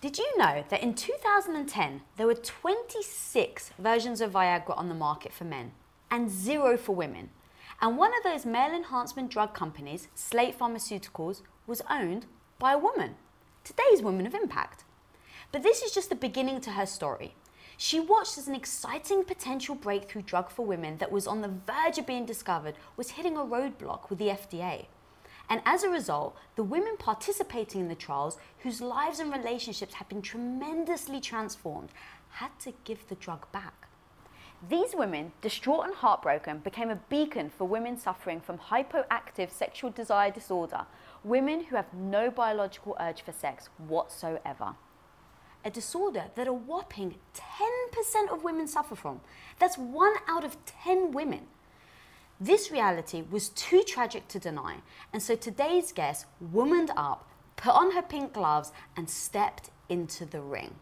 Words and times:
Did 0.00 0.16
you 0.16 0.38
know 0.38 0.62
that 0.68 0.80
in 0.80 0.94
2010 0.94 2.02
there 2.16 2.28
were 2.28 2.34
26 2.34 3.72
versions 3.80 4.20
of 4.20 4.30
Viagra 4.30 4.78
on 4.78 4.88
the 4.88 4.94
market 4.94 5.32
for 5.32 5.42
men 5.42 5.72
and 6.08 6.30
zero 6.30 6.76
for 6.76 6.94
women? 6.94 7.30
And 7.80 7.96
one 7.96 8.12
of 8.16 8.22
those 8.22 8.46
male 8.46 8.72
enhancement 8.72 9.28
drug 9.28 9.54
companies, 9.54 10.06
Slate 10.14 10.56
Pharmaceuticals, 10.56 11.42
was 11.66 11.82
owned 11.90 12.26
by 12.60 12.74
a 12.74 12.78
woman. 12.78 13.16
Today's 13.64 14.00
Woman 14.00 14.24
of 14.24 14.34
Impact. 14.34 14.84
But 15.50 15.64
this 15.64 15.82
is 15.82 15.90
just 15.90 16.10
the 16.10 16.14
beginning 16.14 16.60
to 16.60 16.70
her 16.70 16.86
story. 16.86 17.34
She 17.76 17.98
watched 17.98 18.38
as 18.38 18.46
an 18.46 18.54
exciting 18.54 19.24
potential 19.24 19.74
breakthrough 19.74 20.22
drug 20.22 20.48
for 20.48 20.64
women 20.64 20.98
that 20.98 21.10
was 21.10 21.26
on 21.26 21.40
the 21.40 21.48
verge 21.66 21.98
of 21.98 22.06
being 22.06 22.24
discovered 22.24 22.76
was 22.96 23.10
hitting 23.10 23.36
a 23.36 23.40
roadblock 23.40 24.10
with 24.10 24.20
the 24.20 24.28
FDA. 24.28 24.86
And 25.50 25.62
as 25.64 25.82
a 25.82 25.88
result, 25.88 26.36
the 26.56 26.62
women 26.62 26.96
participating 26.98 27.80
in 27.80 27.88
the 27.88 27.94
trials, 27.94 28.38
whose 28.58 28.80
lives 28.80 29.18
and 29.18 29.32
relationships 29.32 29.94
had 29.94 30.08
been 30.08 30.20
tremendously 30.20 31.20
transformed, 31.20 31.90
had 32.30 32.50
to 32.60 32.74
give 32.84 33.08
the 33.08 33.14
drug 33.14 33.50
back. 33.50 33.88
These 34.68 34.94
women, 34.94 35.32
distraught 35.40 35.86
and 35.86 35.94
heartbroken, 35.94 36.58
became 36.58 36.90
a 36.90 36.96
beacon 37.08 37.48
for 37.48 37.64
women 37.64 37.96
suffering 37.96 38.40
from 38.40 38.58
hypoactive 38.58 39.50
sexual 39.50 39.90
desire 39.90 40.32
disorder, 40.32 40.84
women 41.22 41.64
who 41.64 41.76
have 41.76 41.94
no 41.94 42.30
biological 42.30 42.96
urge 42.98 43.22
for 43.22 43.32
sex 43.32 43.68
whatsoever. 43.78 44.74
A 45.64 45.70
disorder 45.70 46.24
that 46.34 46.48
a 46.48 46.52
whopping 46.52 47.16
10% 47.34 48.32
of 48.32 48.44
women 48.44 48.66
suffer 48.66 48.96
from. 48.96 49.20
That's 49.58 49.78
one 49.78 50.14
out 50.26 50.44
of 50.44 50.56
10 50.66 51.12
women. 51.12 51.46
This 52.40 52.70
reality 52.70 53.24
was 53.28 53.48
too 53.48 53.82
tragic 53.82 54.28
to 54.28 54.38
deny, 54.38 54.76
and 55.12 55.20
so 55.20 55.34
today's 55.34 55.90
guest 55.90 56.26
womaned 56.40 56.92
up, 56.96 57.28
put 57.56 57.74
on 57.74 57.90
her 57.92 58.02
pink 58.02 58.32
gloves, 58.32 58.70
and 58.96 59.10
stepped 59.10 59.70
into 59.88 60.24
the 60.24 60.40
ring. 60.40 60.76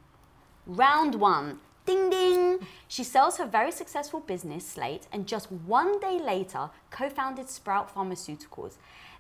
Round 0.67 1.15
one. 1.15 1.61
Ding 1.87 2.11
ding! 2.11 2.59
She 2.89 3.05
sells 3.05 3.39
her 3.39 3.47
very 3.47 3.71
successful 3.71 4.21
business, 4.21 4.67
Slate, 4.67 5.07
and 5.13 5.27
just 5.27 5.51
one 5.51 6.01
day 6.01 6.19
later 6.19 6.69
co 6.91 7.09
founded 7.09 7.49
Sprout 7.49 7.95
Pharmaceuticals. 7.95 8.75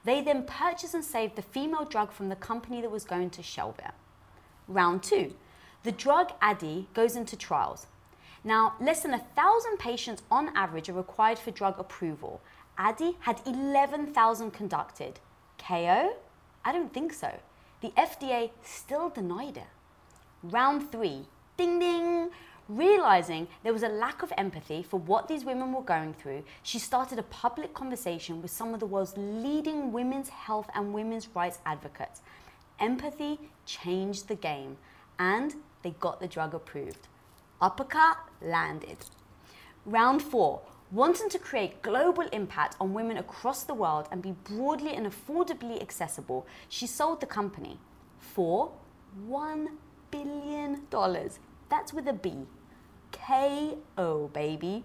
They 0.04 0.20
then 0.20 0.42
purchased 0.42 0.92
and 0.92 1.04
saved 1.04 1.36
the 1.36 1.42
female 1.42 1.84
drug 1.84 2.12
from 2.12 2.28
the 2.28 2.36
company 2.36 2.80
that 2.82 2.90
was 2.90 3.04
going 3.04 3.30
to 3.30 3.42
shelve 3.42 3.78
it. 3.78 3.92
Round 4.68 5.02
two. 5.02 5.34
The 5.84 5.92
drug 5.92 6.32
Addyi 6.40 6.86
goes 6.92 7.14
into 7.14 7.36
trials. 7.36 7.86
Now, 8.46 8.74
less 8.80 9.02
than 9.02 9.12
a 9.12 9.26
thousand 9.34 9.78
patients 9.80 10.22
on 10.30 10.56
average 10.56 10.88
are 10.88 10.92
required 10.92 11.36
for 11.36 11.50
drug 11.50 11.80
approval. 11.80 12.40
Addyi 12.78 13.16
had 13.18 13.40
11,000 13.44 14.52
conducted. 14.52 15.18
KO? 15.58 16.14
I 16.64 16.72
don't 16.72 16.94
think 16.94 17.12
so. 17.12 17.40
The 17.80 17.90
FDA 17.98 18.50
still 18.62 19.08
denied 19.08 19.56
it. 19.56 19.66
Round 20.44 20.92
three, 20.92 21.26
ding 21.56 21.80
ding. 21.80 22.30
Realizing 22.68 23.48
there 23.64 23.72
was 23.72 23.82
a 23.82 23.88
lack 23.88 24.22
of 24.22 24.32
empathy 24.38 24.84
for 24.84 25.00
what 25.00 25.26
these 25.26 25.44
women 25.44 25.72
were 25.72 25.82
going 25.82 26.14
through, 26.14 26.44
she 26.62 26.78
started 26.78 27.18
a 27.18 27.24
public 27.24 27.74
conversation 27.74 28.40
with 28.42 28.52
some 28.52 28.72
of 28.72 28.78
the 28.78 28.86
world's 28.86 29.14
leading 29.16 29.90
women's 29.90 30.28
health 30.28 30.70
and 30.72 30.94
women's 30.94 31.28
rights 31.34 31.58
advocates. 31.66 32.20
Empathy 32.78 33.40
changed 33.64 34.28
the 34.28 34.36
game, 34.36 34.76
and 35.18 35.56
they 35.82 35.90
got 35.98 36.20
the 36.20 36.28
drug 36.28 36.54
approved. 36.54 37.08
Uppercut 37.60 38.18
landed. 38.42 38.98
Round 39.86 40.20
four, 40.22 40.60
wanting 40.90 41.28
to 41.30 41.38
create 41.38 41.82
global 41.82 42.24
impact 42.32 42.76
on 42.80 42.92
women 42.92 43.16
across 43.16 43.64
the 43.64 43.74
world 43.74 44.08
and 44.10 44.20
be 44.20 44.32
broadly 44.32 44.94
and 44.94 45.06
affordably 45.06 45.80
accessible, 45.80 46.46
she 46.68 46.86
sold 46.86 47.20
the 47.20 47.26
company 47.26 47.78
for 48.18 48.72
$1 49.28 49.68
billion. 50.10 50.82
That's 51.68 51.92
with 51.92 52.06
a 52.08 52.12
B. 52.12 52.46
KO, 53.12 54.30
baby. 54.32 54.84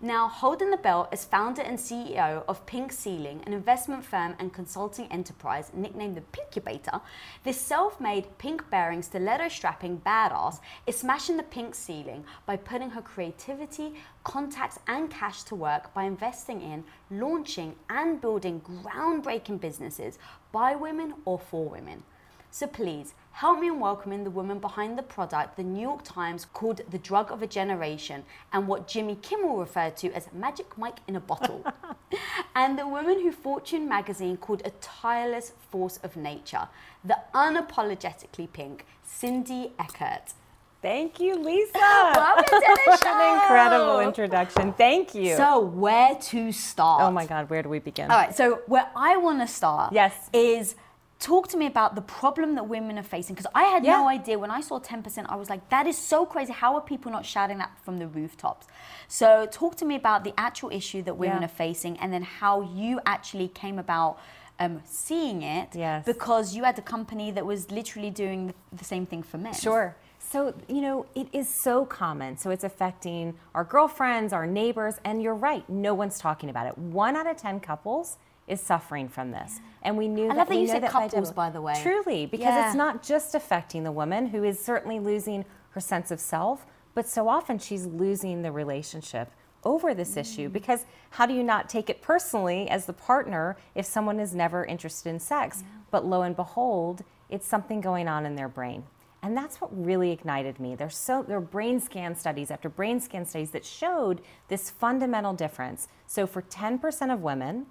Now, 0.00 0.28
holding 0.28 0.70
the 0.70 0.76
belt 0.76 1.08
as 1.12 1.24
founder 1.24 1.62
and 1.62 1.78
CEO 1.78 2.44
of 2.48 2.66
Pink 2.66 2.92
Ceiling, 2.92 3.42
an 3.46 3.52
investment 3.52 4.04
firm 4.04 4.34
and 4.38 4.52
consulting 4.52 5.06
enterprise 5.06 5.70
nicknamed 5.72 6.16
the 6.16 6.22
Pinkubator, 6.32 7.00
this 7.44 7.60
self 7.60 8.00
made 8.00 8.36
pink 8.36 8.68
bearing 8.70 9.02
stiletto 9.02 9.48
strapping 9.48 10.00
badass 10.00 10.58
is 10.86 10.98
smashing 10.98 11.36
the 11.36 11.44
pink 11.44 11.74
ceiling 11.74 12.24
by 12.44 12.56
putting 12.56 12.90
her 12.90 13.02
creativity, 13.02 13.94
contacts, 14.24 14.78
and 14.88 15.10
cash 15.10 15.44
to 15.44 15.54
work 15.54 15.94
by 15.94 16.04
investing 16.04 16.60
in, 16.60 16.84
launching, 17.10 17.76
and 17.88 18.20
building 18.20 18.60
groundbreaking 18.60 19.60
businesses 19.60 20.18
by 20.50 20.74
women 20.74 21.14
or 21.24 21.38
for 21.38 21.68
women. 21.68 22.02
So 22.50 22.66
please 22.66 23.14
help 23.34 23.58
me 23.58 23.66
in 23.66 23.80
welcoming 23.80 24.22
the 24.22 24.30
woman 24.30 24.60
behind 24.60 24.96
the 24.96 25.02
product 25.02 25.56
the 25.56 25.62
New 25.62 25.80
York 25.82 26.02
Times 26.04 26.44
called 26.52 26.80
the 26.88 26.98
drug 26.98 27.32
of 27.32 27.42
a 27.42 27.48
generation 27.48 28.22
and 28.52 28.68
what 28.68 28.86
Jimmy 28.86 29.16
Kimmel 29.16 29.56
referred 29.56 29.96
to 29.98 30.12
as 30.12 30.28
Magic 30.32 30.78
Mike 30.78 30.98
in 31.08 31.16
a 31.16 31.20
bottle. 31.20 31.64
and 32.54 32.78
the 32.78 32.86
woman 32.86 33.20
who 33.20 33.32
Fortune 33.32 33.88
magazine 33.88 34.36
called 34.36 34.62
a 34.64 34.70
tireless 34.80 35.52
force 35.68 35.98
of 36.04 36.16
nature, 36.16 36.68
the 37.04 37.18
unapologetically 37.34 38.50
pink 38.52 38.86
Cindy 39.02 39.72
Eckert. 39.80 40.32
Thank 40.80 41.18
you, 41.18 41.34
Lisa. 41.34 41.72
Welcome 42.14 42.44
to 42.44 42.78
the 42.86 42.96
show. 43.02 43.08
An 43.08 43.34
incredible 43.40 44.00
introduction. 44.00 44.72
Thank 44.74 45.12
you. 45.14 45.34
So, 45.34 45.58
where 45.58 46.14
to 46.14 46.52
start? 46.52 47.02
oh 47.02 47.10
my 47.10 47.26
God, 47.26 47.50
where 47.50 47.64
do 47.64 47.68
we 47.68 47.80
begin? 47.80 48.12
All 48.12 48.16
right, 48.16 48.36
so 48.36 48.60
where 48.66 48.88
I 48.94 49.16
want 49.16 49.40
to 49.40 49.48
start 49.48 49.92
Yes. 49.92 50.30
is 50.32 50.76
talk 51.24 51.48
to 51.48 51.56
me 51.56 51.66
about 51.66 51.94
the 51.94 52.02
problem 52.02 52.54
that 52.56 52.66
women 52.68 52.98
are 52.98 53.02
facing 53.16 53.34
because 53.34 53.50
I 53.54 53.64
had 53.74 53.82
Yeah. 53.84 53.96
no 53.98 54.08
idea 54.08 54.38
when 54.38 54.50
I 54.50 54.60
saw 54.60 54.78
10% 54.78 55.26
I 55.28 55.36
was 55.36 55.48
like 55.48 55.62
that 55.74 55.86
is 55.86 55.96
so 55.96 56.18
crazy 56.26 56.52
how 56.52 56.74
are 56.76 56.80
people 56.92 57.10
not 57.10 57.24
shouting 57.24 57.58
that 57.58 57.70
from 57.84 57.94
the 57.98 58.06
rooftops 58.18 58.66
so 59.08 59.46
talk 59.60 59.72
to 59.76 59.84
me 59.90 59.94
about 60.02 60.22
the 60.24 60.34
actual 60.48 60.70
issue 60.80 61.00
that 61.06 61.14
women 61.24 61.40
Yeah. 61.40 61.46
are 61.46 61.56
facing 61.66 61.96
and 62.00 62.12
then 62.12 62.22
how 62.40 62.54
you 62.60 63.00
actually 63.06 63.48
came 63.48 63.78
about 63.78 64.12
um, 64.60 64.82
seeing 64.84 65.42
it 65.42 65.68
Yes. 65.74 66.04
because 66.04 66.54
you 66.56 66.62
had 66.68 66.78
a 66.78 66.82
company 66.96 67.30
that 67.36 67.44
was 67.52 67.70
literally 67.70 68.10
doing 68.10 68.40
the, 68.48 68.54
the 68.80 68.84
same 68.84 69.04
thing 69.06 69.22
for 69.22 69.38
men 69.38 69.54
Sure. 69.54 69.96
So, 70.18 70.54
you 70.68 70.80
know, 70.80 71.04
it 71.14 71.28
is 71.40 71.48
so 71.66 71.84
common. 71.84 72.38
So 72.38 72.50
it's 72.50 72.64
affecting 72.64 73.34
our 73.54 73.62
girlfriends, 73.62 74.32
our 74.32 74.46
neighbors, 74.46 74.94
and 75.04 75.22
you're 75.22 75.34
right, 75.50 75.64
no 75.68 75.92
one's 76.02 76.18
talking 76.18 76.48
about 76.48 76.66
it. 76.66 76.76
One 76.78 77.14
out 77.14 77.26
of 77.26 77.36
10 77.36 77.60
couples 77.60 78.16
is 78.46 78.60
suffering 78.60 79.08
from 79.08 79.30
this. 79.30 79.60
And 79.82 79.96
we 79.96 80.08
knew 80.08 80.26
I 80.26 80.28
that 80.28 80.36
love 80.36 80.48
that 80.48 80.54
you 80.56 80.66
know 80.66 80.72
said 80.72 80.82
that 80.82 80.90
couples, 80.90 81.12
demo- 81.12 81.32
by 81.32 81.50
the 81.50 81.62
way. 81.62 81.80
Truly, 81.82 82.26
because 82.26 82.46
Yeah. 82.46 82.66
it's 82.66 82.76
not 82.76 83.02
just 83.02 83.34
affecting 83.34 83.84
the 83.84 83.92
woman 83.92 84.26
who 84.26 84.44
is 84.44 84.62
certainly 84.62 85.00
losing 85.00 85.44
her 85.70 85.80
sense 85.80 86.10
of 86.10 86.20
self, 86.20 86.66
but 86.94 87.08
so 87.08 87.28
often 87.28 87.58
she's 87.58 87.86
losing 87.86 88.42
the 88.42 88.52
relationship 88.52 89.30
over 89.64 89.94
this 89.94 90.14
mm. 90.14 90.18
issue. 90.18 90.48
Because 90.48 90.84
how 91.10 91.26
do 91.26 91.34
you 91.34 91.42
not 91.42 91.68
take 91.68 91.88
it 91.88 92.02
personally 92.02 92.68
as 92.68 92.86
the 92.86 92.92
partner 92.92 93.56
if 93.74 93.86
someone 93.86 94.20
is 94.20 94.34
never 94.34 94.64
interested 94.64 95.08
in 95.08 95.18
sex? 95.18 95.64
But 95.90 96.04
lo 96.04 96.22
and 96.22 96.36
behold 96.36 97.02
it's 97.30 97.46
something 97.46 97.80
going 97.80 98.06
on 98.06 98.26
in 98.26 98.36
their 98.36 98.48
brain. 98.48 98.84
And 99.22 99.36
that's 99.36 99.60
what 99.60 99.70
really 99.72 100.10
ignited 100.10 100.60
me. 100.60 100.74
There's 100.74 100.96
so 100.96 101.24
there 101.26 101.38
are 101.38 101.40
brain 101.40 101.80
scan 101.80 102.14
studies 102.14 102.50
after 102.50 102.68
brain 102.68 103.00
scan 103.00 103.24
studies 103.24 103.50
that 103.52 103.64
showed 103.64 104.20
this 104.48 104.68
fundamental 104.68 105.32
difference. 105.32 105.88
So 106.06 106.26
for 106.26 106.42
10% 106.42 107.12
of 107.12 107.22
women 107.22 107.66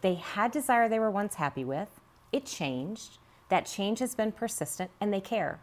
they 0.00 0.14
had 0.14 0.50
desire 0.50 0.88
they 0.88 0.98
were 0.98 1.10
once 1.10 1.36
happy 1.36 1.64
with 1.64 2.00
it 2.32 2.44
changed 2.44 3.18
that 3.48 3.66
change 3.66 3.98
has 3.98 4.14
been 4.14 4.32
persistent 4.32 4.90
and 5.00 5.12
they 5.12 5.20
care 5.20 5.60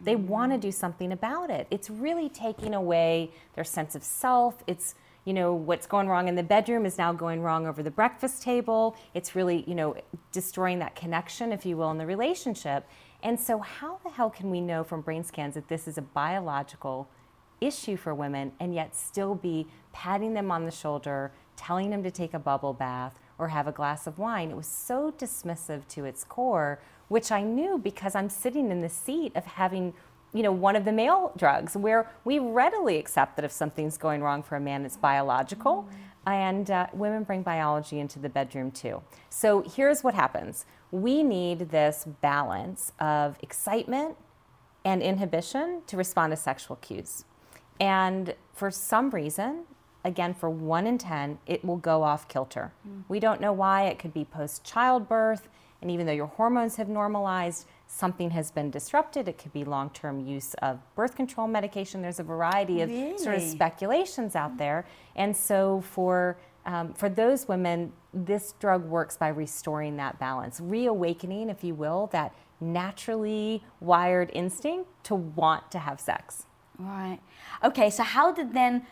they 0.00 0.14
mm-hmm. 0.14 0.28
want 0.28 0.52
to 0.52 0.58
do 0.58 0.72
something 0.72 1.12
about 1.12 1.50
it. 1.50 1.66
It's 1.70 1.90
really 1.90 2.28
taking 2.28 2.74
away 2.74 3.30
their 3.54 3.64
sense 3.64 3.94
of 3.94 4.02
self. 4.02 4.62
It's, 4.66 4.94
you 5.24 5.32
know, 5.32 5.54
what's 5.54 5.86
going 5.86 6.08
wrong 6.08 6.28
in 6.28 6.34
the 6.34 6.42
bedroom 6.42 6.86
is 6.86 6.98
now 6.98 7.12
going 7.12 7.42
wrong 7.42 7.66
over 7.66 7.82
the 7.82 7.90
breakfast 7.90 8.42
table. 8.42 8.96
It's 9.14 9.34
really, 9.34 9.64
you 9.66 9.74
know, 9.74 9.96
destroying 10.32 10.78
that 10.78 10.94
connection, 10.94 11.52
if 11.52 11.66
you 11.66 11.76
will, 11.76 11.90
in 11.90 11.98
the 11.98 12.06
relationship. 12.06 12.86
And 13.22 13.38
so, 13.38 13.58
how 13.58 13.98
the 14.04 14.10
hell 14.10 14.30
can 14.30 14.50
we 14.50 14.60
know 14.60 14.84
from 14.84 15.00
brain 15.00 15.24
scans 15.24 15.54
that 15.54 15.68
this 15.68 15.88
is 15.88 15.98
a 15.98 16.02
biological 16.02 17.08
issue 17.60 17.96
for 17.96 18.14
women 18.14 18.52
and 18.60 18.72
yet 18.72 18.94
still 18.94 19.34
be 19.34 19.66
patting 19.92 20.34
them 20.34 20.52
on 20.52 20.64
the 20.64 20.70
shoulder, 20.70 21.32
telling 21.56 21.90
them 21.90 22.04
to 22.04 22.10
take 22.12 22.32
a 22.32 22.38
bubble 22.38 22.72
bath 22.72 23.14
or 23.38 23.48
have 23.48 23.66
a 23.66 23.72
glass 23.72 24.06
of 24.06 24.18
wine? 24.18 24.50
It 24.50 24.56
was 24.56 24.66
so 24.66 25.12
dismissive 25.16 25.86
to 25.88 26.04
its 26.04 26.24
core 26.24 26.80
which 27.08 27.32
I 27.32 27.42
knew 27.42 27.78
because 27.78 28.14
I'm 28.14 28.28
sitting 28.28 28.70
in 28.70 28.80
the 28.80 28.88
seat 28.88 29.32
of 29.34 29.44
having, 29.44 29.94
you 30.32 30.42
know, 30.42 30.52
one 30.52 30.76
of 30.76 30.84
the 30.84 30.92
male 30.92 31.32
drugs 31.36 31.76
where 31.76 32.10
we 32.24 32.38
readily 32.38 32.98
accept 32.98 33.36
that 33.36 33.44
if 33.44 33.52
something's 33.52 33.98
going 33.98 34.22
wrong 34.22 34.42
for 34.42 34.56
a 34.56 34.60
man, 34.60 34.84
it's 34.84 34.96
biological. 34.96 35.88
And 36.26 36.70
uh, 36.70 36.88
women 36.92 37.22
bring 37.24 37.42
biology 37.42 37.98
into 38.00 38.18
the 38.18 38.28
bedroom 38.28 38.70
too. 38.70 39.02
So 39.30 39.62
here's 39.62 40.04
what 40.04 40.14
happens 40.14 40.66
we 40.90 41.22
need 41.22 41.70
this 41.70 42.06
balance 42.22 42.92
of 42.98 43.36
excitement 43.42 44.16
and 44.84 45.02
inhibition 45.02 45.82
to 45.86 45.96
respond 45.96 46.30
to 46.32 46.36
sexual 46.36 46.76
cues. 46.76 47.24
And 47.80 48.34
for 48.52 48.70
some 48.70 49.10
reason, 49.10 49.64
again, 50.04 50.34
for 50.34 50.48
one 50.48 50.86
in 50.86 50.98
10, 50.98 51.38
it 51.46 51.64
will 51.64 51.76
go 51.76 52.02
off 52.02 52.28
kilter. 52.28 52.72
We 53.08 53.20
don't 53.20 53.40
know 53.40 53.52
why. 53.52 53.84
It 53.86 53.98
could 53.98 54.14
be 54.14 54.24
post 54.24 54.64
childbirth, 54.64 55.48
And 55.80 55.90
even 55.90 56.06
though 56.06 56.12
your 56.12 56.26
hormones 56.26 56.76
have 56.76 56.88
normalized, 56.88 57.66
something 57.86 58.30
has 58.30 58.50
been 58.50 58.70
disrupted. 58.70 59.28
It 59.28 59.38
could 59.38 59.52
be 59.52 59.64
long 59.64 59.90
term 59.90 60.26
use 60.26 60.54
of 60.54 60.80
birth 60.96 61.14
control 61.14 61.46
medication. 61.46 62.02
There's 62.02 62.18
a 62.18 62.24
variety 62.24 62.82
of 62.82 62.90
sort 63.18 63.36
of 63.36 63.42
speculations 63.42 64.34
out 64.34 64.58
there. 64.58 64.86
And 65.14 65.36
so 65.36 65.80
for 65.80 66.36
um, 66.66 66.92
for 66.92 67.08
those 67.08 67.48
women, 67.48 67.92
this 68.12 68.52
drug 68.60 68.84
works 68.84 69.16
by 69.16 69.28
restoring 69.28 69.96
that 69.96 70.18
balance, 70.18 70.60
reawakening, 70.60 71.48
if 71.48 71.64
you 71.64 71.74
will, 71.74 72.08
that 72.08 72.34
naturally 72.60 73.64
wired 73.80 74.30
instinct 74.34 74.90
to 75.04 75.14
want 75.14 75.70
to 75.70 75.78
have 75.78 75.98
sex. 75.98 76.44
Right. 76.78 77.20
Okay, 77.64 77.88
so 77.88 78.02
how 78.02 78.32
did 78.32 78.52
then 78.52 78.86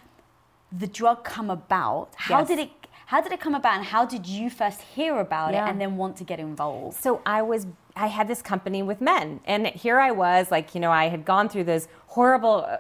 the 0.72 0.86
drug 0.86 1.24
come 1.24 1.50
about? 1.50 2.08
How 2.16 2.38
Yes. 2.40 2.48
did 2.48 2.58
it 2.58 2.70
how 3.06 3.20
did 3.20 3.30
it 3.30 3.38
come 3.38 3.54
about 3.54 3.76
and 3.76 3.84
how 3.84 4.04
did 4.04 4.26
you 4.26 4.50
first 4.50 4.80
hear 4.82 5.20
about 5.20 5.52
Yeah. 5.54 5.64
it 5.66 5.70
and 5.70 5.80
then 5.80 5.96
want 5.96 6.16
to 6.16 6.24
get 6.24 6.40
involved? 6.40 6.96
So 6.96 7.22
I 7.24 7.40
was, 7.40 7.68
I 7.94 8.08
had 8.08 8.26
this 8.26 8.42
company 8.42 8.82
with 8.82 9.00
men, 9.00 9.38
and 9.44 9.68
here 9.68 10.00
I 10.00 10.10
was, 10.10 10.50
like, 10.50 10.74
you 10.74 10.80
know, 10.80 10.90
I 10.90 11.08
had 11.08 11.24
gone 11.24 11.48
through 11.48 11.64
those 11.64 11.86
horrible 12.08 12.66
uh, 12.68 12.78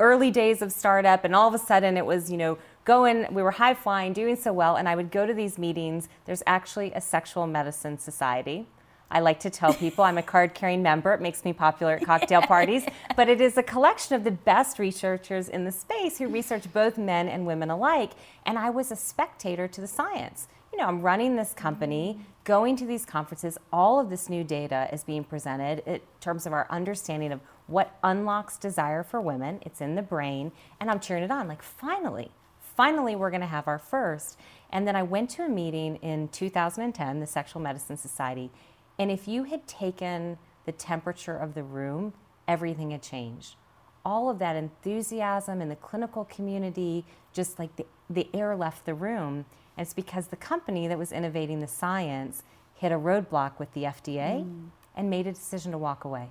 early 0.00 0.30
days 0.30 0.62
of 0.62 0.72
startup, 0.72 1.24
and 1.26 1.34
all 1.36 1.46
of 1.46 1.52
a 1.52 1.58
sudden 1.58 1.98
it 1.98 2.06
was, 2.06 2.30
you 2.30 2.38
know, 2.38 2.56
going, 2.86 3.26
we 3.30 3.42
were 3.42 3.50
high 3.50 3.74
flying, 3.74 4.14
doing 4.14 4.36
so 4.36 4.50
well, 4.50 4.76
and 4.76 4.88
I 4.88 4.96
would 4.96 5.10
go 5.10 5.26
to 5.26 5.34
these 5.34 5.58
meetings. 5.58 6.08
There's 6.24 6.42
actually 6.46 6.92
a 6.92 7.00
sexual 7.02 7.46
medicine 7.46 7.98
society. 7.98 8.66
I 9.10 9.20
like 9.20 9.40
to 9.40 9.50
tell 9.50 9.72
people 9.72 10.04
I'm 10.04 10.18
a 10.18 10.22
card 10.22 10.54
carrying 10.54 10.82
member. 10.82 11.12
It 11.14 11.20
makes 11.20 11.44
me 11.44 11.52
popular 11.52 11.94
at 11.94 12.04
cocktail 12.04 12.42
parties. 12.42 12.84
But 13.16 13.30
it 13.30 13.40
is 13.40 13.56
a 13.56 13.62
collection 13.62 14.14
of 14.14 14.24
the 14.24 14.30
best 14.30 14.78
researchers 14.78 15.48
in 15.48 15.64
the 15.64 15.72
space 15.72 16.18
who 16.18 16.28
research 16.28 16.70
both 16.72 16.98
men 16.98 17.28
and 17.28 17.46
women 17.46 17.70
alike. 17.70 18.10
And 18.44 18.58
I 18.58 18.68
was 18.68 18.90
a 18.90 18.96
spectator 18.96 19.66
to 19.68 19.80
the 19.80 19.86
science. 19.86 20.48
You 20.70 20.78
know, 20.78 20.86
I'm 20.86 21.00
running 21.00 21.36
this 21.36 21.54
company, 21.54 22.14
mm-hmm. 22.14 22.22
going 22.44 22.76
to 22.76 22.84
these 22.84 23.06
conferences. 23.06 23.56
All 23.72 23.98
of 23.98 24.10
this 24.10 24.28
new 24.28 24.44
data 24.44 24.88
is 24.92 25.02
being 25.02 25.24
presented 25.24 25.82
in 25.86 26.00
terms 26.20 26.44
of 26.44 26.52
our 26.52 26.66
understanding 26.68 27.32
of 27.32 27.40
what 27.68 27.96
unlocks 28.04 28.58
desire 28.58 29.02
for 29.02 29.20
women. 29.20 29.60
It's 29.62 29.80
in 29.80 29.94
the 29.94 30.02
brain. 30.02 30.52
And 30.78 30.90
I'm 30.90 31.00
cheering 31.00 31.22
it 31.22 31.30
on. 31.30 31.48
Like, 31.48 31.62
finally, 31.62 32.30
finally 32.76 33.16
we're 33.16 33.30
going 33.30 33.40
to 33.40 33.46
have 33.46 33.66
our 33.66 33.78
first 33.78 34.38
and 34.70 34.86
then 34.86 34.94
i 34.94 35.02
went 35.02 35.30
to 35.30 35.42
a 35.42 35.48
meeting 35.48 35.96
in 35.96 36.28
2010 36.28 37.20
the 37.20 37.26
sexual 37.26 37.62
medicine 37.62 37.96
society 37.96 38.50
and 38.98 39.10
if 39.10 39.28
you 39.28 39.44
had 39.44 39.66
taken 39.66 40.38
the 40.64 40.72
temperature 40.72 41.36
of 41.36 41.54
the 41.54 41.62
room 41.62 42.12
everything 42.48 42.90
had 42.90 43.02
changed 43.02 43.56
all 44.04 44.30
of 44.30 44.38
that 44.38 44.56
enthusiasm 44.56 45.60
in 45.60 45.68
the 45.68 45.76
clinical 45.76 46.24
community 46.24 47.04
just 47.32 47.58
like 47.58 47.74
the, 47.76 47.86
the 48.08 48.28
air 48.32 48.54
left 48.56 48.84
the 48.86 48.94
room 48.94 49.44
and 49.76 49.84
it's 49.84 49.94
because 49.94 50.28
the 50.28 50.36
company 50.36 50.88
that 50.88 50.98
was 50.98 51.12
innovating 51.12 51.60
the 51.60 51.66
science 51.66 52.42
hit 52.74 52.92
a 52.92 52.98
roadblock 52.98 53.58
with 53.58 53.72
the 53.72 53.82
fda 53.82 54.44
mm. 54.44 54.68
and 54.94 55.10
made 55.10 55.26
a 55.26 55.32
decision 55.32 55.72
to 55.72 55.78
walk 55.78 56.04
away 56.04 56.30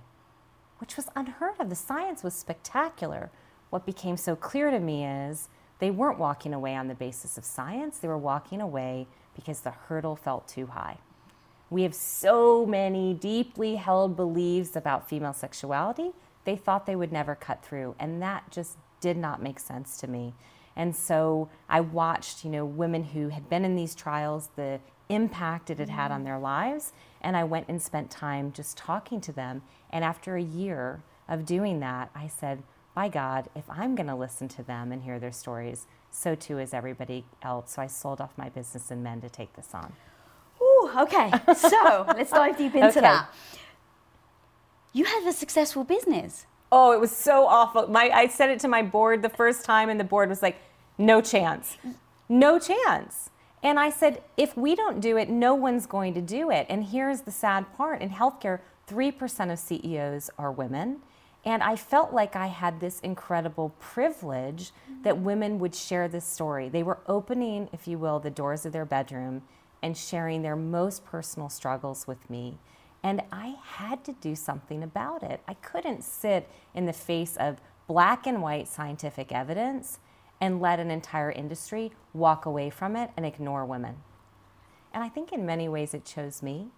which 0.80 0.98
was 0.98 1.08
unheard 1.16 1.60
of. 1.60 1.70
The 1.70 1.76
science 1.76 2.24
was 2.24 2.34
spectacular. 2.34 3.32
What 3.70 3.86
became 3.86 4.18
so 4.18 4.36
clear 4.36 4.72
to 4.72 4.80
me 4.80 5.06
is 5.06 5.50
they 5.80 5.92
weren't 5.92 6.20
walking 6.20 6.54
away 6.54 6.76
on 6.76 6.88
the 6.88 6.96
basis 6.96 7.38
of 7.38 7.46
science, 7.46 8.00
they 8.00 8.08
were 8.08 8.18
walking 8.18 8.62
away 8.62 9.08
because 9.36 9.62
the 9.62 9.72
hurdle 9.72 10.16
felt 10.16 10.48
too 10.48 10.68
high. 10.68 10.98
We 11.70 11.84
have 11.84 11.96
so 11.96 12.66
many 12.66 13.14
deeply 13.14 13.76
held 13.76 14.16
beliefs 14.16 14.76
about 14.76 15.10
female 15.10 15.34
sexuality, 15.34 16.12
they 16.46 16.56
thought 16.56 16.86
they 16.86 16.96
would 16.96 17.12
never 17.12 17.36
cut 17.36 17.66
through. 17.66 17.96
And 18.00 18.22
that 18.22 18.52
just 18.52 18.78
did 19.02 19.18
not 19.18 19.42
make 19.42 19.60
sense 19.60 19.98
to 19.98 20.08
me. 20.08 20.34
And 20.76 20.96
so 20.96 21.50
I 21.70 21.82
watched, 21.82 22.44
you 22.44 22.52
know, 22.52 22.66
women 22.66 23.04
who 23.04 23.30
had 23.30 23.50
been 23.50 23.66
in 23.66 23.76
these 23.76 23.96
trials, 23.96 24.50
the 24.56 24.80
impact 25.10 25.70
it 25.70 25.80
had 25.80 25.90
had 25.90 26.12
on 26.12 26.22
mm. 26.22 26.26
their 26.26 26.40
lives, 26.40 26.94
and 27.22 27.38
I 27.38 27.44
went 27.44 27.68
and 27.68 27.82
spent 27.82 28.12
time 28.12 28.52
just 28.52 28.78
talking 28.78 29.22
to 29.22 29.32
them. 29.32 29.62
And 29.90 30.04
after 30.04 30.36
a 30.36 30.42
year 30.42 31.02
of 31.28 31.46
doing 31.46 31.80
that, 31.80 32.10
I 32.14 32.28
said, 32.28 32.62
by 32.94 33.10
God, 33.10 33.50
if 33.56 33.66
I'm 33.70 33.96
going 33.96 34.08
to 34.08 34.16
listen 34.16 34.48
to 34.50 34.64
them 34.64 34.92
and 34.92 35.04
hear 35.04 35.20
their 35.20 35.32
stories, 35.32 35.86
so 36.12 36.34
too 36.36 36.60
is 36.60 36.74
everybody 36.74 37.26
else. 37.42 37.74
So 37.74 37.82
I 37.82 37.88
sold 37.88 38.22
off 38.22 38.38
my 38.38 38.50
business 38.50 38.90
and 38.90 39.04
men 39.04 39.22
to 39.22 39.30
take 39.30 39.54
this 39.54 39.74
on. 39.74 39.94
Okay. 40.96 41.32
So 41.56 42.06
let's 42.08 42.32
dive 42.32 42.58
deep 42.58 42.76
into 42.76 42.88
Okay. 42.88 43.02
that. 43.02 43.28
You 44.94 45.06
have 45.06 45.26
a 45.28 45.34
successful 45.34 45.84
business. 45.84 46.46
Oh, 46.72 46.92
it 46.92 47.00
was 47.00 47.12
so 47.16 47.46
awful. 47.48 47.88
My, 47.88 48.10
I 48.10 48.28
said 48.28 48.50
it 48.50 48.60
to 48.62 48.68
my 48.68 48.82
board 48.82 49.22
the 49.22 49.30
first 49.30 49.66
time, 49.66 49.90
and 49.90 50.00
the 50.00 50.04
board 50.06 50.30
was 50.30 50.42
like, 50.42 50.58
no 50.98 51.22
chance. 51.22 51.78
No 52.30 52.60
chance. 52.60 53.30
And 53.62 53.80
I 53.80 53.90
said, 53.90 54.22
if 54.38 54.56
we 54.56 54.76
don't 54.76 55.00
do 55.00 55.18
it, 55.18 55.30
no 55.30 55.54
one's 55.56 55.86
going 55.86 56.14
to 56.14 56.22
do 56.22 56.50
it. 56.52 56.66
And 56.70 56.84
here's 56.86 57.22
the 57.22 57.32
sad 57.32 57.66
part 57.76 58.02
in 58.02 58.10
healthcare, 58.10 58.60
3% 58.88 59.52
of 59.52 59.60
CEOs 59.60 60.30
are 60.38 60.52
women. 60.52 61.02
And 61.44 61.62
I 61.62 61.76
felt 61.76 62.14
like 62.14 62.36
I 62.36 62.48
had 62.48 62.80
this 62.80 63.00
incredible 63.02 63.70
privilege 63.80 64.72
that 65.04 65.18
women 65.20 65.60
would 65.60 65.76
share 65.76 66.08
this 66.08 66.26
story. 66.26 66.70
They 66.70 66.84
were 66.84 67.00
opening, 67.08 67.70
if 67.72 67.88
you 67.88 67.98
will, 68.00 68.20
the 68.20 68.32
doors 68.32 68.66
of 68.66 68.72
their 68.74 68.86
bedroom 68.86 69.44
and 69.86 69.96
sharing 69.96 70.42
their 70.42 70.56
most 70.56 71.06
personal 71.06 71.48
struggles 71.48 72.08
with 72.08 72.28
me. 72.28 72.58
And 73.04 73.22
I 73.32 73.58
had 73.62 74.04
to 74.06 74.14
do 74.14 74.34
something 74.34 74.82
about 74.82 75.22
it. 75.22 75.42
I 75.48 75.54
couldn't 75.54 76.04
sit 76.04 76.50
in 76.74 76.88
the 76.88 76.92
face 76.92 77.38
of 77.38 77.62
black 77.86 78.26
and 78.26 78.42
white 78.42 78.68
scientific 78.68 79.32
evidence 79.32 80.00
and 80.42 80.60
let 80.60 80.80
an 80.80 80.90
entire 80.90 81.32
industry 81.32 81.92
walk 82.16 82.48
away 82.48 82.72
from 82.72 82.96
it 82.96 83.12
and 83.16 83.28
ignore 83.28 83.64
women. 83.64 83.98
And 84.92 85.04
I 85.04 85.08
think 85.08 85.32
in 85.32 85.46
many 85.46 85.70
ways 85.70 85.94
it 85.94 86.04
chose 86.04 86.42
me. 86.42 86.70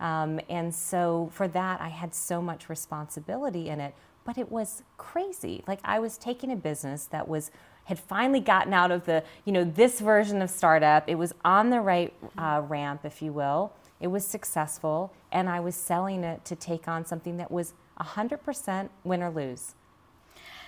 Um, 0.00 0.40
and 0.48 0.74
so 0.74 1.30
for 1.32 1.46
that, 1.46 1.80
I 1.80 1.90
had 1.90 2.16
so 2.16 2.42
much 2.42 2.68
responsibility 2.68 3.68
in 3.68 3.78
it. 3.78 3.94
But 4.24 4.38
it 4.38 4.50
was 4.50 4.82
crazy. 4.98 5.62
Like 5.68 5.78
I 5.84 6.00
was 6.00 6.18
taking 6.18 6.50
a 6.50 6.56
business 6.56 7.04
that 7.12 7.28
was 7.28 7.52
had 7.86 7.98
finally 7.98 8.40
gotten 8.40 8.72
out 8.72 8.90
of 8.90 9.06
the 9.06 9.24
you 9.44 9.52
know 9.52 9.64
this 9.64 10.00
version 10.00 10.42
of 10.42 10.50
startup. 10.50 11.08
It 11.08 11.16
was 11.16 11.32
on 11.44 11.70
the 11.70 11.80
right 11.80 12.12
uh, 12.38 12.62
ramp, 12.68 13.00
if 13.04 13.22
you 13.22 13.32
will. 13.32 13.72
It 13.98 14.08
was 14.08 14.26
successful, 14.26 15.12
and 15.32 15.48
I 15.48 15.58
was 15.60 15.74
selling 15.74 16.22
it 16.22 16.44
to 16.44 16.54
take 16.54 16.86
on 16.86 17.06
something 17.06 17.38
that 17.38 17.50
was 17.50 17.72
100% 17.98 18.88
win 19.04 19.22
or 19.22 19.30
lose. 19.30 19.74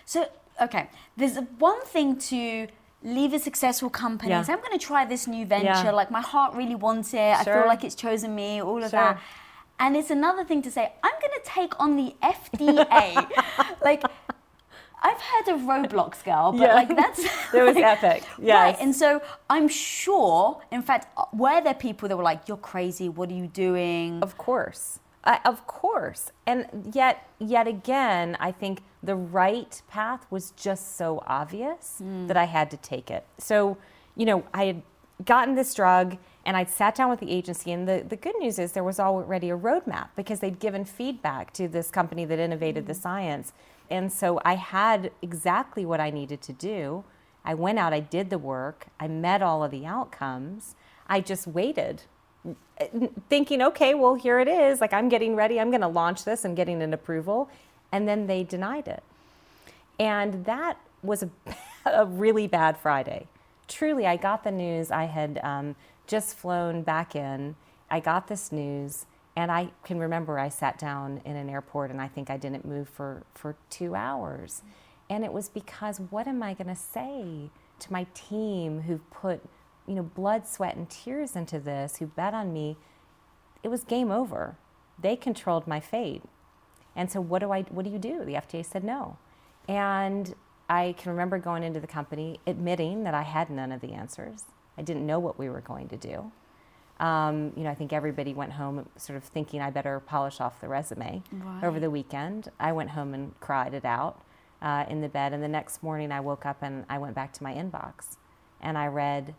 So, 0.06 0.26
okay, 0.62 0.88
there's 1.16 1.36
one 1.58 1.84
thing 1.84 2.16
to 2.32 2.68
leave 3.02 3.34
a 3.34 3.38
successful 3.38 3.90
company. 3.90 4.30
Yeah. 4.30 4.42
say, 4.42 4.54
I'm 4.54 4.60
going 4.60 4.78
to 4.78 4.84
try 4.84 5.04
this 5.04 5.26
new 5.26 5.44
venture. 5.44 5.66
Yeah. 5.66 5.90
Like 5.90 6.10
my 6.10 6.22
heart 6.22 6.54
really 6.54 6.74
wants 6.74 7.12
it. 7.12 7.18
I 7.18 7.44
feel 7.44 7.66
like 7.66 7.84
it's 7.84 7.94
chosen 7.94 8.34
me. 8.34 8.62
All 8.62 8.78
of 8.82 8.90
Sure. 8.90 9.00
that. 9.00 9.20
And 9.78 9.94
it's 9.96 10.10
another 10.10 10.42
thing 10.44 10.62
to 10.62 10.70
say, 10.70 10.92
I'm 11.02 11.12
going 11.20 11.34
to 11.40 11.44
take 11.44 11.78
on 11.78 11.96
the 11.96 12.16
FDA. 12.22 13.30
like, 13.84 14.02
I've 15.02 15.21
heard 15.21 15.49
of 15.55 15.61
roadblocks, 15.62 16.25
girl, 16.25 16.52
but 16.52 16.61
Yeah. 16.62 16.75
like 16.75 16.88
that's 16.95 17.21
It 17.55 17.62
was 17.62 17.75
like- 17.76 17.85
epic, 17.85 18.23
Right, 18.38 18.76
and 18.81 18.95
so 18.95 19.23
I'm 19.49 19.69
sure, 19.69 20.61
in 20.71 20.83
fact, 20.83 21.07
uh, 21.17 21.25
were 21.33 21.61
there 21.61 21.75
people 21.75 22.09
that 22.09 22.17
were 22.17 22.23
like, 22.33 22.49
"You're 22.49 22.57
crazy. 22.73 23.09
What 23.09 23.31
are 23.31 23.35
you 23.35 23.47
doing?" 23.47 24.23
Of 24.23 24.37
course. 24.37 25.00
I, 25.25 25.40
of 25.45 25.67
course. 25.67 26.33
And 26.47 26.90
yet, 26.95 27.26
yet 27.38 27.67
again, 27.67 28.37
I 28.40 28.50
think 28.52 28.83
the 29.02 29.14
right 29.17 29.81
path 29.88 30.26
was 30.31 30.52
just 30.52 30.97
so 30.97 31.23
obvious 31.26 32.00
that 32.28 32.37
I 32.37 32.45
had 32.45 32.71
to 32.71 32.76
take 32.78 33.11
it. 33.11 33.26
So, 33.37 33.76
you 34.17 34.25
know, 34.26 34.45
I 34.55 34.64
had 34.67 34.83
gotten 35.25 35.55
this 35.55 35.75
drug 35.75 36.17
and 36.47 36.57
I'd 36.57 36.71
sat 36.71 36.95
down 36.95 37.11
with 37.11 37.21
the 37.21 37.31
agency. 37.31 37.73
And 37.73 37.87
the, 37.87 38.05
the 38.09 38.17
good 38.17 38.37
news 38.38 38.59
is 38.59 38.73
there 38.73 38.85
was 38.85 38.99
already 39.00 39.50
a 39.50 39.57
roadmap 39.59 40.09
because 40.17 40.38
they'd 40.40 40.59
given 40.61 40.85
feedback 40.85 41.52
to 41.55 41.69
this 41.69 41.90
company 41.90 42.25
that 42.25 42.38
innovated 42.38 42.87
the 42.87 42.95
science. 42.95 43.52
And 43.90 44.12
so 44.12 44.40
I 44.45 44.57
had 44.57 45.11
exactly 45.23 45.87
what 45.87 46.00
I 46.00 46.11
needed 46.11 46.40
to 46.42 46.52
do. 46.52 47.04
I 47.45 47.54
went 47.54 47.78
out, 47.78 47.92
I 47.92 48.00
did 48.00 48.30
the 48.30 48.38
work, 48.38 48.88
I 49.00 49.09
met 49.09 49.40
all 49.42 49.64
of 49.64 49.71
the 49.71 49.87
outcomes. 49.87 50.75
I 51.09 51.21
just 51.21 51.47
waited 51.47 52.02
thinking, 53.28 53.62
okay, 53.62 53.95
well, 53.95 54.14
here 54.14 54.38
it 54.38 54.49
is. 54.49 54.80
Like, 54.80 54.92
I'm 54.92 55.09
getting 55.09 55.35
ready. 55.35 55.61
I'm 55.61 55.71
going 55.71 55.80
to 55.80 55.88
launch 55.88 56.25
this. 56.25 56.45
I'm 56.45 56.54
getting 56.54 56.83
an 56.83 56.92
approval. 56.92 57.49
And 57.92 58.07
then 58.09 58.26
they 58.26 58.45
denied 58.45 58.88
it. 58.88 59.02
And 59.99 60.45
that 60.45 60.78
was 61.02 61.23
a, 61.23 61.30
a 61.87 62.07
really 62.07 62.47
bad 62.47 62.78
Friday. 62.78 63.26
Truly, 63.66 64.07
I 64.07 64.16
got 64.16 64.45
the 64.45 64.50
news. 64.50 64.90
I 64.90 65.04
had 65.04 65.40
um, 65.42 65.76
just 66.07 66.37
flown 66.37 66.83
back 66.83 67.16
in. 67.16 67.57
I 67.90 68.00
got 68.00 68.28
this 68.28 68.52
news. 68.52 69.07
And 69.38 69.52
I 69.52 69.71
can 69.85 70.00
remember 70.00 70.37
I 70.37 70.49
sat 70.49 70.80
down 70.80 71.23
in 71.25 71.37
an 71.37 71.49
airport 71.49 71.92
and 71.92 72.00
I 72.00 72.09
think 72.09 72.28
I 72.28 72.37
didn't 72.37 72.64
move 72.64 72.88
for, 72.88 73.23
for 73.35 73.54
two 73.71 73.95
hours. 73.95 74.62
And 75.09 75.25
it 75.25 75.33
was 75.33 75.49
because 75.49 76.00
what 76.11 76.26
am 76.26 76.42
I 76.42 76.54
going 76.54 76.66
to 76.66 76.75
say 76.75 77.52
to 77.78 77.92
my 77.92 78.09
team 78.14 78.80
who've 78.80 79.09
put 79.12 79.40
you 79.87 79.95
know, 79.95 80.02
blood, 80.02 80.45
sweat, 80.49 80.75
and 80.75 80.90
tears 80.90 81.37
into 81.37 81.61
this, 81.61 81.99
who 81.99 82.07
bet 82.07 82.35
on 82.35 82.52
me, 82.52 82.78
it 83.62 83.68
was 83.68 83.85
game 83.85 84.11
over. 84.11 84.57
They 85.00 85.14
controlled 85.14 85.68
my 85.68 85.78
fate. 85.78 86.25
And 86.97 87.09
so 87.09 87.21
what 87.21 87.38
do 87.38 87.52
I 87.52 87.62
what 87.62 87.85
do 87.85 87.92
you 87.92 87.99
do? 88.00 88.25
The 88.25 88.35
FDA 88.35 88.66
said 88.66 88.83
no. 88.83 89.18
And 89.68 90.35
I 90.68 90.97
can 90.99 91.12
remember 91.12 91.38
going 91.38 91.62
into 91.62 91.78
the 91.78 91.87
company 91.87 92.40
admitting 92.45 93.04
that 93.04 93.14
I 93.14 93.23
had 93.23 93.50
none 93.50 93.71
of 93.71 93.83
the 93.83 93.92
answers. 93.92 94.47
I 94.76 94.83
didn't 94.83 95.07
know 95.07 95.21
what 95.21 95.38
we 95.38 95.49
were 95.49 95.61
going 95.61 95.87
to 95.90 95.97
do. 95.97 96.33
Um, 97.00 97.52
you 97.57 97.62
know, 97.62 97.71
I 97.71 97.75
think 97.75 97.93
everybody 97.93 98.35
went 98.35 98.52
home 98.52 98.88
sort 98.97 99.17
of 99.17 99.25
thinking 99.25 99.61
I 99.61 99.71
better 99.71 100.00
polish 100.00 100.40
off 100.40 100.61
the 100.61 100.69
resume 100.69 101.23
Right. 101.33 101.64
over 101.64 101.78
the 101.78 101.90
weekend. 101.90 102.49
I 102.59 102.73
went 102.73 102.90
home 102.90 103.14
and 103.14 103.38
cried 103.40 103.73
it 103.75 103.85
out 103.85 104.21
uh, 104.61 104.85
in 104.88 105.00
the 105.00 105.09
bed. 105.09 105.33
And 105.33 105.43
the 105.43 105.49
next 105.49 105.83
morning, 105.83 106.11
I 106.11 106.21
woke 106.21 106.45
up 106.45 106.59
and 106.62 106.85
I 106.88 106.99
went 106.99 107.14
back 107.14 107.33
to 107.35 107.43
my 107.43 107.55
inbox 107.55 108.17
and 108.61 108.76
I 108.76 108.87
read 108.88 109.35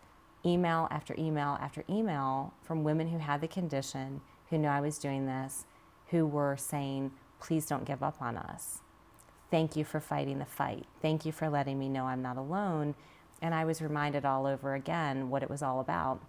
email 0.46 0.88
after 0.90 1.14
email 1.18 1.58
after 1.60 1.84
email 1.90 2.54
from 2.64 2.86
women 2.86 3.10
who 3.10 3.18
had 3.18 3.42
the 3.42 3.48
condition, 3.50 4.22
who 4.50 4.58
knew 4.58 4.70
I 4.70 4.80
was 4.80 4.98
doing 4.98 5.26
this, 5.26 5.66
who 6.12 6.26
were 6.26 6.56
saying, 6.56 7.12
please 7.42 7.66
don't 7.66 7.84
give 7.84 8.02
up 8.02 8.22
on 8.22 8.38
us. 8.38 8.80
Thank 9.52 9.76
you 9.76 9.84
for 9.84 10.00
fighting 10.00 10.40
the 10.40 10.46
fight. 10.46 10.86
Thank 11.02 11.26
you 11.26 11.34
for 11.34 11.50
letting 11.50 11.78
me 11.78 11.90
know 11.90 12.06
I'm 12.06 12.22
not 12.22 12.38
alone. 12.38 12.96
And 13.42 13.54
I 13.54 13.66
was 13.66 13.82
reminded 13.82 14.24
all 14.26 14.46
over 14.46 14.76
again 14.76 15.30
what 15.30 15.44
it 15.44 15.50
was 15.50 15.62
all 15.62 15.82
about. 15.82 16.22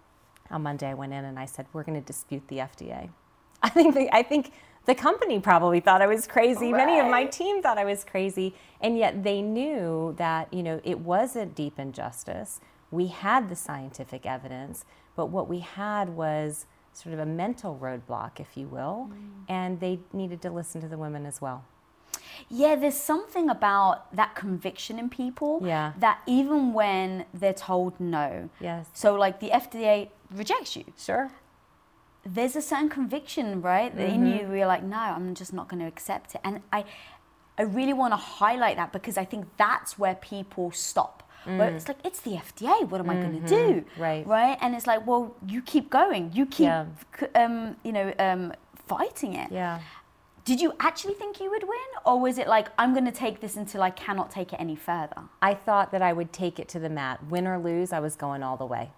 On 0.51 0.63
Monday, 0.63 0.89
I 0.89 0.93
went 0.93 1.13
in 1.13 1.25
and 1.25 1.39
I 1.39 1.45
said, 1.45 1.65
We're 1.73 1.83
going 1.83 1.99
to 1.99 2.05
dispute 2.05 2.43
the 2.47 2.57
FDA. 2.57 3.09
I 3.63 3.69
think 3.69 3.95
the, 3.95 4.15
I 4.15 4.23
think 4.23 4.51
the 4.85 4.95
company 4.95 5.39
probably 5.39 5.79
thought 5.79 6.01
I 6.01 6.07
was 6.07 6.25
crazy. 6.27 6.71
Many 6.71 6.99
of 6.99 7.07
my 7.07 7.25
team 7.25 7.61
thought 7.61 7.77
I 7.77 7.85
was 7.85 8.03
crazy, 8.03 8.55
and 8.81 8.97
yet 8.97 9.23
they 9.23 9.41
knew 9.41 10.15
that 10.17 10.51
you 10.53 10.63
know 10.63 10.81
it 10.83 10.99
was 10.99 11.35
a 11.35 11.45
deep 11.45 11.77
injustice. 11.77 12.59
We 12.89 13.07
had 13.07 13.47
the 13.47 13.55
scientific 13.55 14.25
evidence, 14.25 14.85
but 15.15 15.27
what 15.27 15.47
we 15.47 15.59
had 15.59 16.09
was 16.09 16.65
sort 16.93 17.13
of 17.13 17.19
a 17.19 17.25
mental 17.25 17.77
roadblock, 17.81 18.39
if 18.39 18.57
you 18.57 18.67
will, 18.67 19.09
mm. 19.11 19.29
and 19.47 19.79
they 19.79 19.99
needed 20.11 20.41
to 20.41 20.49
listen 20.51 20.81
to 20.81 20.87
the 20.87 20.97
women 20.97 21.25
as 21.25 21.39
well. 21.41 21.63
Yeah, 22.49 22.75
there's 22.75 22.95
something 22.97 23.49
about 23.49 24.13
that 24.15 24.35
conviction 24.35 24.99
in 24.99 25.09
people. 25.09 25.61
Yeah. 25.63 25.93
That 25.99 26.21
even 26.27 26.73
when 26.73 27.25
they're 27.33 27.53
told 27.53 27.99
no. 27.99 28.49
Yes. 28.59 28.87
So 28.93 29.15
like 29.15 29.39
the 29.39 29.49
FDA 29.49 30.09
rejects 30.31 30.75
you. 30.75 30.85
Sure. 30.97 31.31
There's 32.23 32.55
a 32.55 32.61
certain 32.61 32.89
conviction, 32.89 33.61
right, 33.63 33.95
that 33.97 34.07
in 34.09 34.27
you 34.27 34.47
where 34.47 34.57
you're 34.57 34.67
like, 34.67 34.83
no, 34.83 34.97
I'm 34.97 35.33
just 35.33 35.53
not 35.53 35.67
going 35.67 35.79
to 35.79 35.87
accept 35.87 36.35
it. 36.35 36.41
And 36.43 36.61
I, 36.71 36.85
I 37.57 37.63
really 37.63 37.93
want 37.93 38.11
to 38.13 38.17
highlight 38.17 38.77
that 38.77 38.93
because 38.93 39.17
I 39.17 39.25
think 39.25 39.47
that's 39.57 39.97
where 39.97 40.13
people 40.15 40.71
stop. 40.71 41.23
Where 41.45 41.71
it's 41.75 41.87
like 41.87 41.97
it's 42.05 42.19
the 42.21 42.33
FDA. 42.33 42.87
What 42.87 43.01
am 43.01 43.09
I 43.09 43.15
going 43.15 43.41
to 43.41 43.47
do? 43.47 43.83
Right. 43.97 44.23
Right. 44.27 44.55
And 44.61 44.75
it's 44.75 44.85
like, 44.85 45.07
well, 45.07 45.35
you 45.47 45.63
keep 45.63 45.89
going. 45.89 46.29
You 46.31 46.45
keep, 46.45 46.65
Yeah. 46.67 46.85
um, 47.33 47.75
you 47.83 47.91
know, 47.91 48.13
um, 48.19 48.53
fighting 48.85 49.33
it. 49.33 49.51
Yeah. 49.51 49.79
Did 50.43 50.59
you 50.59 50.73
actually 50.79 51.13
think 51.13 51.39
you 51.39 51.51
would 51.51 51.63
win, 51.63 51.79
or 52.03 52.19
was 52.19 52.39
it 52.39 52.47
like 52.47 52.69
I'm 52.77 52.93
going 52.93 53.05
to 53.05 53.11
take 53.11 53.41
this 53.41 53.55
until 53.55 53.83
I 53.83 53.91
cannot 53.91 54.31
take 54.31 54.53
it 54.53 54.57
any 54.59 54.75
further? 54.75 55.23
I 55.39 55.53
thought 55.53 55.91
that 55.91 56.01
I 56.01 56.13
would 56.13 56.33
take 56.33 56.59
it 56.59 56.67
to 56.69 56.79
the 56.79 56.89
mat. 56.89 57.23
Win 57.27 57.45
or 57.45 57.59
lose, 57.59 57.93
I 57.93 57.99
was 57.99 58.15
going 58.15 58.41
all 58.41 58.57
the 58.57 58.65
way. 58.65 58.89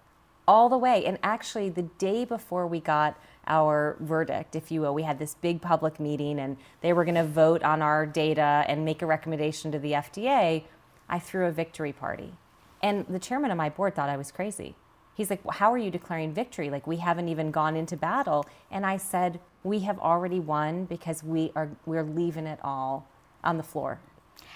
All 0.48 0.70
the 0.70 0.78
way. 0.78 1.06
And 1.06 1.20
actually, 1.22 1.70
the 1.70 1.84
day 1.84 2.24
before 2.24 2.66
we 2.66 2.80
got 2.80 3.20
our 3.46 3.98
verdict, 4.00 4.56
if 4.56 4.72
you 4.72 4.82
will, 4.82 4.94
we 4.94 5.04
had 5.04 5.20
this 5.20 5.36
big 5.36 5.62
public 5.62 6.00
meeting 6.00 6.40
and 6.40 6.56
they 6.82 6.94
were 6.94 7.04
going 7.04 7.16
to 7.16 7.26
vote 7.26 7.62
on 7.62 7.82
our 7.82 8.06
data 8.06 8.64
and 8.68 8.86
make 8.86 9.02
a 9.02 9.06
recommendation 9.06 9.72
to 9.74 9.80
the 9.80 9.92
FDA. 9.92 10.64
I 11.10 11.20
threw 11.20 11.46
a 11.46 11.52
victory 11.52 11.92
party. 11.92 12.34
And 12.82 13.06
the 13.08 13.20
chairman 13.20 13.52
of 13.52 13.58
my 13.58 13.70
board 13.70 13.96
thought 13.96 14.10
I 14.10 14.18
was 14.18 14.32
crazy. 14.32 14.76
He's 15.16 15.30
like, 15.30 15.44
well, 15.46 15.56
How 15.58 15.72
are 15.72 15.78
you 15.78 15.92
declaring 15.92 16.34
victory? 16.34 16.70
Like, 16.70 16.88
we 16.88 16.98
haven't 16.98 17.30
even 17.30 17.52
gone 17.52 17.76
into 17.76 17.98
battle. 17.98 18.46
And 18.72 18.86
I 18.86 18.98
said, 18.98 19.40
We 19.64 19.80
have 19.80 20.00
already 20.00 20.40
won 20.40 20.86
because 20.86 21.24
we 21.24 21.52
are, 21.56 21.70
we're 21.86 22.04
leaving 22.04 22.48
it 22.48 22.60
all 22.64 23.08
on 23.44 23.58
the 23.58 23.64
floor. 23.64 24.00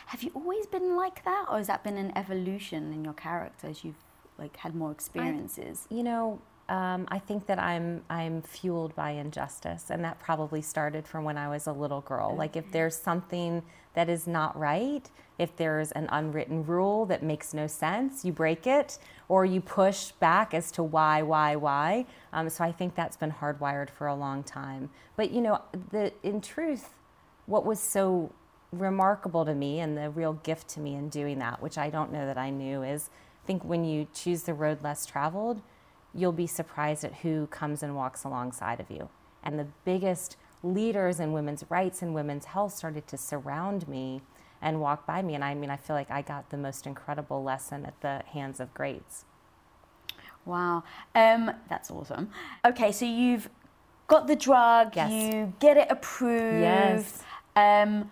Have 0.07 0.23
you 0.23 0.31
always 0.33 0.65
been 0.65 0.95
like 0.95 1.23
that, 1.25 1.47
or 1.51 1.57
has 1.57 1.67
that 1.67 1.83
been 1.83 1.97
an 1.97 2.17
evolution 2.17 2.93
in 2.93 3.03
your 3.03 3.13
character 3.13 3.67
as 3.67 3.83
you've 3.83 4.03
like 4.37 4.55
had 4.57 4.73
more 4.73 4.91
experiences? 4.91 5.85
You 5.89 6.03
know, 6.03 6.41
um, 6.69 7.07
I 7.09 7.19
think 7.19 7.45
that 7.47 7.59
I'm 7.59 8.03
I'm 8.09 8.41
fueled 8.41 8.95
by 8.95 9.11
injustice, 9.11 9.89
and 9.89 10.03
that 10.05 10.19
probably 10.19 10.61
started 10.61 11.07
from 11.07 11.23
when 11.25 11.37
I 11.37 11.49
was 11.49 11.67
a 11.67 11.73
little 11.73 12.01
girl. 12.01 12.35
Like 12.35 12.55
if 12.55 12.71
there's 12.71 12.95
something 12.95 13.63
that 13.97 14.09
is 14.09 14.27
not 14.27 14.55
right, 14.55 15.09
if 15.39 15.55
there's 15.55 15.91
an 15.93 16.07
unwritten 16.11 16.63
rule 16.63 17.07
that 17.07 17.23
makes 17.23 17.51
no 17.51 17.65
sense, 17.65 18.23
you 18.23 18.31
break 18.31 18.67
it 18.67 18.99
or 19.27 19.43
you 19.43 19.59
push 19.59 20.11
back 20.11 20.53
as 20.53 20.71
to 20.73 20.83
why, 20.83 21.23
why, 21.23 21.55
why. 21.55 22.05
Um, 22.31 22.47
so 22.47 22.63
I 22.63 22.71
think 22.71 22.93
that's 22.93 23.17
been 23.17 23.31
hardwired 23.31 23.89
for 23.89 24.05
a 24.05 24.13
long 24.13 24.43
time. 24.43 24.91
But 25.15 25.31
you 25.31 25.41
know, 25.41 25.61
the 25.89 26.13
in 26.21 26.41
truth, 26.41 26.93
what 27.47 27.65
was 27.65 27.79
so 27.79 28.31
remarkable 28.71 29.43
to 29.45 29.55
me 29.55 29.79
and 29.79 29.97
the 29.97 30.11
real 30.11 30.33
gift 30.33 30.67
to 30.69 30.79
me 30.79 30.93
in 30.93 31.09
doing 31.09 31.39
that, 31.39 31.59
which 31.63 31.79
I 31.79 31.89
don't 31.89 32.11
know 32.11 32.27
that 32.27 32.37
I 32.37 32.51
knew, 32.51 32.83
is 32.83 33.09
I 33.43 33.47
think 33.47 33.65
when 33.65 33.83
you 33.83 34.05
choose 34.13 34.43
the 34.43 34.53
road 34.53 34.83
less 34.83 35.07
traveled, 35.07 35.59
you'll 36.13 36.31
be 36.31 36.45
surprised 36.45 37.03
at 37.03 37.15
who 37.15 37.47
comes 37.47 37.81
and 37.81 37.95
walks 37.95 38.23
alongside 38.23 38.79
of 38.79 38.91
you. 38.91 39.09
And 39.43 39.57
the 39.57 39.67
biggest 39.85 40.37
leaders 40.63 41.19
in 41.19 41.33
women's 41.33 41.63
rights 41.69 42.01
and 42.01 42.13
women's 42.13 42.45
health 42.45 42.73
started 42.73 43.07
to 43.07 43.17
surround 43.17 43.87
me 43.87 44.21
and 44.61 44.81
walk 44.81 45.05
by 45.05 45.21
me. 45.21 45.35
And 45.35 45.43
I 45.43 45.53
mean, 45.53 45.69
I 45.69 45.77
feel 45.77 45.95
like 45.95 46.09
I 46.09 46.21
got 46.21 46.49
the 46.49 46.57
most 46.57 46.87
incredible 46.87 47.43
lesson 47.43 47.85
at 47.85 47.99
the 48.01 48.23
hands 48.33 48.59
of 48.59 48.73
greats. 48.73 49.25
Wow, 50.45 50.83
um, 51.13 51.51
that's 51.69 51.91
awesome. 51.91 52.29
Okay, 52.65 52.91
so 52.93 53.05
you've 53.05 53.49
got 54.07 54.27
the 54.27 54.35
drug, 54.35 54.95
Yes. 54.95 55.11
you 55.11 55.53
get 55.59 55.75
it 55.75 55.87
approved, 55.91 56.61
Yes. 56.61 57.21
um, 57.57 58.09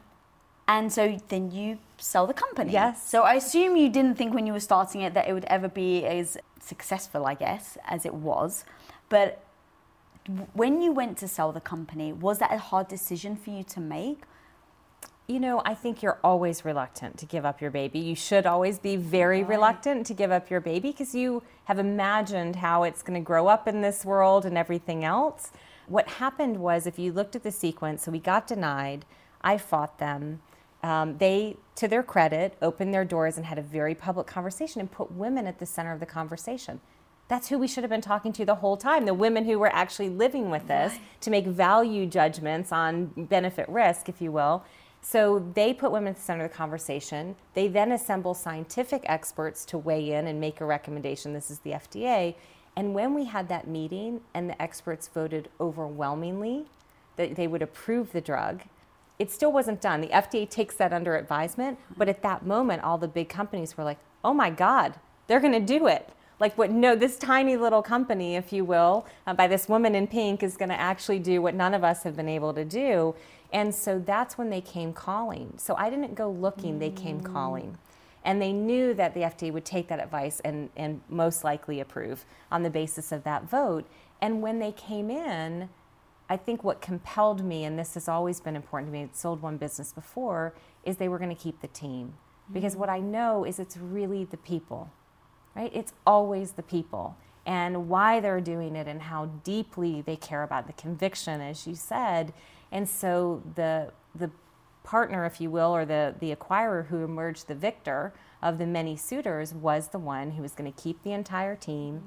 and 0.67 0.91
so 0.91 1.17
then 1.29 1.49
you 1.51 1.79
sell 1.97 2.27
the 2.27 2.33
company. 2.33 2.73
Yes. 2.73 3.07
So 3.09 3.23
I 3.23 3.35
assume 3.35 3.77
you 3.77 3.87
didn't 3.87 4.15
think 4.15 4.33
when 4.33 4.45
you 4.45 4.51
were 4.51 4.59
starting 4.59 5.01
it 5.01 5.13
that 5.13 5.29
it 5.29 5.33
would 5.33 5.45
ever 5.45 5.69
be 5.69 6.05
as 6.05 6.37
successful, 6.59 7.25
I 7.25 7.35
guess, 7.35 7.77
as 7.85 8.05
it 8.05 8.13
was. 8.13 8.65
But 9.07 9.41
when 10.53 10.81
you 10.81 10.91
went 10.91 11.17
to 11.19 11.27
sell 11.27 11.51
the 11.51 11.61
company, 11.61 12.11
was 12.11 12.39
that 12.39 12.51
a 12.51 12.57
hard 12.57 12.87
decision 12.87 13.35
for 13.35 13.51
you 13.51 13.63
to 13.63 13.79
make? 13.79 14.23
You 15.27 15.39
know, 15.39 15.61
I 15.65 15.73
think 15.73 16.03
you're 16.03 16.19
always 16.23 16.63
reluctant 16.63 17.17
to 17.17 17.25
give 17.25 17.45
up 17.45 17.59
your 17.59 17.71
baby. 17.71 17.99
You 17.99 18.15
should 18.15 18.45
always 18.45 18.77
be 18.77 18.95
very 18.95 19.43
reluctant 19.43 20.05
to 20.07 20.13
give 20.13 20.31
up 20.31 20.49
your 20.49 20.61
baby 20.61 20.89
because 20.89 21.15
you 21.15 21.41
have 21.65 21.79
imagined 21.79 22.57
how 22.57 22.83
it's 22.83 23.01
going 23.01 23.19
to 23.19 23.25
grow 23.25 23.47
up 23.47 23.67
in 23.67 23.81
this 23.81 24.05
world 24.05 24.45
and 24.45 24.57
everything 24.57 25.03
else. 25.03 25.51
What 25.87 26.07
happened 26.07 26.57
was, 26.57 26.85
if 26.85 26.99
you 26.99 27.11
looked 27.11 27.35
at 27.35 27.43
the 27.43 27.51
sequence, 27.51 28.03
so 28.03 28.11
we 28.11 28.19
got 28.19 28.47
denied, 28.47 29.05
I 29.41 29.57
fought 29.57 29.99
them. 29.99 30.41
Um, 30.83 31.17
they, 31.17 31.57
to 31.75 31.87
their 31.87 32.03
credit, 32.03 32.55
opened 32.61 32.93
their 32.93 33.05
doors 33.05 33.37
and 33.37 33.45
had 33.47 33.57
a 33.57 33.63
very 33.63 33.95
public 33.95 34.27
conversation 34.27 34.79
and 34.79 34.91
put 34.91 35.11
women 35.11 35.47
at 35.47 35.57
the 35.57 35.65
center 35.65 35.91
of 35.91 35.99
the 35.99 36.05
conversation. 36.05 36.81
That's 37.27 37.49
who 37.49 37.57
we 37.57 37.67
should 37.67 37.83
have 37.83 37.89
been 37.89 38.01
talking 38.01 38.31
to 38.33 38.45
the 38.45 38.55
whole 38.55 38.77
time 38.77 39.05
the 39.05 39.13
women 39.13 39.45
who 39.45 39.57
were 39.57 39.73
actually 39.73 40.09
living 40.09 40.51
with 40.51 40.67
this 40.67 40.99
to 41.21 41.31
make 41.31 41.47
value 41.47 42.05
judgments 42.05 42.71
on 42.71 43.05
benefit 43.17 43.67
risk, 43.67 44.09
if 44.09 44.21
you 44.21 44.31
will. 44.31 44.63
So 45.01 45.51
they 45.53 45.73
put 45.73 45.91
women 45.91 46.11
at 46.11 46.15
the 46.17 46.21
center 46.21 46.45
of 46.45 46.51
the 46.51 46.57
conversation. 46.57 47.35
They 47.53 47.67
then 47.67 47.91
assemble 47.91 48.33
scientific 48.33 49.03
experts 49.05 49.65
to 49.65 49.77
weigh 49.77 50.11
in 50.11 50.27
and 50.27 50.39
make 50.39 50.61
a 50.61 50.65
recommendation. 50.65 51.33
This 51.33 51.51
is 51.51 51.59
the 51.59 51.71
FDA. 51.71 52.35
And 52.75 52.93
when 52.93 53.13
we 53.13 53.25
had 53.25 53.47
that 53.49 53.67
meeting 53.67 54.21
and 54.33 54.49
the 54.49 54.61
experts 54.61 55.07
voted 55.07 55.49
overwhelmingly 55.59 56.65
that 57.15 57.35
they 57.35 57.47
would 57.47 57.61
approve 57.61 58.11
the 58.11 58.21
drug, 58.21 58.63
it 59.17 59.31
still 59.31 59.51
wasn't 59.51 59.79
done. 59.79 60.01
The 60.01 60.07
FDA 60.07 60.49
takes 60.49 60.75
that 60.75 60.91
under 60.91 61.15
advisement, 61.15 61.79
but 61.95 62.09
at 62.09 62.21
that 62.23 62.45
moment, 62.45 62.83
all 62.83 62.97
the 62.97 63.07
big 63.07 63.29
companies 63.29 63.77
were 63.77 63.83
like, 63.83 63.99
oh 64.23 64.33
my 64.33 64.49
God, 64.49 64.95
they're 65.27 65.39
going 65.39 65.53
to 65.53 65.59
do 65.59 65.87
it. 65.87 66.09
Like, 66.39 66.57
what, 66.57 66.69
no, 66.69 66.95
this 66.95 67.17
tiny 67.17 67.55
little 67.55 67.81
company, 67.81 68.35
if 68.35 68.51
you 68.51 68.65
will, 68.65 69.05
uh, 69.25 69.33
by 69.33 69.47
this 69.47 69.69
woman 69.69 69.95
in 69.95 70.07
pink, 70.07 70.43
is 70.43 70.57
going 70.57 70.69
to 70.69 70.79
actually 70.79 71.19
do 71.19 71.41
what 71.41 71.55
none 71.55 71.73
of 71.73 71.83
us 71.83 72.03
have 72.03 72.15
been 72.15 72.27
able 72.27 72.53
to 72.53 72.65
do. 72.65 73.15
And 73.53 73.73
so 73.73 73.99
that's 73.99 74.37
when 74.37 74.49
they 74.49 74.59
came 74.61 74.91
calling. 74.91 75.53
So 75.57 75.75
I 75.75 75.89
didn't 75.89 76.15
go 76.15 76.29
looking, 76.29 76.79
they 76.79 76.89
came 76.89 77.21
calling. 77.21 77.77
And 78.25 78.41
they 78.41 78.51
knew 78.51 78.93
that 78.95 79.13
the 79.13 79.21
FDA 79.21 79.53
would 79.53 79.65
take 79.65 79.87
that 79.87 79.99
advice 79.99 80.41
and, 80.43 80.69
and 80.75 80.99
most 81.09 81.43
likely 81.43 81.79
approve 81.79 82.25
on 82.51 82.63
the 82.63 82.69
basis 82.69 83.11
of 83.11 83.23
that 83.23 83.49
vote. 83.49 83.85
And 84.19 84.41
when 84.41 84.59
they 84.59 84.71
came 84.71 85.09
in, 85.09 85.69
I 86.27 86.37
think 86.37 86.63
what 86.63 86.81
compelled 86.81 87.45
me, 87.45 87.65
and 87.65 87.77
this 87.77 87.93
has 87.93 88.07
always 88.07 88.39
been 88.39 88.55
important 88.55 88.91
to 88.91 88.93
me, 88.97 89.03
I'd 89.03 89.15
sold 89.15 89.41
one 89.41 89.57
business 89.57 89.93
before, 89.93 90.53
is 90.83 90.97
they 90.97 91.07
were 91.07 91.19
going 91.19 91.33
to 91.33 91.41
keep 91.41 91.61
the 91.61 91.67
team. 91.67 92.15
Because 92.51 92.75
what 92.75 92.89
I 92.89 92.99
know 92.99 93.45
is 93.45 93.59
it's 93.59 93.77
really 93.77 94.25
the 94.25 94.37
people, 94.37 94.89
right? 95.55 95.71
It's 95.73 95.93
always 96.05 96.51
the 96.51 96.63
people 96.63 97.17
and 97.45 97.87
why 97.87 98.19
they're 98.19 98.41
doing 98.41 98.75
it 98.75 98.87
and 98.87 99.03
how 99.03 99.27
deeply 99.43 100.01
they 100.01 100.15
care 100.15 100.43
about 100.43 100.67
the 100.67 100.73
conviction, 100.73 101.41
as 101.41 101.67
you 101.67 101.75
said. 101.75 102.33
And 102.71 102.89
so 102.89 103.43
the, 103.55 103.91
the 104.15 104.31
partner, 104.83 105.25
if 105.25 105.39
you 105.39 105.49
will, 105.49 105.75
or 105.75 105.85
the, 105.85 106.15
the 106.19 106.35
acquirer 106.35 106.87
who 106.87 107.03
emerged 107.03 107.47
the 107.47 107.55
victor 107.55 108.13
of 108.41 108.57
the 108.57 108.65
many 108.65 108.97
suitors 108.97 109.53
was 109.53 109.89
the 109.89 109.99
one 109.99 110.31
who 110.31 110.41
was 110.41 110.53
going 110.53 110.71
to 110.71 110.81
keep 110.81 111.01
the 111.03 111.11
entire 111.11 111.55
team, 111.55 112.01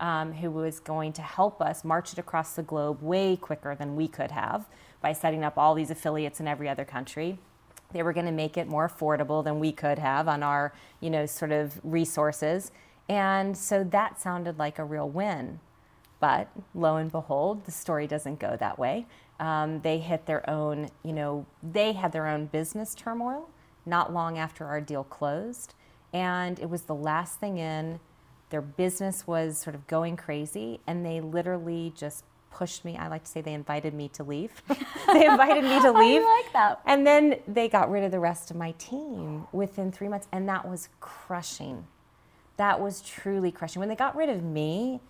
um, 0.00 0.32
who 0.32 0.50
was 0.50 0.80
going 0.80 1.12
to 1.12 1.22
help 1.22 1.60
us 1.60 1.84
march 1.84 2.12
it 2.12 2.18
across 2.18 2.54
the 2.54 2.62
globe 2.62 3.02
way 3.02 3.36
quicker 3.36 3.74
than 3.74 3.96
we 3.96 4.06
could 4.06 4.30
have 4.30 4.66
by 5.00 5.12
setting 5.12 5.44
up 5.44 5.58
all 5.58 5.74
these 5.74 5.90
affiliates 5.90 6.40
in 6.40 6.48
every 6.48 6.68
other 6.68 6.84
country. 6.84 7.38
They 7.92 8.02
were 8.02 8.12
going 8.12 8.26
to 8.26 8.32
make 8.32 8.56
it 8.56 8.66
more 8.66 8.88
affordable 8.88 9.42
than 9.42 9.60
we 9.60 9.72
could 9.72 9.98
have 9.98 10.28
on 10.28 10.42
our, 10.42 10.72
you 11.00 11.10
know, 11.10 11.26
sort 11.26 11.52
of 11.52 11.80
resources. 11.82 12.70
And 13.08 13.56
so 13.56 13.84
that 13.84 14.20
sounded 14.20 14.58
like 14.58 14.78
a 14.78 14.84
real 14.84 15.08
win. 15.08 15.60
But 16.20 16.48
lo 16.74 16.96
and 16.96 17.10
behold, 17.10 17.64
the 17.64 17.70
story 17.70 18.06
doesn't 18.06 18.40
go 18.40 18.56
that 18.56 18.78
way. 18.78 19.06
Um, 19.40 19.80
they 19.80 19.98
hit 19.98 20.26
their 20.26 20.48
own, 20.50 20.88
you 21.04 21.12
know, 21.12 21.46
they 21.62 21.92
had 21.92 22.12
their 22.12 22.26
own 22.26 22.46
business 22.46 22.94
turmoil 22.94 23.48
not 23.86 24.12
long 24.12 24.36
after 24.36 24.66
our 24.66 24.80
deal 24.80 25.04
closed. 25.04 25.74
And 26.12 26.58
it 26.58 26.68
was 26.68 26.82
the 26.82 26.94
last 26.94 27.40
thing 27.40 27.58
in. 27.58 28.00
Their 28.50 28.62
business 28.62 29.26
was 29.26 29.58
sort 29.58 29.74
of 29.74 29.86
going 29.86 30.16
crazy, 30.16 30.80
and 30.86 31.04
they 31.04 31.20
literally 31.20 31.92
just 31.94 32.24
pushed 32.50 32.84
me. 32.84 32.96
I 32.96 33.08
like 33.08 33.24
to 33.24 33.30
say 33.30 33.40
they 33.40 33.54
invited 33.54 33.94
me 33.94 34.08
to 34.10 34.22
leave. 34.24 34.50
they 35.12 35.26
invited 35.26 35.64
me 35.64 35.80
to 35.80 35.92
leave. 35.92 36.22
I 36.22 36.42
like 36.42 36.52
that. 36.52 36.80
And 36.86 37.06
then 37.06 37.36
they 37.46 37.68
got 37.68 37.90
rid 37.90 38.04
of 38.04 38.10
the 38.10 38.20
rest 38.20 38.50
of 38.50 38.56
my 38.56 38.72
team 38.72 39.46
within 39.52 39.92
three 39.92 40.08
months, 40.08 40.28
and 40.32 40.48
that 40.48 40.68
was 40.68 40.88
crushing. 41.00 41.86
That 42.56 42.80
was 42.80 43.00
truly 43.02 43.52
crushing. 43.52 43.80
When 43.80 43.88
they 43.88 43.96
got 43.96 44.16
rid 44.16 44.28
of 44.28 44.42
me, 44.42 45.00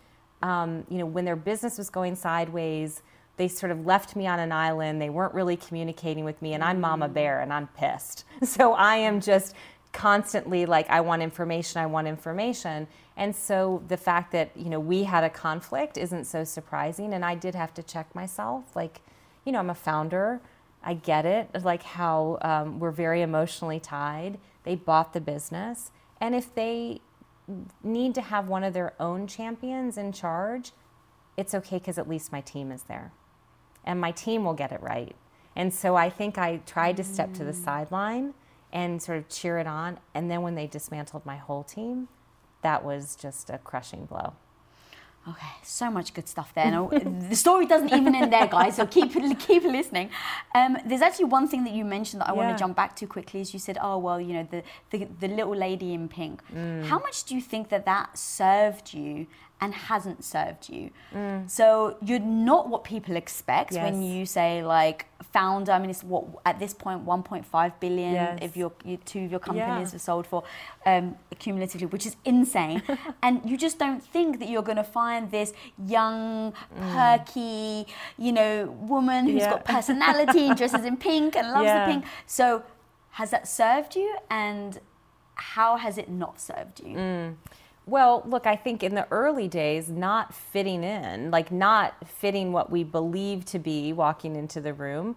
um, 0.43 0.85
you 0.89 0.99
know, 0.99 1.07
when 1.07 1.25
their 1.25 1.37
business 1.37 1.79
was 1.79 1.91
going 1.91 2.15
sideways, 2.15 3.03
they 3.39 3.49
sort 3.49 3.73
of 3.73 3.87
left 3.87 4.17
me 4.17 4.27
on 4.27 4.39
an 4.39 4.53
island. 4.53 5.01
They 5.01 5.11
weren't 5.11 5.33
really 5.33 5.57
communicating 5.57 6.25
with 6.25 6.41
me, 6.43 6.55
and 6.55 6.63
I'm 6.63 6.81
Mama 6.81 7.09
Bear, 7.09 7.41
and 7.41 7.53
I'm 7.53 7.69
pissed. 7.69 8.25
So 8.45 8.73
I 8.73 8.97
am 8.97 9.21
just 9.21 9.55
constantly 9.93 10.67
like, 10.67 10.89
I 10.91 11.01
want 11.01 11.23
information, 11.23 11.81
I 11.81 11.87
want 11.87 12.07
information. 12.07 12.87
And 13.17 13.35
so 13.35 13.83
the 13.89 13.97
fact 13.97 14.33
that, 14.33 14.51
you 14.57 14.71
know, 14.71 14.81
we 14.81 15.05
had 15.05 15.25
a 15.25 15.31
conflict 15.31 15.97
isn't 15.97 16.25
so 16.25 16.45
surprising. 16.45 17.15
And 17.15 17.25
I 17.25 17.35
did 17.35 17.55
have 17.55 17.75
to 17.75 17.83
check 17.83 18.15
myself. 18.15 18.77
Like, 18.77 19.01
you 19.45 19.53
know, 19.53 19.59
I'm 19.59 19.71
a 19.71 19.75
founder. 19.75 20.41
I 20.83 20.95
get 20.95 21.27
it, 21.27 21.51
like 21.65 21.83
how 21.83 22.39
um, 22.43 22.79
we're 22.79 22.93
very 22.93 23.23
emotionally 23.23 23.81
tied. 23.81 24.39
They 24.63 24.77
bought 24.77 25.13
the 25.13 25.21
business. 25.21 25.91
And 26.21 26.35
if 26.35 26.55
they 26.55 27.01
need 27.83 28.15
to 28.15 28.21
have 28.21 28.49
one 28.49 28.63
of 28.63 28.75
their 28.75 28.95
own 29.01 29.27
champions 29.27 29.99
in 29.99 30.13
charge, 30.13 30.73
it's 31.37 31.55
okay 31.55 31.79
because 31.79 31.99
at 31.99 32.09
least 32.09 32.31
my 32.31 32.41
team 32.41 32.71
is 32.71 32.85
there. 32.85 33.13
And 33.85 34.01
my 34.01 34.13
team 34.13 34.45
will 34.45 34.55
get 34.55 34.71
it 34.71 34.81
right. 34.81 35.17
And 35.57 35.75
so 35.75 35.97
I 35.97 36.11
think 36.11 36.39
I 36.39 36.59
tried 36.59 36.97
to 36.99 37.05
step 37.05 37.33
to 37.35 37.45
the 37.45 37.53
sideline 37.53 38.35
and 38.73 39.03
sort 39.03 39.19
of 39.19 39.29
cheer 39.29 39.59
it 39.59 39.67
on. 39.67 39.99
And 40.15 40.31
then 40.31 40.43
when 40.43 40.55
they 40.55 40.67
dismantled 40.67 41.25
my 41.25 41.37
whole 41.37 41.65
team, 41.65 42.09
that 42.63 42.85
was 42.85 43.17
just 43.17 43.51
a 43.51 43.59
crushing 43.59 44.07
blow. 44.07 44.35
Okay, 45.29 45.47
so 45.63 45.91
much 45.91 46.15
good 46.15 46.27
stuff 46.27 46.55
there. 46.55 46.71
The 46.71 47.37
story 47.37 47.67
doesn't 47.67 47.93
even 47.93 48.15
end 48.15 48.33
there, 48.33 48.47
guys. 48.47 48.77
So 48.77 48.87
keep 48.87 49.13
keep 49.39 49.63
listening. 49.65 50.09
Um, 50.55 50.79
there's 50.87 51.03
actually 51.03 51.27
one 51.27 51.49
thing 51.49 51.65
that 51.65 51.75
you 51.75 51.85
mentioned 51.85 52.23
that 52.23 52.31
I 52.31 52.33
want 52.33 52.57
to 52.57 52.59
jump 52.59 52.77
back 52.77 52.97
to 52.97 53.07
quickly. 53.07 53.41
Is 53.43 53.53
you 53.53 53.59
said, 53.59 53.77
oh 53.83 53.99
well, 53.99 54.19
you 54.21 54.33
know, 54.33 54.49
the 54.51 54.63
the, 54.91 55.07
the 55.21 55.29
little 55.29 55.55
lady 55.55 55.93
in 55.93 56.09
pink. 56.09 56.41
Mm. 56.55 56.85
How 56.85 56.99
much 56.99 57.25
do 57.25 57.35
you 57.35 57.43
think 57.43 57.69
that 57.69 57.85
that 57.85 58.17
served 58.17 58.95
you 58.95 59.27
and 59.61 59.75
hasn't 59.75 60.25
served 60.25 60.69
you? 60.69 60.91
Mm. 61.15 61.51
So 61.51 61.97
you're 62.03 62.21
not 62.21 62.69
what 62.69 62.85
people 62.85 63.17
expect 63.17 63.73
when 63.73 64.03
you 64.03 64.25
say 64.27 64.63
like 64.65 65.07
founder. 65.33 65.73
I 65.73 65.79
mean, 65.79 65.91
it's 65.91 66.05
what 66.05 66.25
at 66.47 66.59
this 66.59 66.73
point 66.73 67.05
1.5 67.05 67.73
billion 67.81 68.13
Yes. 68.15 68.39
if 68.41 68.57
your, 68.57 68.73
your 68.85 68.99
two 69.05 69.25
of 69.25 69.31
your 69.31 69.41
companies 69.41 69.91
Yeah. 69.93 69.97
are 69.97 69.99
sold 69.99 70.27
for 70.27 70.45
um, 70.87 71.17
cumulatively, 71.39 71.87
which 71.89 72.07
is 72.07 72.17
insane. 72.25 72.83
and 73.23 73.41
you 73.49 73.57
just 73.57 73.79
don't 73.79 74.03
think 74.03 74.39
that 74.39 74.49
you're 74.49 74.63
going 74.63 74.77
to 74.77 74.85
find 74.85 75.31
this 75.31 75.53
young, 75.87 76.53
perky, 76.93 77.87
you 78.17 78.33
know, 78.33 78.77
woman 78.81 79.27
who's 79.27 79.43
Yeah. 79.43 79.51
got 79.51 79.65
personality 79.65 80.47
and 80.49 80.57
dresses 80.57 80.85
in 80.85 80.97
pink 80.97 81.37
and 81.37 81.51
loves 81.53 81.65
Yeah. 81.65 81.85
the 81.87 81.93
pink. 81.93 82.05
So, 82.27 82.63
has 83.11 83.31
that 83.31 83.49
served 83.49 83.97
you, 83.97 84.17
and 84.31 84.79
how 85.35 85.77
has 85.77 85.99
it 85.99 86.09
not 86.09 86.41
served 86.41 86.81
you? 86.81 86.97
Mm. 86.97 87.35
Well, 87.89 88.23
look, 88.27 88.47
I 88.47 88.55
think 88.55 88.83
in 88.83 88.95
the 88.95 89.07
early 89.11 89.49
days, 89.49 89.89
not 89.89 90.35
fitting 90.35 90.85
in, 90.85 91.31
like 91.31 91.51
not 91.51 91.95
fitting 92.07 92.53
what 92.53 92.71
we 92.71 92.85
believe 92.85 93.47
to 93.47 93.59
be 93.59 93.95
walking 93.95 94.37
into 94.37 94.61
the 94.61 94.75
room, 94.75 95.17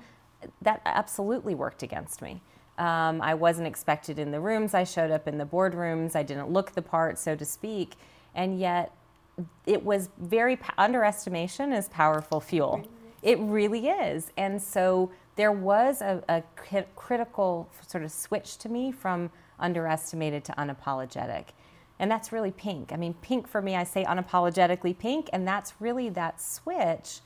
that 0.62 0.82
absolutely 0.86 1.54
worked 1.54 1.84
against 1.84 2.22
me. 2.22 2.42
Um, 2.78 3.22
I 3.22 3.34
wasn't 3.34 3.68
expected 3.68 4.18
in 4.18 4.32
the 4.32 4.40
rooms. 4.40 4.74
I 4.74 4.86
showed 4.86 5.12
up 5.12 5.28
in 5.28 5.38
the 5.38 5.46
boardrooms. 5.46 6.16
I 6.16 6.24
didn't 6.24 6.50
look 6.50 6.72
the 6.72 6.82
part, 6.82 7.20
so 7.20 7.36
to 7.36 7.44
speak. 7.44 7.96
And 8.36 8.58
yet, 8.58 8.94
it 9.66 9.84
was 9.84 10.08
very 10.18 10.58
underestimation 10.78 11.74
is 11.74 11.90
powerful 11.90 12.40
fuel. 12.40 12.88
It 13.22 13.38
really 13.40 13.90
is. 13.90 14.32
And 14.38 14.62
so 14.62 15.12
there 15.36 15.52
was 15.52 16.02
a, 16.02 16.24
a 16.30 16.42
critical 16.96 17.70
sort 17.86 18.06
of 18.06 18.12
switch 18.14 18.58
to 18.60 18.70
me 18.70 18.94
from 18.94 19.30
underestimated 19.60 20.46
to 20.46 20.54
unapologetic. 20.54 21.48
And 22.02 22.10
that's 22.10 22.32
really 22.32 22.50
pink. 22.50 22.92
I 22.92 22.98
mean, 22.98 23.14
pink 23.22 23.48
for 23.48 23.62
me, 23.62 23.76
I 23.76 23.84
say 23.84 24.04
unapologetically 24.04 24.98
pink, 24.98 25.30
and 25.32 25.48
that's 25.48 25.76
really 25.80 26.10
that 26.10 26.42
switch. 26.42 27.20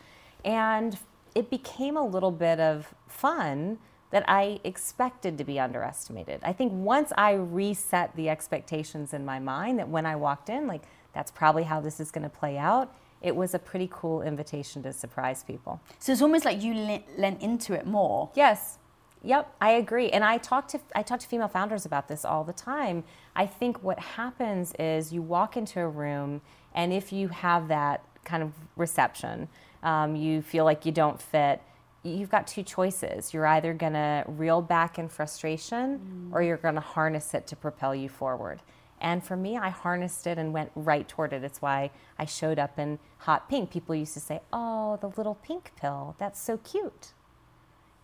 And 0.43 0.99
it 1.33 1.49
became 1.49 1.95
a 1.95 2.05
little 2.05 2.29
bit 2.29 2.59
of 2.59 2.93
fun 3.07 3.79
that 4.11 4.25
I 4.27 4.59
expected 4.65 5.37
to 5.37 5.45
be 5.45 5.59
underestimated. 5.59 6.41
I 6.43 6.51
think 6.51 6.73
once 6.73 7.13
I 7.17 7.33
reset 7.33 8.15
the 8.17 8.29
expectations 8.29 9.13
in 9.13 9.25
my 9.25 9.39
mind 9.39 9.79
that 9.79 9.87
when 9.87 10.05
I 10.05 10.17
walked 10.17 10.49
in, 10.49 10.67
like, 10.67 10.83
that's 11.13 11.31
probably 11.31 11.63
how 11.63 11.79
this 11.79 12.01
is 12.01 12.11
going 12.11 12.23
to 12.23 12.29
play 12.29 12.57
out, 12.57 12.93
it 13.21 13.33
was 13.33 13.53
a 13.53 13.59
pretty 13.59 13.89
cool 13.91 14.21
invitation 14.21 14.83
to 14.83 14.91
surprise 14.91 15.41
people. 15.41 15.79
So 15.99 16.11
it's 16.11 16.21
almost 16.21 16.43
like 16.43 16.61
you 16.61 16.73
le- 16.73 17.03
lent 17.17 17.41
into 17.41 17.73
it 17.73 17.87
more. 17.87 18.29
Yes. 18.35 18.77
Yep, 19.25 19.55
I 19.59 19.71
agree. 19.71 20.11
And 20.11 20.23
I 20.23 20.37
talk 20.37 20.67
to 20.69 20.79
I 20.95 21.01
talk 21.01 21.19
to 21.19 21.27
female 21.27 21.47
founders 21.47 21.83
about 21.85 22.07
this 22.07 22.23
all 22.23 22.43
the 22.43 22.53
time. 22.53 23.03
I 23.35 23.47
think 23.47 23.81
what 23.81 23.97
happens 23.97 24.73
is 24.77 25.11
you 25.11 25.23
walk 25.23 25.57
into 25.57 25.79
a 25.81 25.87
room 25.87 26.41
and 26.75 26.93
if 26.93 27.11
you 27.11 27.29
have 27.29 27.67
that 27.69 28.03
kind 28.23 28.43
of 28.43 28.51
reception, 28.75 29.47
um, 29.81 30.15
you 30.15 30.43
feel 30.43 30.63
like 30.63 30.85
you 30.85 30.91
don't 30.91 31.19
fit, 31.19 31.61
you've 32.03 32.29
got 32.29 32.45
two 32.45 32.61
choices. 32.61 33.33
You're 33.33 33.47
either 33.47 33.73
going 33.73 33.93
to 33.93 34.23
reel 34.27 34.61
back 34.61 34.99
in 34.99 35.09
frustration 35.09 36.29
or 36.31 36.43
you're 36.43 36.57
going 36.57 36.75
to 36.75 36.81
harness 36.81 37.33
it 37.33 37.47
to 37.47 37.55
propel 37.55 37.95
you 37.95 38.09
forward. 38.09 38.61
And 39.01 39.23
for 39.23 39.35
me, 39.35 39.57
I 39.57 39.69
harnessed 39.69 40.27
it 40.27 40.37
and 40.37 40.53
went 40.53 40.71
right 40.75 41.07
toward 41.07 41.33
it. 41.33 41.43
It's 41.43 41.61
why 41.61 41.89
I 42.19 42.25
showed 42.25 42.59
up 42.59 42.77
in 42.77 42.99
hot 43.19 43.49
pink. 43.49 43.71
People 43.71 43.95
used 43.95 44.13
to 44.13 44.19
say, 44.19 44.41
Oh, 44.53 44.97
the 45.01 45.09
little 45.09 45.35
pink 45.35 45.71
pill, 45.75 46.15
that's 46.19 46.39
so 46.39 46.57
cute. 46.57 47.13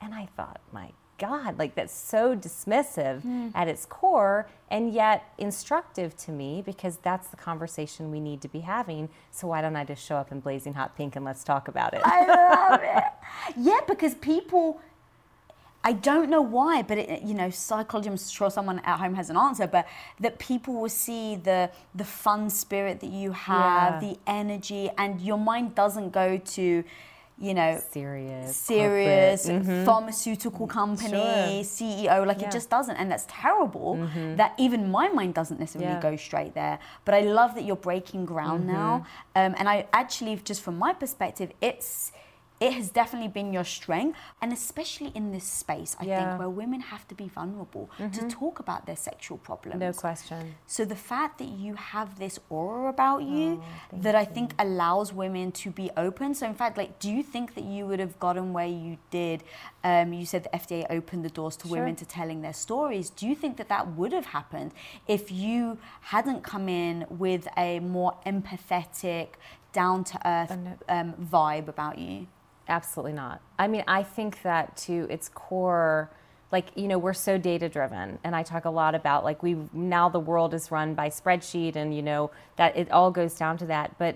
And 0.01 0.15
I 0.15 0.27
thought, 0.36 0.62
my 0.71 0.89
God, 1.21 1.60
like 1.60 1.75
that's 1.75 1.93
so 1.93 2.36
dismissive 2.36 3.21
hmm. 3.21 3.49
at 3.53 3.67
its 3.67 3.86
core 3.86 4.47
and 4.71 4.91
yet 4.91 5.31
instructive 5.38 6.17
to 6.17 6.31
me 6.31 6.63
because 6.65 6.97
that's 6.97 7.27
the 7.27 7.38
conversation 7.38 8.10
we 8.10 8.19
need 8.19 8.41
to 8.41 8.47
be 8.47 8.62
having. 8.62 9.07
So 9.29 9.45
why 9.47 9.62
don't 9.62 9.75
I 9.75 9.84
just 9.86 10.03
show 10.03 10.15
up 10.15 10.31
in 10.31 10.39
blazing 10.39 10.73
hot 10.73 10.97
pink 10.97 11.15
and 11.15 11.23
let's 11.23 11.43
talk 11.43 11.67
about 11.67 11.93
it? 11.93 12.01
I 12.03 12.25
love 12.25 12.79
it. 12.84 13.03
Yeah, 13.57 13.79
because 13.88 14.15
people, 14.15 14.81
I 15.84 15.93
don't 15.93 16.29
know 16.29 16.41
why, 16.41 16.81
but 16.81 16.97
it, 16.97 17.21
you 17.21 17.34
know, 17.34 17.49
psychology. 17.49 18.10
I'm 18.10 18.17
sure 18.17 18.49
someone 18.49 18.79
at 18.79 18.97
home 18.97 19.13
has 19.15 19.29
an 19.29 19.38
answer, 19.38 19.67
but 19.67 19.88
that 20.19 20.38
people 20.39 20.73
will 20.75 20.89
see 20.89 21.36
the 21.36 21.69
the 21.95 22.03
fun 22.03 22.49
spirit 22.49 22.99
that 22.99 23.10
you 23.10 23.31
have, 23.31 24.01
Yeah. 24.01 24.10
the 24.10 24.19
energy, 24.27 24.89
and 24.97 25.21
your 25.21 25.38
mind 25.38 25.75
doesn't 25.75 26.12
go 26.12 26.38
to, 26.38 26.84
you 27.41 27.54
know, 27.56 27.82
Serious. 27.89 28.56
serious. 28.56 29.47
Mhm. 29.47 29.84
pharmaceutical 29.84 30.67
company 30.67 31.63
CEO. 31.63 32.23
Like 32.23 32.39
Yeah. 32.39 32.47
it 32.47 32.51
just 32.51 32.69
doesn't, 32.69 32.95
and 32.97 33.12
that's 33.12 33.25
terrible. 33.27 33.95
That 34.38 34.54
even 34.58 34.91
my 34.91 35.08
mind 35.10 35.34
doesn't 35.34 35.60
necessarily 35.60 35.95
Yeah. 35.95 36.10
go 36.10 36.15
straight 36.15 36.54
there. 36.54 36.77
But 37.06 37.15
I 37.15 37.21
love 37.21 37.56
that 37.56 37.63
you're 37.63 37.84
breaking 37.91 38.25
ground 38.25 38.67
now, 38.67 38.91
um, 39.36 39.56
and 39.58 39.67
I 39.67 39.88
actually, 39.91 40.36
just 40.51 40.62
from 40.62 40.77
my 40.77 40.93
perspective, 40.93 41.49
it's. 41.62 42.12
It 42.62 42.74
has 42.74 42.91
definitely 42.91 43.28
been 43.30 43.52
your 43.52 43.63
strength, 43.63 44.15
and 44.39 44.54
especially 44.54 45.12
in 45.15 45.32
this 45.32 45.43
space, 45.45 45.95
I 46.00 46.06
Yeah. 46.06 46.17
think, 46.17 46.39
where 46.39 46.50
women 46.63 46.82
have 46.93 47.08
to 47.08 47.15
be 47.15 47.28
vulnerable 47.28 47.89
to 47.97 48.21
talk 48.30 48.60
about 48.60 48.86
their 48.86 48.95
sexual 48.95 49.39
problems. 49.39 49.80
No 49.80 49.91
question. 49.93 50.56
So 50.67 50.86
the 50.86 50.95
fact 50.95 51.39
that 51.39 51.47
you 51.63 51.74
have 51.74 52.19
this 52.19 52.38
aura 52.50 52.88
about 52.89 53.24
you 53.24 53.60
Oh, 53.63 53.97
that 54.06 54.13
I 54.13 54.26
think 54.26 54.54
allows 54.60 55.12
women 55.12 55.52
to 55.63 55.71
be 55.71 55.89
open. 55.97 56.36
So 56.36 56.45
in 56.45 56.54
fact, 56.54 56.78
like, 56.78 57.00
do 57.00 57.10
you 57.10 57.24
think 57.24 57.56
that 57.56 57.63
you 57.63 57.88
would 57.88 58.00
have 58.00 58.19
gotten 58.19 58.54
where 58.54 58.67
you 58.67 58.97
did? 59.10 59.43
Um, 59.84 60.13
you 60.13 60.26
said 60.28 60.43
the 60.43 60.56
FDA 60.56 60.86
opened 60.91 61.26
the 61.26 61.30
doors 61.32 61.56
to 61.58 61.67
Sure. 61.67 61.78
women 61.78 61.95
to 61.95 62.06
telling 62.06 62.41
their 62.41 62.54
stories. 62.54 63.10
Do 63.10 63.28
you 63.28 63.34
think 63.36 63.58
that 63.58 63.69
that 63.69 63.88
would 63.97 64.13
have 64.13 64.28
happened 64.28 64.71
if 65.08 65.32
you 65.32 65.80
hadn't 66.02 66.43
come 66.43 66.69
in 66.69 67.08
with 67.10 67.47
a 67.58 67.80
more 67.80 68.13
empathetic, 68.26 69.30
down 69.74 70.04
to 70.04 70.17
earth 70.28 70.58
um, 70.89 71.13
vibe 71.13 71.67
about 71.67 71.97
you? 71.97 72.28
Absolutely 72.71 73.12
not. 73.13 73.41
I 73.60 73.67
mean, 73.67 73.84
I 73.86 74.01
think 74.01 74.41
that 74.43 74.77
to 74.88 75.05
its 75.10 75.27
core, 75.29 76.10
like, 76.53 76.67
you 76.75 76.88
know, 76.88 76.97
we're 76.97 77.13
so 77.13 77.38
data 77.38 77.67
driven. 77.67 78.17
And 78.23 78.34
I 78.34 78.43
talk 78.43 78.63
a 78.63 78.69
lot 78.69 78.95
about, 78.95 79.25
like, 79.25 79.43
we 79.43 79.57
now 79.73 80.07
the 80.07 80.19
world 80.21 80.53
is 80.53 80.71
run 80.71 80.93
by 80.95 81.10
spreadsheet 81.10 81.75
and, 81.75 81.93
you 81.93 82.01
know, 82.01 82.31
that 82.55 82.77
it 82.77 82.89
all 82.89 83.12
goes 83.12 83.36
down 83.36 83.57
to 83.57 83.65
that. 83.65 83.97
But 83.99 84.15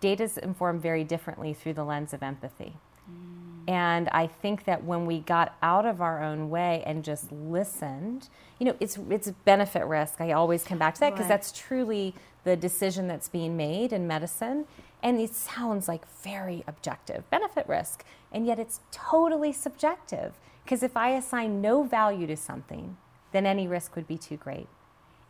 data 0.00 0.24
is 0.24 0.36
informed 0.36 0.82
very 0.82 1.04
differently 1.04 1.54
through 1.54 1.72
the 1.72 1.84
lens 1.84 2.12
of 2.12 2.22
empathy. 2.22 2.74
Mm. 3.10 3.70
And 3.72 4.08
I 4.10 4.26
think 4.26 4.64
that 4.64 4.84
when 4.84 5.06
we 5.06 5.20
got 5.20 5.56
out 5.62 5.86
of 5.86 6.02
our 6.02 6.22
own 6.22 6.50
way 6.50 6.82
and 6.84 7.02
just 7.02 7.32
listened, 7.32 8.28
you 8.58 8.66
know, 8.66 8.76
it's 8.78 8.98
it's 9.08 9.30
benefit 9.46 9.84
risk. 9.86 10.20
I 10.20 10.32
always 10.32 10.64
come 10.64 10.78
back 10.78 10.94
to 10.94 11.00
that 11.00 11.12
because 11.12 11.24
Right. 11.24 11.28
that's 11.30 11.52
truly 11.52 12.14
the 12.44 12.56
decision 12.56 13.08
that's 13.08 13.28
being 13.30 13.56
made 13.56 13.92
in 13.92 14.06
medicine. 14.06 14.66
And 15.02 15.20
it 15.20 15.34
sounds 15.34 15.88
like 15.88 16.06
very 16.22 16.62
objective 16.66 17.28
benefit 17.30 17.68
risk. 17.68 18.04
And 18.32 18.46
yet 18.46 18.58
it's 18.58 18.80
totally 18.90 19.52
subjective. 19.52 20.34
Because 20.64 20.82
if 20.82 20.96
I 20.96 21.10
assign 21.10 21.60
no 21.60 21.82
value 21.82 22.26
to 22.26 22.36
something, 22.36 22.96
then 23.32 23.46
any 23.46 23.66
risk 23.66 23.96
would 23.96 24.06
be 24.06 24.18
too 24.18 24.36
great. 24.36 24.68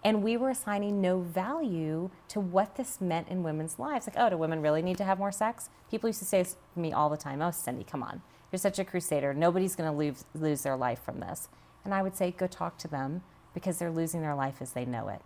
And 0.02 0.22
we 0.22 0.37
were 0.37 0.50
assigning 0.50 1.00
no 1.00 1.20
value 1.20 2.11
to 2.28 2.40
what 2.40 2.76
this 2.76 3.00
meant 3.00 3.28
in 3.28 3.42
women's 3.42 3.78
lives. 3.78 4.06
Like, 4.06 4.16
oh, 4.18 4.30
do 4.30 4.37
women 4.37 4.62
really 4.62 4.83
need 4.83 4.96
to 4.98 5.04
have 5.04 5.18
more 5.18 5.33
sex? 5.33 5.68
People 5.90 6.09
used 6.09 6.20
to 6.20 6.24
say 6.24 6.42
this 6.42 6.56
to 6.74 6.80
me 6.80 6.92
all 6.92 7.11
the 7.11 7.18
time, 7.18 7.42
oh, 7.42 7.50
Cindy, 7.50 7.85
come 7.85 8.02
on. 8.02 8.22
You're 8.50 8.59
such 8.59 8.78
a 8.78 8.85
crusader. 8.85 9.35
Nobody's 9.35 9.76
going 9.76 9.90
to 9.90 9.96
lose, 9.96 10.24
lose 10.35 10.62
their 10.62 10.76
life 10.76 11.00
from 11.04 11.20
this. 11.20 11.48
And 11.85 11.92
I 11.92 12.02
would 12.02 12.16
say, 12.16 12.30
go 12.30 12.46
talk 12.46 12.78
to 12.78 12.88
them 12.88 13.22
because 13.52 13.78
they're 13.78 13.90
losing 13.90 14.22
their 14.22 14.35
life 14.35 14.56
as 14.61 14.72
they 14.72 14.85
know 14.85 15.09
it. 15.09 15.20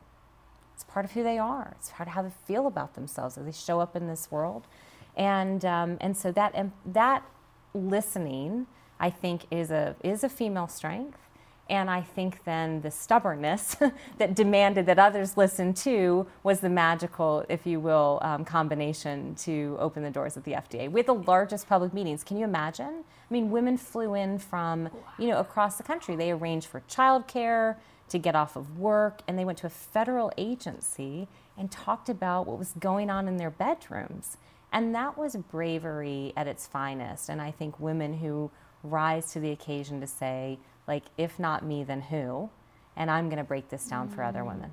It's 0.75 0.85
part 0.85 1.05
of 1.05 1.13
who 1.13 1.23
they 1.23 1.39
are. 1.39 1.75
It's 1.79 1.91
part 1.91 2.09
of 2.09 2.15
how 2.15 2.23
they 2.23 2.33
feel 2.47 2.67
about 2.67 2.95
themselves 2.95 3.39
as 3.39 3.45
they 3.45 3.53
show 3.53 3.81
up 3.81 3.95
in 3.95 4.07
this 4.07 4.31
world. 4.31 4.67
And, 5.17 5.65
um, 5.65 5.99
and 6.01 6.17
so 6.17 6.33
that, 6.33 6.55
that 6.87 7.23
listening, 7.73 8.67
I 8.99 9.11
think, 9.11 9.47
is 9.51 9.71
a, 9.71 9.95
is 10.03 10.25
a 10.25 10.29
female 10.29 10.69
strength. 10.69 11.19
And 11.71 11.89
I 11.89 12.03
think 12.03 12.45
then 12.45 12.83
the 12.83 12.91
stubbornness 12.91 13.77
that 14.19 14.35
demanded 14.35 14.85
that 14.87 14.99
others 14.99 15.37
listen 15.37 15.73
to 15.75 16.27
was 16.43 16.61
the 16.61 16.69
magical, 16.69 17.47
if 17.49 17.67
you 17.67 17.81
will, 17.81 18.19
um, 18.23 18.45
combination 18.45 19.35
to 19.37 19.77
open 19.81 20.03
the 20.03 20.11
doors 20.11 20.37
of 20.37 20.45
the 20.45 20.53
FDA. 20.53 20.91
We 20.91 21.01
had 21.01 21.07
the 21.07 21.15
largest 21.15 21.67
public 21.67 21.95
meetings. 21.95 22.23
Can 22.23 22.37
you 22.37 22.45
imagine? 22.45 23.03
I 23.03 23.33
mean, 23.33 23.51
women 23.51 23.79
flew 23.79 24.15
in 24.15 24.39
from, 24.39 24.91
you 25.19 25.29
know, 25.29 25.39
across 25.39 25.77
the 25.77 25.83
country. 25.83 26.17
They 26.17 26.33
arranged 26.33 26.67
for 26.67 26.83
childcare, 26.89 27.77
to 28.15 28.19
get 28.19 28.35
off 28.35 28.57
of 28.57 28.79
work, 28.79 29.21
and 29.27 29.39
they 29.39 29.45
went 29.45 29.59
to 29.59 29.67
a 29.67 29.71
federal 29.71 30.33
agency 30.39 31.29
and 31.59 31.71
talked 31.71 32.09
about 32.09 32.47
what 32.47 32.59
was 32.59 32.73
going 32.79 33.11
on 33.11 33.29
in 33.29 33.37
their 33.37 33.51
bedrooms. 33.51 34.37
And 34.73 34.95
that 34.95 35.19
was 35.19 35.37
bravery 35.37 36.33
at 36.37 36.47
its 36.47 36.67
finest. 36.67 37.29
And 37.29 37.41
I 37.41 37.51
think 37.51 37.79
women 37.79 38.15
who 38.15 38.51
rise 38.83 39.33
to 39.33 39.41
the 39.41 39.51
occasion 39.51 40.01
to 40.01 40.07
say, 40.07 40.59
like, 40.89 41.05
if 41.17 41.39
not 41.39 41.65
me, 41.65 41.85
then 41.85 42.03
who? 42.03 42.51
And 42.97 43.11
I'm 43.11 43.29
going 43.29 43.39
to 43.39 43.45
break 43.45 43.69
this 43.69 43.87
down 43.87 44.09
for 44.09 44.23
other 44.23 44.45
women. 44.45 44.71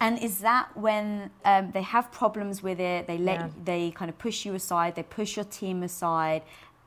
And 0.00 0.18
is 0.18 0.38
that 0.40 0.76
when 0.76 1.30
um, 1.44 1.70
they 1.72 1.82
have 1.82 2.10
problems 2.10 2.62
with 2.62 2.80
it? 2.80 3.06
They 3.06 3.18
let 3.18 3.40
Yeah. 3.40 3.48
they 3.64 3.90
kind 3.92 4.08
of 4.08 4.18
push 4.18 4.44
you 4.44 4.54
aside. 4.54 4.94
They 4.94 5.04
push 5.04 5.36
your 5.36 5.44
team 5.44 5.82
aside, 5.82 6.42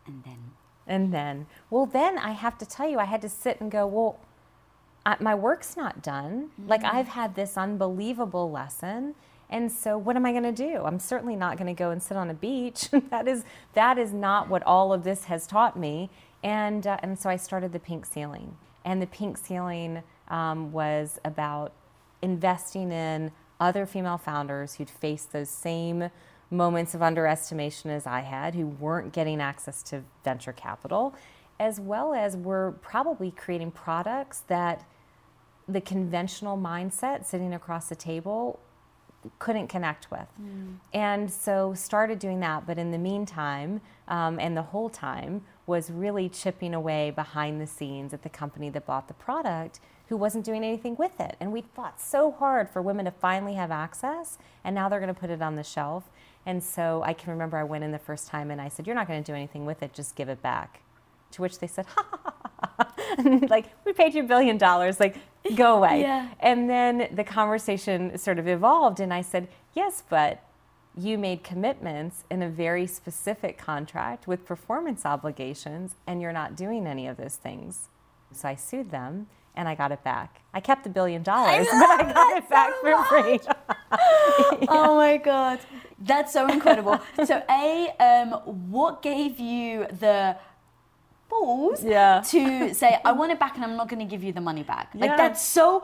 and 0.06 0.24
then 0.24 0.52
And 0.90 1.14
then, 1.14 1.48
well, 1.70 1.86
then 1.86 2.18
I 2.18 2.32
have 2.32 2.58
to 2.60 2.66
tell 2.66 2.88
you, 2.90 2.98
I 3.00 3.06
had 3.06 3.22
to 3.22 3.30
sit 3.30 3.60
and 3.62 3.70
go, 3.70 3.86
well, 3.86 4.20
I, 5.08 5.15
my 5.22 5.34
work's 5.36 5.78
not 5.78 6.04
done. 6.04 6.50
Like, 6.67 6.84
I've 6.84 7.08
had 7.08 7.34
this 7.34 7.58
unbelievable 7.58 8.52
lesson. 8.52 9.15
And 9.50 9.72
so, 9.72 9.98
what 9.98 10.17
am 10.17 10.26
I 10.26 10.34
going 10.34 10.43
to 10.43 10.52
do? 10.52 10.84
I'm 10.84 11.00
certainly 11.00 11.38
not 11.38 11.58
going 11.58 11.74
to 11.74 11.80
go 11.80 11.91
and 11.91 12.04
sit 12.04 12.17
on 12.17 12.30
a 12.30 12.34
beach. 12.34 12.89
that 13.10 13.26
is 13.26 13.46
that 13.74 13.98
is 13.98 14.12
not 14.12 14.50
what 14.50 14.62
all 14.63 14.91
of 14.91 15.06
this 15.06 15.24
has 15.24 15.48
taught 15.48 15.80
me. 15.80 16.10
And 16.43 16.86
uh, 16.86 16.98
and 17.02 17.17
so 17.17 17.30
I 17.30 17.38
started 17.38 17.72
the 17.72 17.80
Pink 17.80 18.06
Ceiling, 18.06 18.58
and 18.84 19.02
the 19.02 19.08
Pink 19.08 19.38
Ceiling 19.38 20.04
um, 20.28 20.74
was 20.74 21.20
about 21.24 21.72
investing 22.22 22.91
in 22.91 23.32
other 23.62 23.86
female 23.86 24.17
founders 24.17 24.76
who'd 24.76 24.89
faced 24.89 25.32
those 25.32 25.50
same 25.50 26.10
moments 26.50 26.93
of 26.93 27.02
underestimation 27.02 27.89
as 27.91 28.06
I 28.06 28.20
had, 28.20 28.56
who 28.56 28.67
weren't 28.67 29.13
getting 29.13 29.39
access 29.39 29.82
to 29.84 30.04
venture 30.26 30.52
capital, 30.52 31.15
as 31.62 31.80
well 31.80 32.13
as 32.13 32.36
were 32.36 32.76
probably 32.82 33.32
creating 33.32 33.72
products 33.72 34.41
that 34.48 34.86
the 35.68 35.82
conventional 35.82 36.58
mindset 36.58 37.26
sitting 37.26 37.54
across 37.54 37.90
the 37.90 37.96
table 37.96 38.60
couldn't 39.40 39.68
connect 39.68 40.10
with. 40.12 40.28
And 40.94 41.30
so 41.32 41.74
started 41.74 42.20
doing 42.20 42.40
that. 42.42 42.66
But 42.66 42.78
in 42.78 42.92
the 42.92 42.98
meantime, 42.98 43.82
um, 44.08 44.40
and 44.40 44.56
the 44.56 44.62
whole 44.62 44.90
time, 44.90 45.44
was 45.66 45.92
really 45.92 46.30
chipping 46.30 46.74
away 46.74 47.12
behind 47.12 47.60
the 47.60 47.68
scenes 47.68 48.14
at 48.14 48.24
the 48.24 48.30
company 48.30 48.70
that 48.70 48.86
bought 48.86 49.08
the 49.10 49.14
product 49.14 49.82
who 50.08 50.16
wasn't 50.16 50.46
doing 50.46 50.64
anything 50.64 50.96
with 50.96 51.20
it. 51.20 51.36
And 51.42 51.52
we 51.52 51.62
fought 51.76 52.00
so 52.00 52.32
hard 52.32 52.70
for 52.70 52.82
women 52.82 53.04
to 53.06 53.12
finally 53.12 53.56
have 53.56 53.72
access, 53.72 54.38
and 54.64 54.74
now 54.74 54.88
they're 54.88 55.02
going 55.02 55.14
to 55.14 55.20
put 55.20 55.30
it 55.30 55.42
on 55.42 55.56
the 55.56 55.64
shelf. 55.64 56.10
And 56.46 56.64
so 56.64 57.04
I 57.06 57.12
can 57.12 57.32
remember 57.32 57.58
I 57.58 57.66
went 57.66 57.84
in 57.84 57.92
the 57.92 58.00
first 58.00 58.28
time 58.28 58.50
and 58.50 58.62
I 58.62 58.70
said, 58.70 58.88
You're 58.88 58.96
not 58.96 59.08
going 59.08 59.22
to 59.22 59.32
do 59.32 59.36
anything 59.36 59.66
with 59.66 59.84
it, 59.84 59.94
just 59.94 60.16
give 60.16 60.30
it 60.30 60.42
back. 60.42 60.82
To 61.32 61.42
which 61.42 61.60
they 61.60 61.68
said, 61.68 61.86
ha 61.88 62.06
ha 62.10 62.20
ha. 62.24 62.34
like, 63.50 63.66
we 63.86 63.94
paid 63.94 64.13
you 64.13 64.24
a 64.24 64.26
billion 64.28 64.58
dollars, 64.58 65.00
like, 65.00 65.18
go 65.56 65.76
away. 65.78 66.02
Yeah. 66.02 66.30
And 66.40 66.70
then 66.70 67.10
the 67.12 67.24
conversation 67.24 68.18
sort 68.18 68.40
of 68.40 68.48
evolved, 68.48 69.00
and 69.00 69.13
I 69.13 69.22
said, 69.22 69.48
Yes, 69.74 70.04
but 70.10 70.44
you 70.98 71.18
made 71.18 71.44
commitments 71.44 72.24
in 72.32 72.42
a 72.42 72.50
very 72.50 72.88
specific 72.88 73.58
contract 73.58 74.28
with 74.28 74.46
performance 74.46 75.06
obligations, 75.06 75.96
and 76.08 76.22
you're 76.22 76.34
not 76.34 76.56
doing 76.56 76.88
any 76.88 77.08
of 77.08 77.18
those 77.18 77.36
things. 77.36 77.90
So 78.32 78.48
I 78.48 78.56
sued 78.56 78.90
them 78.90 79.28
and 79.56 79.68
I 79.68 79.76
got 79.76 79.92
it 79.92 80.04
back. 80.04 80.42
I 80.54 80.60
kept 80.60 80.84
the 80.84 80.90
billion 80.90 81.24
dollars, 81.24 81.68
but 81.72 81.90
I 81.90 82.13
got 82.13 82.38
it 82.38 82.50
back 82.50 82.74
for 82.82 83.04
free. 83.06 83.40
Oh 84.70 84.96
my 84.96 85.18
god, 85.18 85.60
that's 86.00 86.32
so 86.32 86.48
incredible. 86.48 87.00
so, 87.26 87.44
a, 87.50 87.90
um, 88.00 88.32
what 88.70 89.02
gave 89.02 89.40
you 89.40 89.88
the 90.00 90.38
balls 91.30 91.84
Yeah. 91.84 92.22
to 92.28 92.74
say 92.82 93.00
I 93.04 93.12
want 93.12 93.32
it 93.32 93.40
back 93.40 93.56
and 93.56 93.63
I'm 93.63 93.76
not 93.76 93.90
going 93.90 94.00
to 94.00 94.06
give 94.10 94.24
you 94.24 94.34
the 94.34 94.42
money 94.42 94.63
back? 94.63 94.90
Like 94.94 95.10
Yeah. 95.12 95.18
that's 95.18 95.42
so 95.42 95.84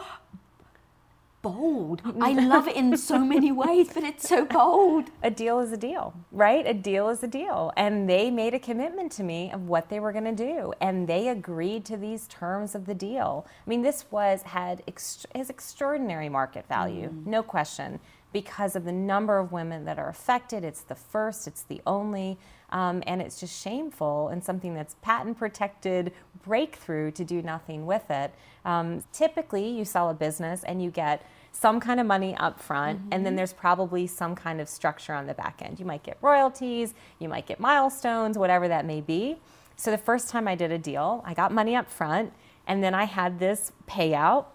bold. 1.43 2.01
I 2.21 2.31
love 2.53 2.67
it 2.67 2.75
in 2.75 2.95
so 2.97 3.19
many 3.19 3.51
ways, 3.51 3.89
but 3.93 4.03
it's 4.03 4.27
so 4.27 4.45
bold. 4.45 5.09
a 5.21 5.29
deal 5.29 5.59
is 5.59 5.71
a 5.73 5.77
deal, 5.77 6.13
right? 6.31 6.65
A 6.65 6.73
deal 6.73 7.09
is 7.09 7.21
a 7.21 7.27
deal. 7.27 7.71
And 7.75 8.09
they 8.09 8.31
made 8.31 8.53
a 8.53 8.59
commitment 8.59 9.11
to 9.13 9.23
me 9.23 9.51
of 9.51 9.67
what 9.67 9.89
they 9.89 9.99
were 9.99 10.11
going 10.13 10.23
to 10.23 10.31
do. 10.31 10.73
And 10.79 11.07
they 11.07 11.27
agreed 11.27 11.85
to 11.85 11.97
these 11.97 12.27
terms 12.27 12.75
of 12.75 12.85
the 12.85 12.95
deal. 12.95 13.45
I 13.65 13.69
mean, 13.69 13.81
this 13.81 14.05
was, 14.09 14.41
had 14.43 14.81
ex- 14.87 15.25
has 15.35 15.49
extraordinary 15.49 16.29
market 16.29 16.65
value, 16.67 17.09
mm. 17.09 17.25
no 17.25 17.43
question, 17.43 17.99
because 18.31 18.75
of 18.75 18.85
the 18.85 18.93
number 18.93 19.37
of 19.37 19.51
women 19.51 19.83
that 19.85 19.99
are 19.99 20.09
affected. 20.09 20.63
It's 20.63 20.81
the 20.81 20.95
first, 20.95 21.45
it's 21.45 21.63
the 21.63 21.81
only. 21.85 22.39
Um, 22.73 23.03
and 23.05 23.21
it's 23.21 23.39
just 23.39 23.61
shameful 23.61 24.29
and 24.29 24.43
something 24.43 24.73
that's 24.73 24.95
patent 25.01 25.37
protected 25.37 26.11
breakthrough 26.43 27.11
to 27.11 27.23
do 27.23 27.41
nothing 27.41 27.85
with 27.85 28.09
it. 28.09 28.33
Um, 28.65 29.03
typically, 29.13 29.69
you 29.69 29.85
sell 29.85 30.09
a 30.09 30.13
business 30.13 30.63
and 30.63 30.81
you 30.83 30.89
get 30.89 31.25
some 31.51 31.79
kind 31.79 31.99
of 31.99 32.07
money 32.07 32.35
up 32.37 32.59
front, 32.59 32.99
and 33.11 33.23
then 33.23 33.35
there's 33.35 33.53
probably 33.53 34.07
some 34.07 34.33
kind 34.35 34.59
of 34.59 34.67
structure 34.67 35.13
on 35.13 35.27
the 35.27 35.35
back 35.35 35.61
end. 35.63 35.79
You 35.79 35.85
might 35.85 36.01
get 36.01 36.17
royalties, 36.19 36.95
you 37.19 37.29
might 37.29 37.45
get 37.45 37.59
milestones, 37.59 38.39
whatever 38.39 38.67
that 38.67 38.85
may 38.85 39.01
be. 39.01 39.37
So 39.75 39.91
the 39.91 39.99
first 39.99 40.29
time 40.29 40.47
I 40.47 40.55
did 40.55 40.71
a 40.71 40.79
deal, 40.79 41.23
I 41.27 41.35
got 41.35 41.51
money 41.51 41.75
up 41.75 41.91
front, 41.91 42.33
and 42.65 42.83
then 42.83 42.95
I 42.95 43.03
had 43.03 43.37
this 43.37 43.71
payout, 43.87 44.45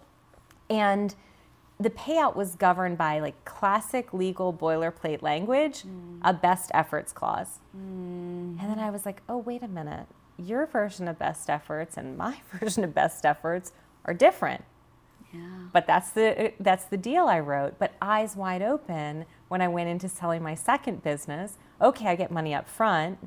and 0.69 1.15
the 1.79 1.89
payout 1.89 2.35
was 2.35 2.55
governed 2.55 2.97
by 2.97 3.19
like 3.19 3.45
classic 3.45 4.13
legal 4.13 4.53
boilerplate 4.53 5.21
language, 5.21 5.83
mm. 5.83 6.19
a 6.23 6.33
best 6.33 6.69
efforts 6.73 7.13
clause. 7.13 7.59
Mm. 7.75 8.59
And 8.59 8.69
then 8.69 8.79
I 8.79 8.89
was 8.89 9.05
like, 9.05 9.21
oh, 9.29 9.37
wait 9.37 9.63
a 9.63 9.67
minute. 9.67 10.07
Your 10.37 10.65
version 10.65 11.07
of 11.07 11.17
best 11.17 11.49
efforts 11.49 11.95
and 11.95 12.17
my 12.17 12.41
version 12.59 12.83
of 12.83 12.93
best 12.93 13.25
efforts 13.25 13.71
are 14.05 14.13
different. 14.13 14.65
Yeah. 15.33 15.41
But 15.71 15.85
that's 15.87 16.09
the 16.11 16.53
that's 16.59 16.85
the 16.85 16.97
deal 16.97 17.27
I 17.27 17.39
wrote. 17.39 17.77
But 17.77 17.93
eyes 18.01 18.35
wide 18.35 18.61
open 18.61 19.25
when 19.47 19.61
I 19.61 19.67
went 19.67 19.87
into 19.87 20.09
selling 20.09 20.41
my 20.41 20.55
second 20.55 21.03
business. 21.03 21.57
Okay, 21.81 22.07
I 22.07 22.15
get 22.15 22.31
money 22.31 22.53
up 22.53 22.67
front. 22.67 23.19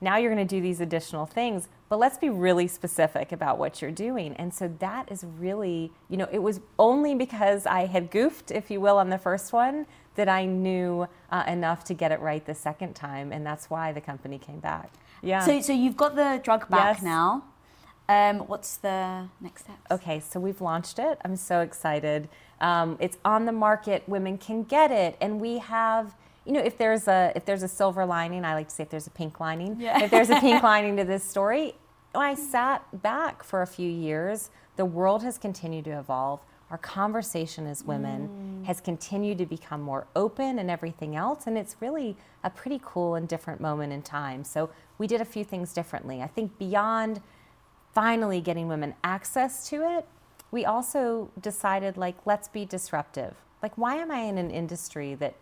Now 0.00 0.16
you're 0.16 0.34
going 0.34 0.46
to 0.46 0.54
do 0.56 0.62
these 0.62 0.80
additional 0.80 1.26
things, 1.26 1.68
but 1.88 1.98
let's 1.98 2.16
be 2.16 2.30
really 2.30 2.66
specific 2.66 3.32
about 3.32 3.58
what 3.58 3.82
you're 3.82 3.90
doing. 3.90 4.34
And 4.34 4.52
so 4.52 4.72
that 4.78 5.10
is 5.12 5.24
really, 5.38 5.92
you 6.08 6.16
know, 6.16 6.28
it 6.32 6.38
was 6.38 6.60
only 6.78 7.14
because 7.14 7.66
I 7.66 7.86
had 7.86 8.10
goofed, 8.10 8.50
if 8.50 8.70
you 8.70 8.80
will, 8.80 8.96
on 8.96 9.10
the 9.10 9.18
first 9.18 9.52
one 9.52 9.86
that 10.14 10.28
I 10.28 10.46
knew 10.46 11.06
uh, 11.30 11.44
enough 11.46 11.84
to 11.84 11.94
get 11.94 12.12
it 12.12 12.20
right 12.20 12.44
the 12.44 12.54
second 12.54 12.94
time, 12.94 13.30
and 13.32 13.44
that's 13.44 13.68
why 13.68 13.92
the 13.92 14.00
company 14.00 14.38
came 14.38 14.58
back. 14.60 14.90
Yeah. 15.22 15.40
So, 15.44 15.60
so 15.60 15.72
you've 15.72 15.96
got 15.96 16.16
the 16.16 16.40
drug 16.42 16.68
back 16.68 16.96
Yes. 16.96 17.02
now. 17.02 17.44
Um, 18.08 18.40
what's 18.48 18.76
the 18.78 19.28
next 19.40 19.62
step? 19.62 19.78
Okay, 19.90 20.18
so 20.18 20.40
we've 20.40 20.60
launched 20.60 20.98
it. 20.98 21.18
I'm 21.24 21.36
so 21.36 21.60
excited. 21.60 22.28
Um, 22.60 22.96
it's 23.00 23.18
on 23.24 23.44
the 23.44 23.52
market. 23.52 24.02
Women 24.08 24.36
can 24.38 24.62
get 24.64 24.90
it, 24.90 25.16
and 25.20 25.40
we 25.40 25.58
have. 25.58 26.14
You 26.50 26.56
know, 26.56 26.62
if 26.62 26.78
there's 26.78 27.06
a 27.06 27.30
if 27.36 27.44
there's 27.44 27.62
a 27.62 27.68
silver 27.68 28.04
lining, 28.04 28.44
I 28.44 28.54
like 28.54 28.66
to 28.70 28.74
say 28.74 28.82
if 28.82 28.90
there's 28.90 29.06
a 29.06 29.10
pink 29.10 29.38
lining. 29.38 29.80
Yeah. 29.80 30.02
If 30.02 30.10
there's 30.10 30.30
a 30.30 30.40
pink 30.40 30.62
lining 30.64 30.96
to 30.96 31.04
this 31.04 31.22
story, 31.22 31.76
when 32.10 32.26
I 32.26 32.34
sat 32.34 33.02
back 33.02 33.44
for 33.44 33.62
a 33.62 33.68
few 33.68 33.88
years, 33.88 34.50
the 34.74 34.84
world 34.84 35.22
has 35.22 35.38
continued 35.38 35.84
to 35.84 35.96
evolve. 35.96 36.40
Our 36.72 36.78
conversation 36.78 37.68
as 37.68 37.84
women 37.84 38.62
mm. 38.62 38.66
has 38.66 38.80
continued 38.80 39.38
to 39.38 39.46
become 39.46 39.80
more 39.80 40.08
open 40.16 40.58
and 40.58 40.68
everything 40.68 41.14
else. 41.14 41.46
And 41.46 41.56
it's 41.56 41.76
really 41.78 42.16
a 42.42 42.50
pretty 42.50 42.80
cool 42.82 43.14
and 43.14 43.28
different 43.28 43.60
moment 43.60 43.92
in 43.92 44.02
time. 44.02 44.42
So 44.42 44.70
we 44.98 45.06
did 45.06 45.20
a 45.20 45.24
few 45.24 45.44
things 45.44 45.72
differently. 45.72 46.20
I 46.20 46.26
think 46.26 46.58
beyond 46.58 47.22
finally 47.94 48.40
getting 48.40 48.66
women 48.66 48.94
access 49.04 49.68
to 49.68 49.98
it, 49.98 50.04
we 50.50 50.64
also 50.64 51.30
decided 51.40 51.96
like, 51.96 52.16
let's 52.26 52.48
be 52.48 52.64
disruptive. 52.64 53.36
Like, 53.62 53.78
why 53.78 53.94
am 53.96 54.10
I 54.10 54.22
in 54.22 54.36
an 54.36 54.50
industry 54.50 55.14
that 55.14 55.34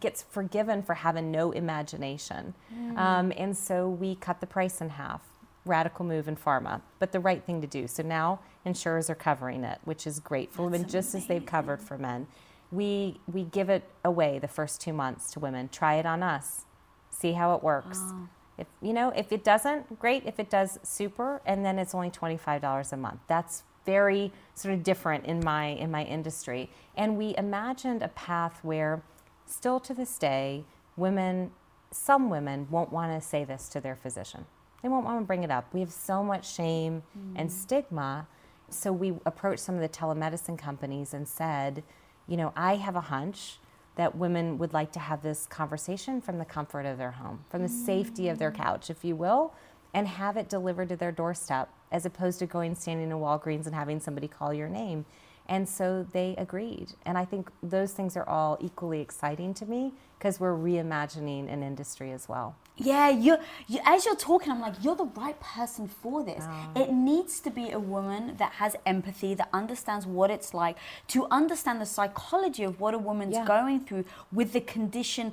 gets 0.00 0.22
forgiven 0.22 0.82
for 0.82 0.94
having 0.94 1.30
no 1.30 1.52
imagination? 1.52 2.54
Mm. 2.74 2.98
Um, 2.98 3.32
and 3.36 3.56
so 3.56 3.88
we 3.88 4.16
cut 4.16 4.40
the 4.40 4.46
price 4.46 4.80
in 4.80 4.90
half. 4.90 5.22
Radical 5.64 6.04
move 6.04 6.28
in 6.28 6.36
pharma, 6.36 6.80
but 7.00 7.10
the 7.10 7.18
right 7.18 7.42
thing 7.42 7.60
to 7.60 7.66
do. 7.66 7.88
So 7.88 8.04
now 8.04 8.38
insurers 8.64 9.10
are 9.10 9.16
covering 9.16 9.64
it, 9.64 9.80
which 9.84 10.06
is 10.06 10.20
great 10.20 10.52
for 10.52 10.62
That's 10.62 10.72
women, 10.72 10.88
just 10.88 11.12
as 11.16 11.26
they've 11.26 11.44
covered 11.44 11.82
for 11.82 11.98
men. 11.98 12.28
We 12.70 13.18
we 13.26 13.42
give 13.42 13.68
it 13.68 13.82
away 14.04 14.38
the 14.38 14.46
first 14.46 14.80
two 14.80 14.92
months 14.92 15.32
to 15.32 15.40
women. 15.40 15.68
Try 15.68 15.96
it 15.96 16.06
on 16.06 16.22
us, 16.22 16.66
see 17.10 17.32
how 17.32 17.56
it 17.56 17.64
works. 17.64 17.98
Oh. 18.00 18.28
If 18.58 18.68
you 18.80 18.92
know, 18.92 19.10
if 19.10 19.32
it 19.32 19.42
doesn't, 19.42 19.98
great. 19.98 20.22
If 20.24 20.38
it 20.38 20.50
does, 20.50 20.78
super. 20.84 21.42
And 21.44 21.64
then 21.64 21.80
it's 21.80 21.96
only 21.96 22.10
twenty 22.10 22.36
five 22.36 22.62
dollars 22.62 22.92
a 22.92 22.96
month. 22.96 23.18
That's 23.26 23.64
very 23.84 24.32
sort 24.54 24.72
of 24.72 24.84
different 24.84 25.26
in 25.26 25.40
my 25.44 25.66
in 25.66 25.90
my 25.90 26.04
industry. 26.04 26.70
And 26.96 27.18
we 27.18 27.34
imagined 27.36 28.02
a 28.02 28.08
path 28.08 28.60
where, 28.62 29.02
still 29.46 29.80
to 29.80 29.94
this 29.94 30.18
day, 30.18 30.64
women, 30.96 31.50
some 31.90 32.30
women 32.30 32.66
won't 32.70 32.92
want 32.92 33.20
to 33.20 33.26
say 33.26 33.44
this 33.44 33.68
to 33.70 33.80
their 33.80 33.96
physician. 33.96 34.44
They 34.82 34.88
won't 34.88 35.04
want 35.04 35.20
to 35.20 35.24
bring 35.24 35.44
it 35.44 35.50
up. 35.50 35.72
We 35.72 35.80
have 35.80 35.92
so 35.92 36.22
much 36.22 36.52
shame 36.52 37.02
mm. 37.18 37.32
and 37.36 37.50
stigma. 37.50 38.26
So 38.68 38.92
we 38.92 39.14
approached 39.24 39.60
some 39.60 39.76
of 39.76 39.80
the 39.80 39.88
telemedicine 39.88 40.58
companies 40.58 41.14
and 41.14 41.26
said, 41.26 41.82
you 42.26 42.36
know, 42.36 42.52
I 42.56 42.76
have 42.76 42.96
a 42.96 43.00
hunch 43.00 43.58
that 43.94 44.16
women 44.16 44.58
would 44.58 44.74
like 44.74 44.92
to 44.92 44.98
have 44.98 45.22
this 45.22 45.46
conversation 45.46 46.20
from 46.20 46.38
the 46.38 46.44
comfort 46.44 46.84
of 46.84 46.98
their 46.98 47.12
home, 47.12 47.44
from 47.48 47.62
the 47.62 47.68
safety 47.68 48.28
of 48.28 48.38
their 48.38 48.50
mm. 48.50 48.56
couch, 48.56 48.90
if 48.90 49.04
you 49.04 49.16
will, 49.16 49.54
and 49.94 50.06
have 50.06 50.36
it 50.36 50.48
delivered 50.48 50.90
to 50.90 50.96
their 50.96 51.12
doorstep 51.12 51.70
as 51.90 52.04
opposed 52.04 52.38
to 52.40 52.46
going 52.46 52.74
standing 52.74 53.10
in 53.10 53.16
Walgreens 53.16 53.66
and 53.66 53.74
having 53.74 54.00
somebody 54.00 54.28
call 54.28 54.52
your 54.52 54.68
name. 54.68 55.06
And 55.48 55.68
so 55.68 56.06
they 56.12 56.34
agreed. 56.38 56.92
And 57.04 57.16
I 57.16 57.24
think 57.24 57.50
those 57.62 57.92
things 57.92 58.16
are 58.16 58.28
all 58.28 58.58
equally 58.60 59.00
exciting 59.00 59.54
to 59.54 59.66
me 59.66 59.92
because 60.18 60.40
we're 60.40 60.56
reimagining 60.56 61.52
an 61.52 61.62
industry 61.62 62.12
as 62.12 62.28
well. 62.28 62.56
Yeah, 62.78 63.08
you, 63.08 63.38
you 63.68 63.80
as 63.84 64.04
you're 64.04 64.16
talking, 64.16 64.52
I'm 64.52 64.60
like, 64.60 64.74
you're 64.82 64.96
the 64.96 65.10
right 65.16 65.38
person 65.40 65.88
for 65.88 66.22
this. 66.22 66.44
Oh. 66.46 66.82
It 66.82 66.92
needs 66.92 67.40
to 67.40 67.50
be 67.50 67.70
a 67.70 67.78
woman 67.78 68.36
that 68.36 68.52
has 68.52 68.76
empathy, 68.84 69.34
that 69.34 69.48
understands 69.52 70.06
what 70.06 70.30
it's 70.30 70.52
like, 70.52 70.76
to 71.08 71.26
understand 71.30 71.80
the 71.80 71.86
psychology 71.86 72.64
of 72.64 72.78
what 72.78 72.92
a 72.92 72.98
woman's 72.98 73.34
yeah. 73.34 73.46
going 73.46 73.80
through 73.80 74.04
with 74.30 74.52
the 74.52 74.60
condition 74.60 75.32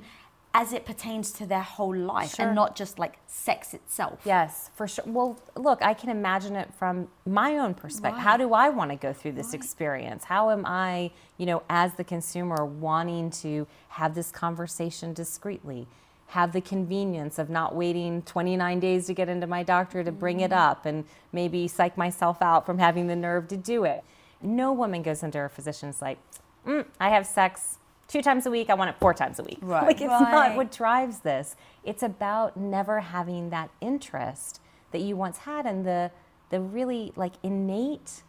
as 0.56 0.72
it 0.72 0.86
pertains 0.86 1.32
to 1.32 1.44
their 1.44 1.62
whole 1.62 1.94
life 1.94 2.36
sure. 2.36 2.46
and 2.46 2.54
not 2.54 2.76
just 2.76 2.96
like 2.96 3.18
sex 3.26 3.74
itself. 3.74 4.20
Yes, 4.24 4.70
for 4.76 4.86
sure. 4.86 5.04
Well, 5.04 5.36
look, 5.56 5.82
I 5.82 5.94
can 5.94 6.10
imagine 6.10 6.54
it 6.54 6.72
from 6.72 7.08
my 7.26 7.58
own 7.58 7.74
perspective. 7.74 8.18
Right. 8.18 8.22
How 8.22 8.36
do 8.36 8.54
I 8.54 8.68
want 8.68 8.92
to 8.92 8.96
go 8.96 9.12
through 9.12 9.32
this 9.32 9.48
right. 9.48 9.54
experience? 9.54 10.24
How 10.24 10.50
am 10.50 10.64
I, 10.64 11.10
you 11.38 11.46
know, 11.46 11.64
as 11.68 11.94
the 11.94 12.04
consumer 12.04 12.64
wanting 12.64 13.30
to 13.42 13.66
have 13.88 14.14
this 14.14 14.30
conversation 14.30 15.12
discreetly? 15.12 15.88
Have 16.28 16.52
the 16.52 16.60
convenience 16.60 17.40
of 17.40 17.50
not 17.50 17.74
waiting 17.74 18.22
29 18.22 18.78
days 18.78 19.06
to 19.08 19.14
get 19.14 19.28
into 19.28 19.48
my 19.48 19.64
doctor 19.64 20.04
to 20.04 20.12
bring 20.12 20.36
mm-hmm. 20.36 20.44
it 20.44 20.52
up 20.52 20.86
and 20.86 21.04
maybe 21.32 21.66
psych 21.66 21.98
myself 21.98 22.40
out 22.40 22.64
from 22.64 22.78
having 22.78 23.08
the 23.08 23.16
nerve 23.16 23.48
to 23.48 23.56
do 23.56 23.82
it. 23.82 24.04
No 24.40 24.72
woman 24.72 25.02
goes 25.02 25.24
into 25.24 25.38
her 25.38 25.48
physician's 25.48 26.00
like, 26.00 26.18
mm, 26.64 26.84
I 27.00 27.08
have 27.08 27.26
sex 27.26 27.78
two 28.08 28.22
times 28.22 28.46
a 28.46 28.50
week, 28.50 28.70
I 28.70 28.74
want 28.74 28.90
it 28.90 28.96
four 28.98 29.14
times 29.14 29.38
a 29.38 29.42
week. 29.42 29.58
Right. 29.62 29.86
Like 29.86 30.00
it's 30.00 30.10
right. 30.10 30.30
not 30.30 30.56
what 30.56 30.70
drives 30.70 31.20
this. 31.20 31.56
It's 31.84 32.02
about 32.02 32.56
never 32.56 33.00
having 33.00 33.50
that 33.50 33.70
interest 33.80 34.60
that 34.92 35.00
you 35.00 35.16
once 35.16 35.38
had 35.38 35.66
and 35.66 35.84
the 35.84 36.10
the 36.50 36.60
really 36.60 37.12
like 37.16 37.32
innate 37.42 38.22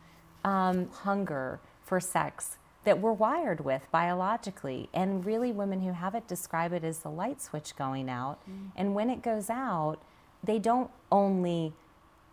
um, 0.44 0.90
hunger 0.90 1.60
for 1.84 2.00
sex 2.00 2.58
that 2.86 3.00
we're 3.00 3.12
wired 3.12 3.64
with 3.64 3.88
biologically. 3.92 4.90
And 4.94 5.26
really, 5.26 5.52
women 5.52 5.82
who 5.82 5.92
have 5.92 6.16
it 6.16 6.28
describe 6.28 6.72
it 6.72 6.84
as 6.84 7.00
the 7.00 7.10
light 7.10 7.42
switch 7.42 7.76
going 7.76 8.10
out. 8.10 8.40
Mm. 8.50 8.72
And 8.76 8.96
when 8.96 9.10
it 9.10 9.22
goes 9.22 9.50
out, 9.50 9.98
they 10.44 10.60
don't 10.60 10.90
only 11.12 11.74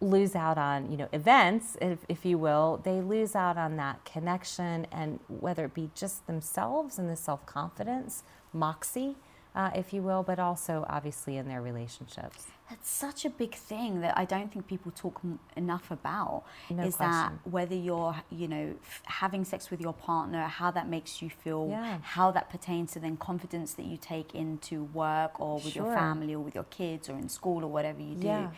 lose 0.03 0.35
out 0.35 0.59
on 0.59 0.91
you 0.91 0.97
know 0.97 1.09
events 1.13 1.77
if, 1.81 2.01
if 2.09 2.25
you 2.25 2.37
will 2.37 2.81
they 2.83 3.01
lose 3.01 3.37
out 3.37 3.57
on 3.57 3.77
that 3.77 4.05
connection 4.05 4.85
and 4.91 5.21
whether 5.29 5.65
it 5.67 5.75
be 5.75 5.91
just 5.95 6.27
themselves 6.27 6.99
and 6.99 7.09
the 7.09 7.17
self-confidence 7.17 8.25
moxie 8.53 9.15
uh, 9.55 9.71
if 9.77 9.93
you 9.93 10.03
will 10.03 10.25
but 10.25 10.41
also 10.41 10.85
obviously 10.89 11.37
in 11.37 11.47
their 11.47 11.63
relationships 11.63 12.47
that's 12.73 12.89
such 12.89 13.27
a 13.27 13.31
big 13.31 13.55
thing 13.55 14.01
that 14.01 14.17
I 14.17 14.25
don't 14.25 14.51
think 14.51 14.67
people 14.67 14.93
talk 14.93 15.21
m- 15.23 15.39
enough 15.57 15.91
about. 15.91 16.45
No 16.71 16.85
is 16.85 16.97
question. 16.97 17.13
that 17.13 17.33
whether 17.51 17.75
you're, 17.75 18.17
you 18.31 18.49
know, 18.49 18.75
f- 18.83 19.03
having 19.05 19.45
sex 19.45 19.71
with 19.71 19.79
your 19.79 19.93
partner, 19.93 20.45
how 20.45 20.71
that 20.71 20.89
makes 20.89 21.21
you 21.21 21.29
feel, 21.29 21.69
yeah. 21.71 21.99
how 22.01 22.31
that 22.31 22.49
pertains 22.49 22.93
to 22.93 22.99
then 22.99 23.19
confidence 23.19 23.75
that 23.75 23.85
you 23.85 23.99
take 23.99 24.35
into 24.35 24.85
work 24.85 25.39
or 25.39 25.57
with 25.57 25.75
sure. 25.75 25.85
your 25.85 25.95
family 25.95 26.35
or 26.35 26.41
with 26.41 26.55
your 26.55 26.65
kids 26.65 27.11
or 27.11 27.19
in 27.19 27.29
school 27.29 27.63
or 27.63 27.69
whatever 27.69 28.01
you 28.01 28.15
do. 28.15 28.29
Yeah. 28.29 28.51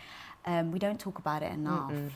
Um, 0.47 0.73
we 0.73 0.79
don't 0.79 1.01
talk 1.01 1.19
about 1.19 1.43
it 1.43 1.53
enough. 1.53 1.91
Mm-mm. 1.91 2.11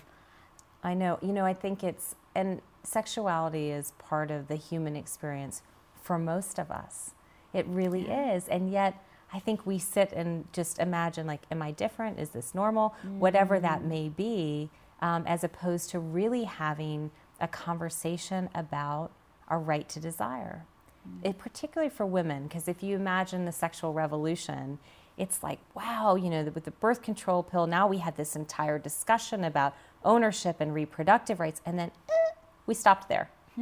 I 0.83 0.95
know. 0.95 1.19
You 1.23 1.33
know, 1.33 1.45
I 1.45 1.55
think 1.55 1.83
it's, 1.83 2.15
and 2.35 2.61
sexuality 2.83 3.71
is 3.71 3.93
part 3.99 4.31
of 4.31 4.49
the 4.49 4.57
human 4.57 4.97
experience 4.97 5.63
for 6.03 6.19
most 6.19 6.59
of 6.59 6.71
us. 6.71 7.15
It 7.53 7.67
really 7.67 8.07
yeah. 8.07 8.35
is. 8.35 8.49
And 8.49 8.71
yet, 8.71 9.03
I 9.33 9.41
think 9.41 9.67
we 9.67 9.79
sit 9.79 10.13
and 10.13 10.51
just 10.53 10.79
imagine, 10.79 11.27
like, 11.27 11.43
am 11.51 11.63
I 11.63 11.71
different? 11.73 12.19
Is 12.19 12.31
this 12.31 12.55
normal? 12.55 12.95
Mm. 13.07 13.19
Whatever 13.19 13.61
that 13.61 13.85
may 13.85 14.09
be, 14.09 14.71
um, 15.03 15.25
as 15.27 15.45
opposed 15.45 15.91
to 15.91 15.99
really 15.99 16.45
having 16.45 17.11
a 17.41 17.49
conversation 17.49 18.49
about 18.55 19.11
our 19.49 19.59
right 19.59 19.89
to 19.91 20.01
desire. 20.01 20.65
Mm. 21.07 21.31
It, 21.31 21.39
particularly 21.39 21.91
for 21.91 22.07
women, 22.07 22.45
because 22.45 22.69
if 22.69 22.83
you 22.83 22.97
imagine 22.97 23.45
the 23.45 23.53
sexual 23.53 23.93
revolution, 23.93 24.79
it's 25.19 25.43
like, 25.43 25.59
wow, 25.75 26.15
you 26.15 26.31
know, 26.31 26.45
with 26.55 26.65
the 26.65 26.71
birth 26.71 27.03
control 27.03 27.43
pill, 27.43 27.67
now 27.67 27.87
we 27.87 27.99
had 27.99 28.17
this 28.17 28.37
entire 28.37 28.79
discussion 28.79 29.45
about 29.45 29.75
ownership 30.05 30.57
and 30.61 30.73
reproductive 30.73 31.41
rights, 31.41 31.61
and 31.67 31.79
then 31.79 31.91
eh, 32.09 32.35
we 32.67 32.75
stopped 32.75 33.09
there. 33.09 33.31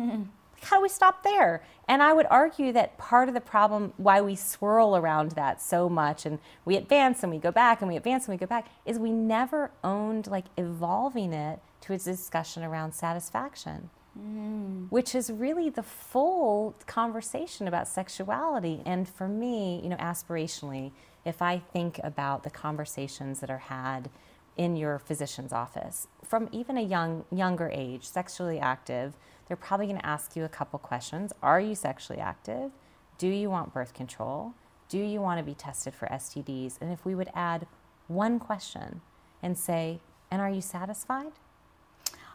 How 0.62 0.77
do 0.77 0.83
we 0.83 0.88
stop 0.88 1.23
there? 1.23 1.62
And 1.88 2.03
I 2.03 2.12
would 2.12 2.27
argue 2.27 2.73
that 2.73 2.99
part 2.99 3.29
of 3.29 3.35
the 3.35 3.40
problem 3.40 3.92
why 3.97 4.21
we 4.21 4.35
swirl 4.35 4.97
around 4.97 5.33
that 5.33 5.61
so 5.61 5.88
much 5.88 6.27
and 6.27 6.38
we 6.64 6.77
advance 6.77 7.23
and 7.23 7.31
we 7.31 7.38
go 7.38 7.53
back 7.53 7.81
and 7.81 7.88
we 7.88 7.97
advance 7.97 8.27
and 8.27 8.35
we 8.35 8.38
go 8.38 8.47
back 8.47 8.66
is 8.85 8.99
we 8.99 9.12
never 9.12 9.71
owned 9.85 10.27
like 10.27 10.47
evolving 10.57 11.33
it 11.33 11.61
to 11.83 11.92
a 11.92 11.99
discussion 11.99 12.64
around 12.64 12.92
satisfaction. 12.92 13.90
Mm. 14.19 14.90
Which 14.90 15.14
is 15.14 15.31
really 15.31 15.69
the 15.69 15.83
full 15.83 16.75
conversation 16.87 17.69
about 17.69 17.87
sexuality. 17.87 18.83
And 18.87 19.07
for 19.07 19.29
me, 19.29 19.81
you 19.83 19.90
know, 19.90 19.97
aspirationally, 19.97 20.92
if 21.27 21.43
I 21.43 21.59
think 21.59 22.01
about 22.05 22.45
the 22.45 22.51
conversations 22.51 23.41
that 23.41 23.51
are 23.51 23.59
had 23.59 24.09
in 24.57 24.77
your 24.77 24.99
physician's 24.99 25.53
office 25.53 26.07
from 26.25 26.49
even 26.53 26.79
a 26.79 26.83
young 26.83 27.25
younger 27.31 27.69
age, 27.73 28.05
sexually 28.05 28.59
active, 28.59 29.15
they're 29.47 29.57
probably 29.57 29.87
going 29.87 29.99
to 29.99 30.07
ask 30.07 30.37
you 30.37 30.45
a 30.45 30.49
couple 30.49 30.79
questions. 30.79 31.33
Are 31.43 31.61
you 31.61 31.75
sexually 31.75 32.21
active? 32.21 32.71
Do 33.19 33.29
you 33.29 33.51
want 33.51 33.75
birth 33.75 33.93
control? 33.93 34.55
Do 34.89 34.99
you 34.99 35.21
want 35.21 35.39
to 35.39 35.45
be 35.45 35.55
tested 35.55 35.95
for 35.95 36.07
STDs? 36.07 36.81
And 36.81 36.93
if 36.93 37.05
we 37.05 37.15
would 37.15 37.31
add 37.35 37.67
one 38.07 38.39
question 38.39 39.01
and 39.43 39.59
say, 39.59 40.01
and 40.31 40.41
are 40.41 40.51
you 40.51 40.61
satisfied? 40.61 41.33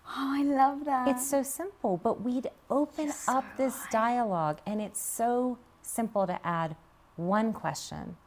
Oh, 0.06 0.36
I 0.36 0.44
love 0.44 0.84
that. 0.86 1.08
It's 1.08 1.28
so 1.28 1.44
simple, 1.44 1.98
but 1.98 2.22
we'd 2.22 2.50
open 2.70 3.06
You're 3.06 3.16
up 3.38 3.46
this 3.58 3.76
right. 3.76 3.92
dialogue, 3.92 4.60
and 4.66 4.82
it's 4.82 5.02
so 5.02 5.58
simple 5.82 6.28
to 6.28 6.46
add 6.46 6.76
one 7.16 7.54
question 7.54 8.18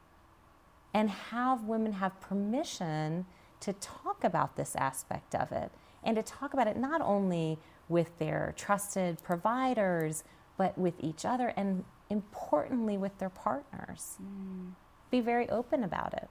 and 0.95 1.11
have 1.11 1.65
women 1.65 1.93
have 1.95 2.19
permission 2.21 3.27
to 3.61 3.73
talk 3.75 4.23
about 4.23 4.57
this 4.57 4.77
aspect 4.77 5.35
of 5.35 5.51
it 5.51 5.73
and 6.05 6.17
to 6.17 6.23
talk 6.23 6.55
about 6.55 6.69
it 6.69 6.77
not 6.77 7.01
only 7.01 7.59
with 7.89 8.17
their 8.19 8.55
trusted 8.57 9.23
providers, 9.23 10.23
but 10.57 10.79
with 10.79 10.95
each 11.01 11.25
other 11.25 11.53
and 11.57 11.85
importantly 12.09 12.97
with 12.97 13.19
their 13.19 13.29
partners. 13.29 14.17
Mm. 14.23 14.73
Be 15.11 15.21
very 15.21 15.49
open 15.49 15.83
about 15.83 16.15
it. 16.15 16.29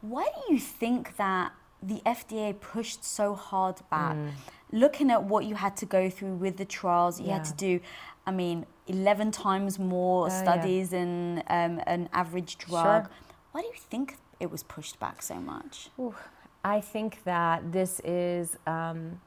Why 0.00 0.28
do 0.34 0.52
you 0.52 0.58
think 0.58 1.16
that 1.16 1.52
the 1.82 2.00
FDA 2.04 2.58
pushed 2.58 3.04
so 3.04 3.34
hard 3.34 3.76
back? 3.90 4.16
Mm. 4.16 4.30
Looking 4.72 5.10
at 5.10 5.24
what 5.24 5.44
you 5.44 5.54
had 5.54 5.76
to 5.78 5.86
go 5.86 6.10
through 6.10 6.36
with 6.36 6.56
the 6.56 6.64
trials, 6.64 7.20
you 7.20 7.26
yeah. 7.26 7.34
had 7.34 7.44
to 7.44 7.54
do, 7.54 7.80
I 8.26 8.30
mean, 8.30 8.66
11 8.86 9.30
times 9.30 9.78
more 9.78 10.26
oh, 10.26 10.28
studies 10.30 10.92
yeah. 10.92 10.98
than 10.98 11.42
um, 11.48 11.80
an 11.86 12.08
average 12.12 12.58
drug. 12.58 13.06
Sure 13.06 13.10
why 13.52 13.62
do 13.62 13.66
you 13.66 13.72
think 13.74 14.16
it 14.38 14.50
was 14.50 14.62
pushed 14.62 14.98
back 15.00 15.22
so 15.22 15.36
much? 15.36 15.88
Ooh, 15.98 16.14
I 16.64 16.80
think 16.80 17.24
that 17.24 17.72
this 17.72 18.00
is 18.04 18.56
um, 18.66 19.20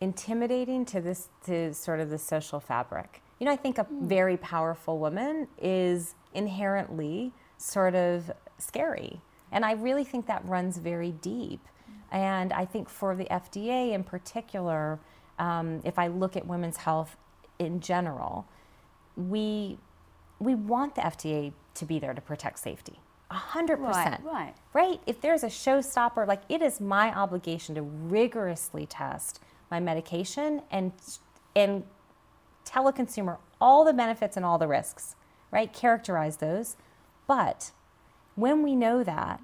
intimidating 0.00 0.84
to 0.86 1.00
this 1.00 1.28
to 1.46 1.74
sort 1.74 2.00
of 2.00 2.10
the 2.10 2.18
social 2.18 2.60
fabric. 2.60 3.22
You 3.38 3.46
know, 3.46 3.52
I 3.52 3.56
think 3.56 3.78
a 3.78 3.86
very 4.02 4.36
powerful 4.38 4.98
woman 4.98 5.48
is 5.60 6.14
inherently 6.34 7.32
sort 7.58 7.94
of 7.94 8.30
scary. 8.58 9.20
And 9.52 9.64
I 9.64 9.72
really 9.72 10.04
think 10.04 10.26
that 10.26 10.44
runs 10.46 10.78
very 10.78 11.12
deep. 11.12 11.60
And 12.10 12.52
I 12.52 12.64
think 12.64 12.88
for 12.88 13.14
the 13.14 13.24
FDA 13.24 13.92
in 13.92 14.04
particular, 14.04 14.98
um, 15.38 15.80
if 15.84 15.98
I 15.98 16.06
look 16.06 16.36
at 16.36 16.46
women's 16.46 16.78
health 16.78 17.16
in 17.58 17.80
general, 17.80 18.46
we, 19.16 19.78
we 20.38 20.54
want 20.54 20.94
the 20.94 21.02
FDA 21.02 21.52
to 21.74 21.84
be 21.84 21.98
there 21.98 22.14
to 22.14 22.20
protect 22.20 22.58
safety. 22.58 23.00
A 23.30 23.34
hundred 23.34 23.78
percent. 23.78 24.22
right. 24.24 24.54
Right? 24.72 25.00
If 25.06 25.20
there's 25.20 25.42
a 25.42 25.48
showstopper, 25.48 26.26
like 26.26 26.42
it 26.48 26.62
is 26.62 26.80
my 26.80 27.12
obligation 27.12 27.74
to 27.74 27.82
rigorously 27.82 28.86
test 28.86 29.40
my 29.70 29.80
medication 29.80 30.62
and 30.70 30.92
and 31.56 31.82
tell 32.64 32.86
a 32.88 32.92
consumer 32.92 33.38
all 33.60 33.84
the 33.84 33.92
benefits 33.92 34.36
and 34.36 34.44
all 34.44 34.58
the 34.58 34.68
risks, 34.68 35.16
right? 35.50 35.72
Characterize 35.72 36.36
those. 36.36 36.76
But 37.26 37.72
when 38.34 38.62
we 38.62 38.76
know 38.76 39.02
that, 39.02 39.40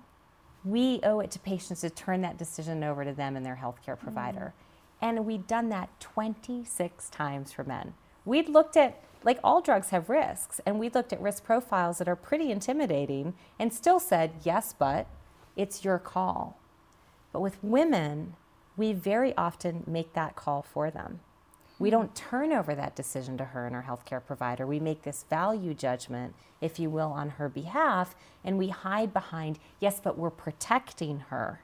we 0.64 1.00
owe 1.02 1.20
it 1.20 1.30
to 1.32 1.38
patients 1.38 1.80
to 1.80 1.90
turn 1.90 2.20
that 2.22 2.38
decision 2.38 2.84
over 2.84 3.04
to 3.04 3.12
them 3.12 3.36
and 3.36 3.44
their 3.44 3.58
healthcare 3.60 3.94
mm-hmm. 3.94 4.04
provider. 4.04 4.54
And 5.00 5.26
we've 5.26 5.46
done 5.46 5.70
that 5.70 5.88
26 6.00 7.08
times 7.10 7.52
for 7.52 7.64
men. 7.64 7.94
We'd 8.24 8.48
looked 8.48 8.76
at, 8.76 9.02
like 9.24 9.38
all 9.44 9.60
drugs 9.60 9.90
have 9.90 10.08
risks, 10.08 10.60
and 10.66 10.78
we 10.78 10.88
looked 10.88 11.12
at 11.12 11.20
risk 11.20 11.44
profiles 11.44 11.98
that 11.98 12.08
are 12.08 12.16
pretty 12.16 12.50
intimidating 12.50 13.34
and 13.58 13.72
still 13.72 14.00
said, 14.00 14.32
yes, 14.42 14.74
but 14.76 15.06
it's 15.56 15.84
your 15.84 15.98
call. 15.98 16.58
But 17.32 17.40
with 17.40 17.62
women, 17.62 18.34
we 18.76 18.92
very 18.92 19.36
often 19.36 19.84
make 19.86 20.12
that 20.14 20.36
call 20.36 20.62
for 20.62 20.90
them. 20.90 21.20
We 21.78 21.88
hmm. 21.90 21.96
don't 21.96 22.14
turn 22.14 22.52
over 22.52 22.74
that 22.74 22.96
decision 22.96 23.36
to 23.38 23.46
her 23.46 23.66
and 23.66 23.74
her 23.74 23.86
healthcare 23.88 24.24
provider. 24.24 24.66
We 24.66 24.80
make 24.80 25.02
this 25.02 25.24
value 25.28 25.74
judgment, 25.74 26.34
if 26.60 26.78
you 26.78 26.90
will, 26.90 27.12
on 27.12 27.30
her 27.30 27.48
behalf, 27.48 28.14
and 28.44 28.58
we 28.58 28.68
hide 28.68 29.12
behind, 29.12 29.58
yes, 29.80 30.00
but 30.02 30.18
we're 30.18 30.30
protecting 30.30 31.20
her. 31.30 31.60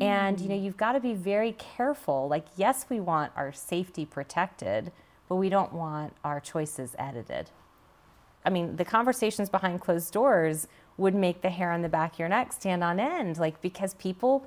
And 0.00 0.38
you 0.38 0.46
hmm. 0.46 0.52
know, 0.52 0.58
you've 0.58 0.76
got 0.76 0.92
to 0.92 1.00
be 1.00 1.14
very 1.14 1.52
careful. 1.52 2.28
Like, 2.28 2.46
yes, 2.56 2.86
we 2.88 3.00
want 3.00 3.32
our 3.36 3.52
safety 3.52 4.06
protected, 4.06 4.92
but 5.30 5.36
we 5.36 5.48
don't 5.48 5.72
want 5.72 6.12
our 6.24 6.40
choices 6.40 6.96
edited. 6.98 7.48
I 8.44 8.50
mean, 8.50 8.74
the 8.74 8.84
conversations 8.84 9.48
behind 9.48 9.80
closed 9.80 10.12
doors 10.12 10.66
would 10.96 11.14
make 11.14 11.40
the 11.40 11.50
hair 11.50 11.70
on 11.70 11.82
the 11.82 11.88
back 11.88 12.14
of 12.14 12.18
your 12.18 12.28
neck 12.28 12.52
stand 12.52 12.82
on 12.82 12.98
end, 12.98 13.38
like 13.38 13.62
because 13.62 13.94
people 13.94 14.44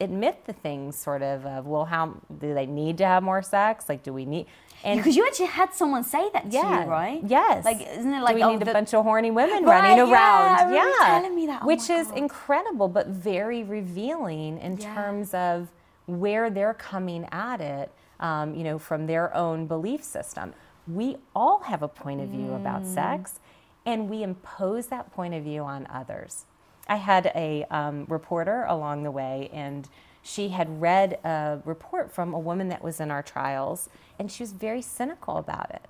admit 0.00 0.44
the 0.46 0.52
things 0.52 0.96
sort 0.96 1.22
of 1.22 1.44
of, 1.44 1.66
well, 1.66 1.84
how 1.84 2.14
do 2.38 2.54
they 2.54 2.64
need 2.64 2.96
to 2.98 3.04
have 3.06 3.24
more 3.24 3.42
sex? 3.42 3.88
Like, 3.88 4.04
do 4.04 4.12
we 4.12 4.24
need? 4.24 4.46
And 4.84 5.00
Because 5.00 5.16
you 5.16 5.26
actually 5.26 5.46
had 5.46 5.74
someone 5.74 6.04
say 6.04 6.30
that 6.32 6.44
to 6.44 6.56
yeah, 6.56 6.84
you, 6.84 6.90
right? 6.90 7.20
Yes. 7.26 7.64
Like, 7.64 7.80
isn't 7.80 8.12
it 8.14 8.20
like 8.22 8.34
do 8.34 8.36
we 8.36 8.42
oh, 8.44 8.52
need 8.56 8.68
a 8.68 8.72
bunch 8.72 8.94
of 8.94 9.02
horny 9.02 9.32
women 9.32 9.64
Right, 9.64 9.82
running 9.82 9.96
yeah, 9.96 10.12
around? 10.12 10.68
Remember 10.68 10.90
you 10.90 10.96
telling 11.00 11.34
me 11.34 11.46
that. 11.46 11.62
Oh 11.62 11.66
which 11.66 11.90
is 11.90 12.06
God. 12.08 12.18
incredible, 12.18 12.86
but 12.86 13.08
very 13.08 13.64
revealing 13.64 14.58
in 14.58 14.76
Yeah. 14.76 14.94
terms 14.94 15.34
of 15.34 15.72
where 16.06 16.50
they're 16.50 16.74
coming 16.74 17.26
at 17.32 17.60
it. 17.60 17.90
Um, 18.20 18.54
you 18.54 18.64
know, 18.64 18.78
from 18.78 19.06
their 19.06 19.34
own 19.36 19.66
belief 19.66 20.02
system. 20.04 20.54
We 20.86 21.16
all 21.34 21.60
have 21.60 21.82
a 21.82 21.88
point 21.88 22.20
of 22.20 22.28
view 22.28 22.48
Mm. 22.48 22.56
about 22.56 22.86
sex, 22.86 23.40
and 23.86 24.08
we 24.10 24.22
impose 24.22 24.86
that 24.88 25.12
point 25.12 25.34
of 25.34 25.42
view 25.44 25.62
on 25.62 25.86
others. 25.90 26.44
I 26.88 26.96
had 26.96 27.32
a 27.34 27.64
um, 27.70 28.06
reporter 28.08 28.64
along 28.68 29.02
the 29.02 29.10
way, 29.10 29.50
and 29.52 29.88
she 30.22 30.50
had 30.50 30.80
read 30.80 31.18
a 31.24 31.60
report 31.64 32.12
from 32.12 32.34
a 32.34 32.38
woman 32.38 32.68
that 32.68 32.82
was 32.84 33.00
in 33.00 33.10
our 33.10 33.22
trials, 33.22 33.88
and 34.18 34.30
she 34.30 34.42
was 34.42 34.52
very 34.52 34.82
cynical 34.82 35.36
about 35.38 35.70
it. 35.70 35.82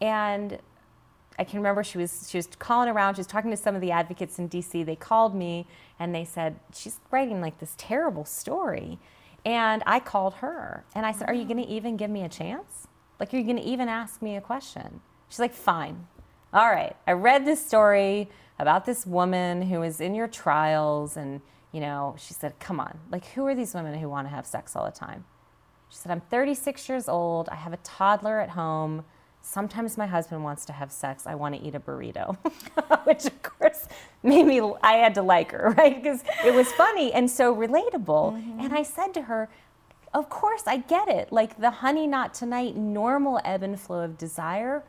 And 0.00 0.58
I 1.38 1.44
can 1.44 1.58
remember 1.58 1.82
she 1.82 1.98
was 1.98 2.28
she 2.30 2.38
was 2.38 2.46
calling 2.58 2.88
around. 2.88 3.14
She 3.14 3.20
was 3.20 3.26
talking 3.26 3.50
to 3.50 3.56
some 3.56 3.74
of 3.74 3.80
the 3.80 3.90
advocates 3.90 4.38
in 4.38 4.48
DC. 4.48 4.84
They 4.84 4.96
called 4.96 5.34
me 5.34 5.66
and 5.98 6.14
they 6.14 6.24
said 6.24 6.56
she's 6.74 6.98
writing 7.10 7.40
like 7.40 7.58
this 7.58 7.74
terrible 7.78 8.24
story. 8.24 8.98
And 9.44 9.82
I 9.86 9.98
called 10.00 10.34
her 10.34 10.84
and 10.94 11.04
I 11.04 11.12
said, 11.12 11.28
"Are 11.28 11.34
you 11.34 11.42
mm-hmm. 11.42 11.52
going 11.52 11.66
to 11.66 11.72
even 11.72 11.96
give 11.96 12.10
me 12.10 12.22
a 12.22 12.28
chance? 12.28 12.86
Like, 13.18 13.32
are 13.32 13.36
you 13.36 13.44
going 13.44 13.56
to 13.56 13.62
even 13.62 13.88
ask 13.88 14.22
me 14.22 14.36
a 14.36 14.40
question?" 14.40 15.00
She's 15.28 15.40
like, 15.40 15.54
"Fine, 15.54 16.06
all 16.52 16.68
right. 16.68 16.96
I 17.06 17.12
read 17.12 17.44
this 17.44 17.64
story 17.64 18.28
about 18.58 18.84
this 18.84 19.06
woman 19.06 19.62
who 19.62 19.80
was 19.80 20.00
in 20.00 20.14
your 20.14 20.28
trials, 20.28 21.16
and 21.16 21.40
you 21.72 21.80
know, 21.80 22.14
she 22.18 22.34
said, 22.34 22.58
"Come 22.58 22.80
on, 22.80 22.98
like, 23.10 23.24
who 23.26 23.46
are 23.46 23.54
these 23.54 23.74
women 23.74 23.98
who 23.98 24.08
want 24.08 24.26
to 24.26 24.34
have 24.34 24.46
sex 24.46 24.76
all 24.76 24.84
the 24.84 24.92
time?" 24.92 25.24
She 25.92 25.98
said, 25.98 26.10
I'm 26.10 26.20
36 26.22 26.88
years 26.88 27.06
old. 27.06 27.50
I 27.50 27.54
have 27.54 27.74
a 27.74 27.78
toddler 27.78 28.40
at 28.40 28.50
home. 28.50 29.04
Sometimes 29.44 29.98
my 29.98 30.06
husband 30.06 30.44
wants 30.44 30.64
to 30.66 30.72
have 30.72 30.92
sex. 30.92 31.26
I 31.26 31.34
want 31.34 31.56
to 31.56 31.60
eat 31.60 31.74
a 31.74 31.80
burrito, 31.80 32.36
which 33.04 33.26
of 33.26 33.42
course 33.42 33.88
made 34.22 34.46
me, 34.46 34.60
I 34.82 34.92
had 34.94 35.14
to 35.16 35.22
like 35.22 35.50
her, 35.50 35.74
right? 35.78 36.00
Because 36.00 36.22
it 36.44 36.54
was 36.54 36.70
funny 36.72 37.12
and 37.12 37.28
so 37.28 37.54
relatable. 37.54 38.34
Mm-hmm. 38.34 38.60
And 38.60 38.72
I 38.72 38.84
said 38.84 39.12
to 39.14 39.22
her, 39.22 39.48
Of 40.14 40.30
course, 40.30 40.62
I 40.66 40.76
get 40.76 41.08
it. 41.08 41.32
Like 41.32 41.60
the 41.60 41.70
honey, 41.70 42.06
not 42.06 42.34
tonight, 42.34 42.76
normal 42.76 43.40
ebb 43.44 43.64
and 43.64 43.78
flow 43.78 44.00
of 44.00 44.16
desire. 44.16 44.84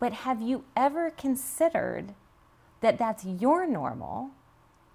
But 0.00 0.12
have 0.12 0.40
you 0.40 0.64
ever 0.74 1.10
considered 1.10 2.14
that 2.80 2.98
that's 2.98 3.24
your 3.24 3.66
normal 3.66 4.30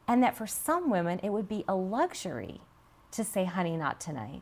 and 0.07 0.23
that 0.23 0.35
for 0.35 0.47
some 0.47 0.89
women 0.89 1.19
it 1.21 1.29
would 1.29 1.47
be 1.47 1.63
a 1.67 1.75
luxury 1.75 2.61
to 3.11 3.23
say, 3.23 3.45
honey, 3.45 3.77
not 3.77 4.01
tonight? 4.01 4.41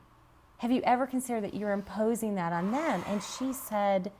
Have 0.59 0.71
you 0.71 0.81
ever 0.83 1.07
considered 1.07 1.43
that 1.43 1.55
you're 1.55 1.71
imposing 1.71 2.35
that 2.35 2.53
on 2.53 2.71
them? 2.71 3.03
And 3.07 3.21
she 3.21 3.51
said, 3.51 4.11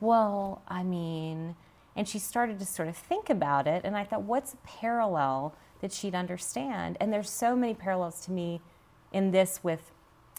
Well, 0.00 0.62
I 0.68 0.82
mean, 0.82 1.56
and 1.94 2.08
she 2.08 2.18
started 2.18 2.58
to 2.58 2.66
sort 2.66 2.88
of 2.88 2.96
think 2.96 3.30
about 3.30 3.66
it. 3.66 3.82
And 3.84 3.96
I 3.96 4.04
thought, 4.04 4.22
what's 4.22 4.54
a 4.54 4.58
parallel 4.58 5.54
that 5.80 5.92
she'd 5.92 6.14
understand? 6.14 6.96
And 7.00 7.12
there's 7.12 7.30
so 7.30 7.56
many 7.56 7.74
parallels 7.74 8.24
to 8.26 8.32
me 8.32 8.60
in 9.12 9.30
this 9.30 9.60
with 9.62 9.92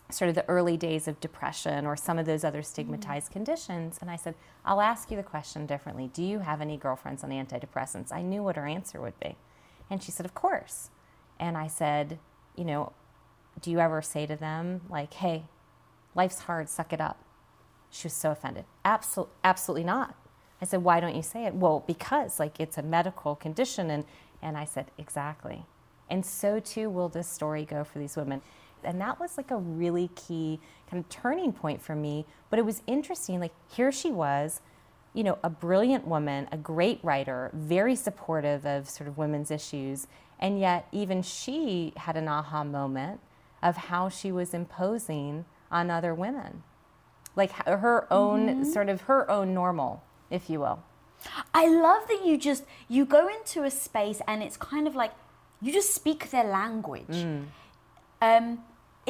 sort 0.10 0.30
of 0.30 0.36
the 0.36 0.48
early 0.48 0.78
days 0.78 1.08
of 1.08 1.20
depression 1.20 1.86
or 1.86 1.98
some 1.98 2.18
of 2.18 2.26
those 2.26 2.44
other 2.44 2.60
mm-hmm. 2.60 2.66
stigmatized 2.66 3.32
conditions. 3.32 3.98
And 4.00 4.10
I 4.10 4.16
said, 4.16 4.36
I'll 4.64 4.82
ask 4.82 5.12
you 5.12 5.18
the 5.18 5.24
question 5.24 5.66
differently. 5.66 6.10
Do 6.14 6.24
you 6.24 6.40
have 6.40 6.62
any 6.62 6.78
girlfriends 6.78 7.24
on 7.24 7.32
antidepressants? 7.32 8.12
I 8.12 8.22
knew 8.22 8.44
what 8.44 8.56
her 8.56 8.68
answer 8.68 9.02
would 9.02 9.20
be. 9.20 9.36
And 9.90 10.02
she 10.02 10.12
said, 10.12 10.26
Of 10.26 10.34
course. 10.34 10.90
And 11.40 11.58
I 11.58 11.68
said, 11.68 12.20
You 12.56 12.66
know, 12.66 12.94
do 13.62 13.72
you 13.72 13.80
ever 13.80 14.02
say 14.02 14.26
to 14.26 14.36
them, 14.36 14.82
like, 14.90 15.14
hey, 15.16 15.46
life's 16.16 16.42
hard, 16.42 16.70
suck 16.70 16.94
it 16.94 17.02
up? 17.02 17.24
She 17.90 18.06
was 18.08 18.14
so 18.14 18.32
offended. 18.32 18.66
Absolutely, 18.86 19.34
absolutely 19.44 19.84
not. 19.84 20.16
I 20.62 20.66
said, 20.66 20.84
why 20.84 21.00
don't 21.00 21.16
you 21.16 21.22
say 21.22 21.46
it? 21.46 21.54
Well, 21.54 21.84
because 21.86 22.40
like 22.40 22.60
it's 22.60 22.78
a 22.78 22.84
medical 22.84 23.36
condition. 23.36 23.90
And, 23.90 24.06
and 24.42 24.58
I 24.58 24.66
said, 24.66 24.88
exactly. 24.98 25.66
And 26.10 26.26
so 26.26 26.60
too 26.60 26.90
will 26.90 27.10
this 27.10 27.28
story 27.28 27.66
go 27.66 27.84
for 27.84 28.00
these 28.00 28.16
women. 28.16 28.42
And 28.84 29.02
that 29.02 29.20
was 29.20 29.38
like 29.38 29.52
a 29.52 29.58
really 29.58 30.10
key 30.16 30.60
kind 30.90 31.04
of 31.04 31.10
turning 31.10 31.52
point 31.52 31.82
for 31.82 31.96
me. 31.96 32.26
But 32.50 32.60
it 32.60 32.66
was 32.66 32.82
interesting. 32.88 33.40
Like, 33.40 33.54
here 33.70 33.92
she 33.92 34.12
was, 34.12 34.62
you 35.14 35.24
know, 35.24 35.38
a 35.44 35.50
brilliant 35.50 36.08
woman, 36.08 36.48
a 36.52 36.58
great 36.58 37.00
writer, 37.04 37.52
very 37.54 37.96
supportive 37.96 38.66
of 38.66 38.90
sort 38.90 39.10
of 39.10 39.18
women's 39.18 39.52
issues. 39.52 40.08
And 40.40 40.60
yet, 40.60 40.88
even 40.92 41.24
she 41.24 41.94
had 41.98 42.16
an 42.16 42.28
aha 42.28 42.64
moment 42.64 43.20
of 43.62 43.76
how 43.76 44.10
she 44.10 44.32
was 44.32 44.54
imposing 44.54 45.46
on 45.72 45.90
other 45.90 46.14
women. 46.14 46.64
Like 47.38 47.52
her 47.66 48.06
own, 48.12 48.66
sort 48.66 48.90
of 48.90 49.02
her 49.02 49.30
own 49.32 49.54
normal, 49.54 50.04
if 50.30 50.50
you 50.50 50.60
will. 50.60 50.84
I 51.54 51.68
love 51.68 52.08
that 52.10 52.26
you 52.26 52.38
just 52.38 52.64
you 52.90 53.06
go 53.06 53.28
into 53.28 53.64
a 53.64 53.72
space 53.72 54.22
and 54.28 54.44
it's 54.44 54.58
kind 54.58 54.88
of 54.88 54.96
like 54.96 55.12
you 55.62 55.72
just 55.72 55.94
speak 55.94 56.30
their 56.32 56.44
language. 56.44 57.08
Mm. 57.08 57.46
Um, 58.22 58.60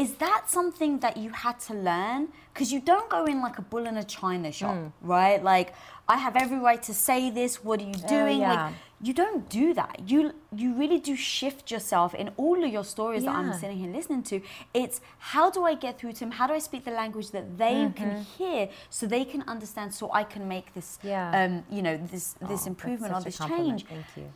is 0.03 0.13
that 0.25 0.43
something 0.47 0.99
that 0.99 1.17
you 1.17 1.29
had 1.31 1.59
to 1.67 1.73
learn? 1.73 2.29
Because 2.53 2.71
you 2.71 2.79
don't 2.79 3.09
go 3.09 3.25
in 3.25 3.41
like 3.41 3.57
a 3.57 3.63
bull 3.71 3.85
in 3.87 3.97
a 3.97 4.03
china 4.03 4.51
shop, 4.51 4.75
Mm. 4.75 4.91
right? 5.01 5.43
Like 5.43 5.73
I 6.07 6.17
have 6.17 6.35
every 6.35 6.59
right 6.59 6.81
to 6.83 6.93
say 6.93 7.29
this. 7.39 7.51
What 7.63 7.81
are 7.81 7.89
you 7.93 8.01
doing? 8.19 8.37
Oh, 8.43 8.47
yeah. 8.47 8.65
Like 8.65 8.73
you 9.07 9.13
don't 9.13 9.47
do 9.49 9.73
that. 9.73 9.93
You 10.11 10.33
you 10.61 10.73
really 10.81 10.99
do 11.09 11.15
shift 11.15 11.69
yourself 11.73 12.09
in 12.15 12.27
all 12.37 12.63
of 12.63 12.71
your 12.77 12.83
stories 12.95 13.23
that 13.25 13.35
I'm 13.35 13.53
sitting 13.61 13.77
here 13.83 13.91
listening 13.91 14.23
to. 14.31 14.35
It's 14.81 15.01
how 15.33 15.49
do 15.55 15.59
I 15.71 15.73
get 15.85 15.93
through 15.99 16.13
to 16.13 16.19
them? 16.21 16.31
How 16.31 16.45
do 16.47 16.53
I 16.53 16.59
speak 16.69 16.83
the 16.85 16.91
language 17.03 17.29
that 17.31 17.45
they 17.63 17.91
can 17.99 18.11
hear 18.37 18.69
so 18.89 19.01
they 19.07 19.25
can 19.25 19.41
understand? 19.47 19.93
So 19.93 20.03
I 20.21 20.23
can 20.33 20.47
make 20.47 20.67
this, 20.77 20.89
Mm-hmm. 20.99 21.07
Yeah. 21.07 21.39
um, 21.43 21.63
you 21.75 21.81
know, 21.81 21.97
this 22.13 22.35
Oh, 22.41 22.47
this 22.51 22.65
improvement 22.67 23.13
or 23.15 23.21
this 23.21 23.37
change. 23.37 23.85
Thank 23.85 24.05
you. 24.19 24.27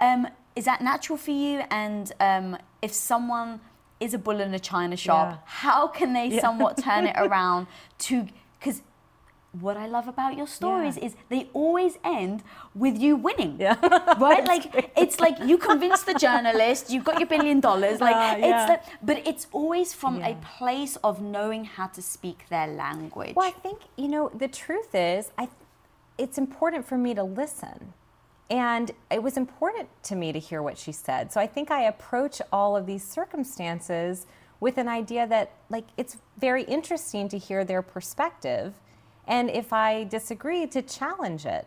Um, 0.00 0.28
is 0.56 0.64
that 0.66 0.80
natural 0.82 1.16
for 1.18 1.30
you? 1.44 1.62
And 1.70 2.12
um, 2.20 2.56
if 2.82 2.92
someone 2.92 3.60
is 4.00 4.14
a 4.14 4.18
bull 4.18 4.40
in 4.40 4.52
a 4.54 4.58
china 4.58 4.96
shop, 4.96 5.28
Yeah. 5.30 5.38
how 5.44 5.86
can 5.88 6.12
they 6.12 6.38
somewhat 6.38 6.76
turn 6.78 7.06
it 7.06 7.16
around 7.26 7.66
to? 8.00 8.26
Because 8.58 8.82
what 9.60 9.76
I 9.76 9.86
love 9.86 10.08
about 10.08 10.36
your 10.36 10.48
stories 10.48 10.96
Yeah. 10.96 11.04
is 11.06 11.16
they 11.28 11.48
always 11.52 11.96
end 12.02 12.42
with 12.74 12.98
you 12.98 13.14
winning. 13.16 13.56
Yeah. 13.60 13.76
Right? 14.18 14.44
like 14.46 14.90
it's 14.96 15.20
like 15.20 15.36
you 15.50 15.58
convinced 15.58 16.06
the 16.06 16.14
journalist, 16.14 16.90
you've 16.90 17.04
got 17.04 17.18
your 17.20 17.28
billion 17.28 17.60
dollars. 17.60 18.00
Like 18.08 18.16
ah, 18.16 18.32
it's 18.34 18.46
yeah. 18.46 18.66
like, 18.68 18.82
but 19.02 19.16
it's 19.26 19.46
always 19.52 19.94
from 19.94 20.22
a 20.22 20.34
place 20.58 20.96
of 21.04 21.20
knowing 21.22 21.64
how 21.64 21.86
to 21.88 22.02
speak 22.02 22.48
their 22.48 22.66
language. 22.66 23.34
Well, 23.36 23.48
I 23.48 23.52
think 23.52 23.78
you 23.96 24.08
know 24.08 24.30
the 24.34 24.48
truth 24.48 24.94
is, 24.94 25.30
I, 25.38 25.48
it's 26.18 26.36
important 26.38 26.86
for 26.86 26.98
me 26.98 27.14
to 27.14 27.22
listen, 27.22 27.92
and 28.50 28.90
it 29.10 29.22
was 29.22 29.36
important 29.36 29.88
to 30.04 30.16
me 30.16 30.32
to 30.32 30.38
hear 30.38 30.62
what 30.62 30.76
she 30.78 30.92
said. 30.92 31.32
So 31.32 31.40
I 31.40 31.46
think 31.46 31.70
I 31.70 31.84
approach 31.84 32.40
all 32.52 32.76
of 32.76 32.86
these 32.86 33.02
circumstances 33.04 34.26
with 34.60 34.78
an 34.78 34.88
idea 34.88 35.26
that, 35.26 35.52
like, 35.70 35.84
it's 35.96 36.16
very 36.38 36.62
interesting 36.64 37.28
to 37.28 37.38
hear 37.38 37.64
their 37.64 37.82
perspective, 37.82 38.74
and 39.26 39.50
if 39.50 39.72
I 39.72 40.04
disagree, 40.04 40.66
to 40.68 40.82
challenge 40.82 41.46
it 41.46 41.66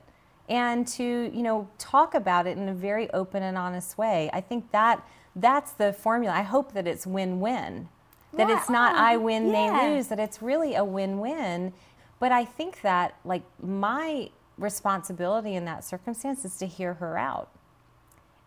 and 0.49 0.87
to 0.87 1.03
you 1.33 1.43
know 1.43 1.67
talk 1.77 2.13
about 2.15 2.47
it 2.47 2.57
in 2.57 2.69
a 2.69 2.73
very 2.73 3.11
open 3.11 3.43
and 3.43 3.57
honest 3.57 3.97
way. 3.97 4.29
I 4.31 4.41
think 4.41 4.71
that 4.71 5.05
that's 5.35 5.73
the 5.73 5.93
formula. 5.93 6.33
I 6.33 6.41
hope 6.43 6.73
that 6.73 6.87
it's 6.87 7.05
win-win. 7.05 7.89
That 8.33 8.47
Right. 8.47 8.57
it's 8.57 8.69
not 8.69 8.95
I 8.95 9.17
win, 9.17 9.47
yeah. 9.49 9.79
they 9.79 9.95
lose, 9.95 10.07
that 10.07 10.19
it's 10.19 10.41
really 10.41 10.75
a 10.75 10.83
win-win. 10.83 11.73
But 12.19 12.31
I 12.31 12.45
think 12.45 12.81
that 12.81 13.15
like 13.25 13.43
my 13.61 14.29
responsibility 14.57 15.55
in 15.55 15.65
that 15.65 15.83
circumstance 15.83 16.43
is 16.45 16.57
to 16.57 16.65
hear 16.65 16.95
her 16.95 17.17
out. 17.17 17.49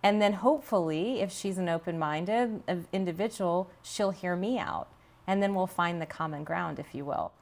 And 0.03 0.21
then 0.21 0.35
hopefully, 0.35 1.21
if 1.21 1.31
she's 1.31 1.59
an 1.59 1.69
open 1.69 1.99
minded 1.99 2.63
individual, 2.93 3.71
she'll 3.83 4.13
hear 4.13 4.35
me 4.35 4.59
out. 4.59 4.89
And 5.27 5.43
then 5.43 5.55
we'll 5.55 5.67
find 5.67 6.01
the 6.01 6.07
common 6.07 6.43
ground, 6.43 6.79
if 6.79 6.95
you 6.95 7.05
will. 7.05 7.33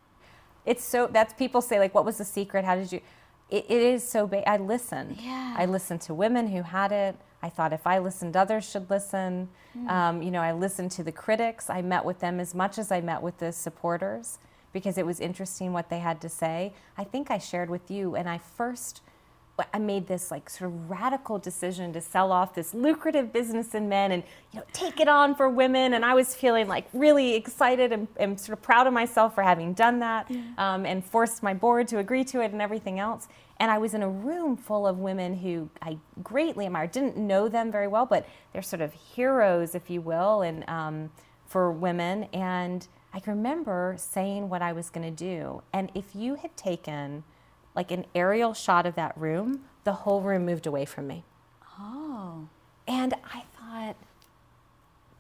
It's 0.67 0.85
so, 0.85 1.07
that's 1.07 1.33
people 1.33 1.61
say, 1.63 1.79
like, 1.79 1.95
what 1.95 2.05
was 2.05 2.19
the 2.19 2.25
secret? 2.25 2.65
How 2.65 2.75
did 2.75 2.93
you? 2.93 3.01
It, 3.49 3.65
it 3.69 3.81
is 3.81 4.07
so, 4.07 4.27
ba- 4.27 4.47
I 4.49 4.59
listened. 4.59 5.17
Yeah. 5.21 5.55
I 5.57 5.65
listened 5.65 6.03
to 6.03 6.15
women 6.15 6.49
who 6.49 6.63
had 6.63 6.93
it. 6.93 7.17
I 7.43 7.49
thought 7.49 7.73
if 7.73 7.87
I 7.87 7.99
listened, 7.99 8.37
others 8.37 8.69
should 8.69 8.91
listen. 8.91 9.49
Um, 9.89 10.21
you 10.21 10.33
know, 10.33 10.41
I 10.41 10.53
listened 10.53 10.91
to 10.93 11.05
the 11.05 11.13
critics. 11.13 11.71
I 11.71 11.81
met 11.81 12.05
with 12.05 12.19
them 12.19 12.41
as 12.41 12.55
much 12.55 12.77
as 12.79 12.91
I 12.91 13.01
met 13.01 13.23
with 13.23 13.39
the 13.39 13.53
supporters 13.53 14.39
because 14.73 14.99
it 14.99 15.07
was 15.07 15.21
interesting 15.21 15.73
what 15.73 15.91
they 15.91 15.99
had 15.99 16.21
to 16.21 16.29
say. 16.29 16.73
I 16.97 17.05
think 17.05 17.31
I 17.31 17.39
shared 17.39 17.71
with 17.71 17.91
you, 17.91 18.15
and 18.15 18.29
I 18.29 18.39
first 18.39 19.03
I 19.73 19.79
made 19.79 20.07
this 20.07 20.31
like 20.31 20.49
sort 20.49 20.71
of 20.71 20.91
radical 20.91 21.39
decision 21.39 21.93
to 21.93 22.01
sell 22.01 22.31
off 22.31 22.55
this 22.55 22.75
lucrative 22.75 23.33
business 23.33 23.75
in 23.75 23.89
men 23.89 24.13
and 24.13 24.23
you 24.53 24.61
know 24.61 24.67
take 24.73 25.01
it 25.01 25.09
on 25.09 25.35
for 25.35 25.49
women. 25.49 25.95
And 25.95 26.05
I 26.05 26.15
was 26.15 26.35
feeling 26.35 26.69
like 26.69 26.87
really 26.93 27.35
excited 27.35 27.93
and, 27.93 28.07
and 28.19 28.39
sort 28.39 28.57
of 28.57 28.63
proud 28.63 28.87
of 28.87 28.93
myself 28.93 29.35
for 29.35 29.43
having 29.43 29.73
done 29.75 29.99
that 30.01 30.31
um, 30.59 30.87
and 30.87 31.05
forced 31.05 31.43
my 31.43 31.55
board 31.55 31.89
to 31.89 31.99
agree 31.99 32.25
to 32.25 32.41
it 32.41 32.53
and 32.53 32.63
everything 32.63 32.99
else. 32.99 33.29
And 33.61 33.71
I 33.71 33.79
was 33.79 33.95
in 33.95 34.03
a 34.03 34.09
room 34.09 34.57
full 34.57 34.87
of 34.87 34.99
women 34.99 35.35
who 35.37 35.69
I 35.83 35.99
greatly 36.23 36.67
admired. 36.67 36.93
Didn't 36.93 37.17
know 37.17 37.49
them 37.49 37.73
very 37.73 37.89
well 37.89 38.07
but 38.07 38.29
they're 38.53 38.63
sort 38.63 38.83
of 38.83 38.93
heroes 38.93 39.75
if 39.75 39.91
you 39.91 40.01
will 40.01 40.43
and 40.43 40.69
um, 40.69 41.11
for 41.47 41.73
women. 41.73 42.25
And 42.33 42.87
I 43.13 43.23
remember 43.27 43.95
saying 43.99 44.49
what 44.49 44.63
I 44.63 44.73
was 44.73 44.91
going 44.91 45.05
to 45.05 45.25
do 45.25 45.63
and 45.73 45.91
if 45.95 46.15
you 46.15 46.35
had 46.37 46.57
taken 46.57 47.25
like 47.75 47.91
an 47.91 48.05
aerial 48.15 48.55
shot 48.55 48.87
of 48.87 48.95
that 48.97 49.17
room, 49.17 49.61
the 49.85 49.93
whole 49.93 50.21
room 50.21 50.45
moved 50.45 50.67
away 50.67 50.85
from 50.85 51.07
me. 51.07 51.25
oh. 51.79 52.49
And 52.87 53.15
I 53.33 53.45
thought, 53.59 53.97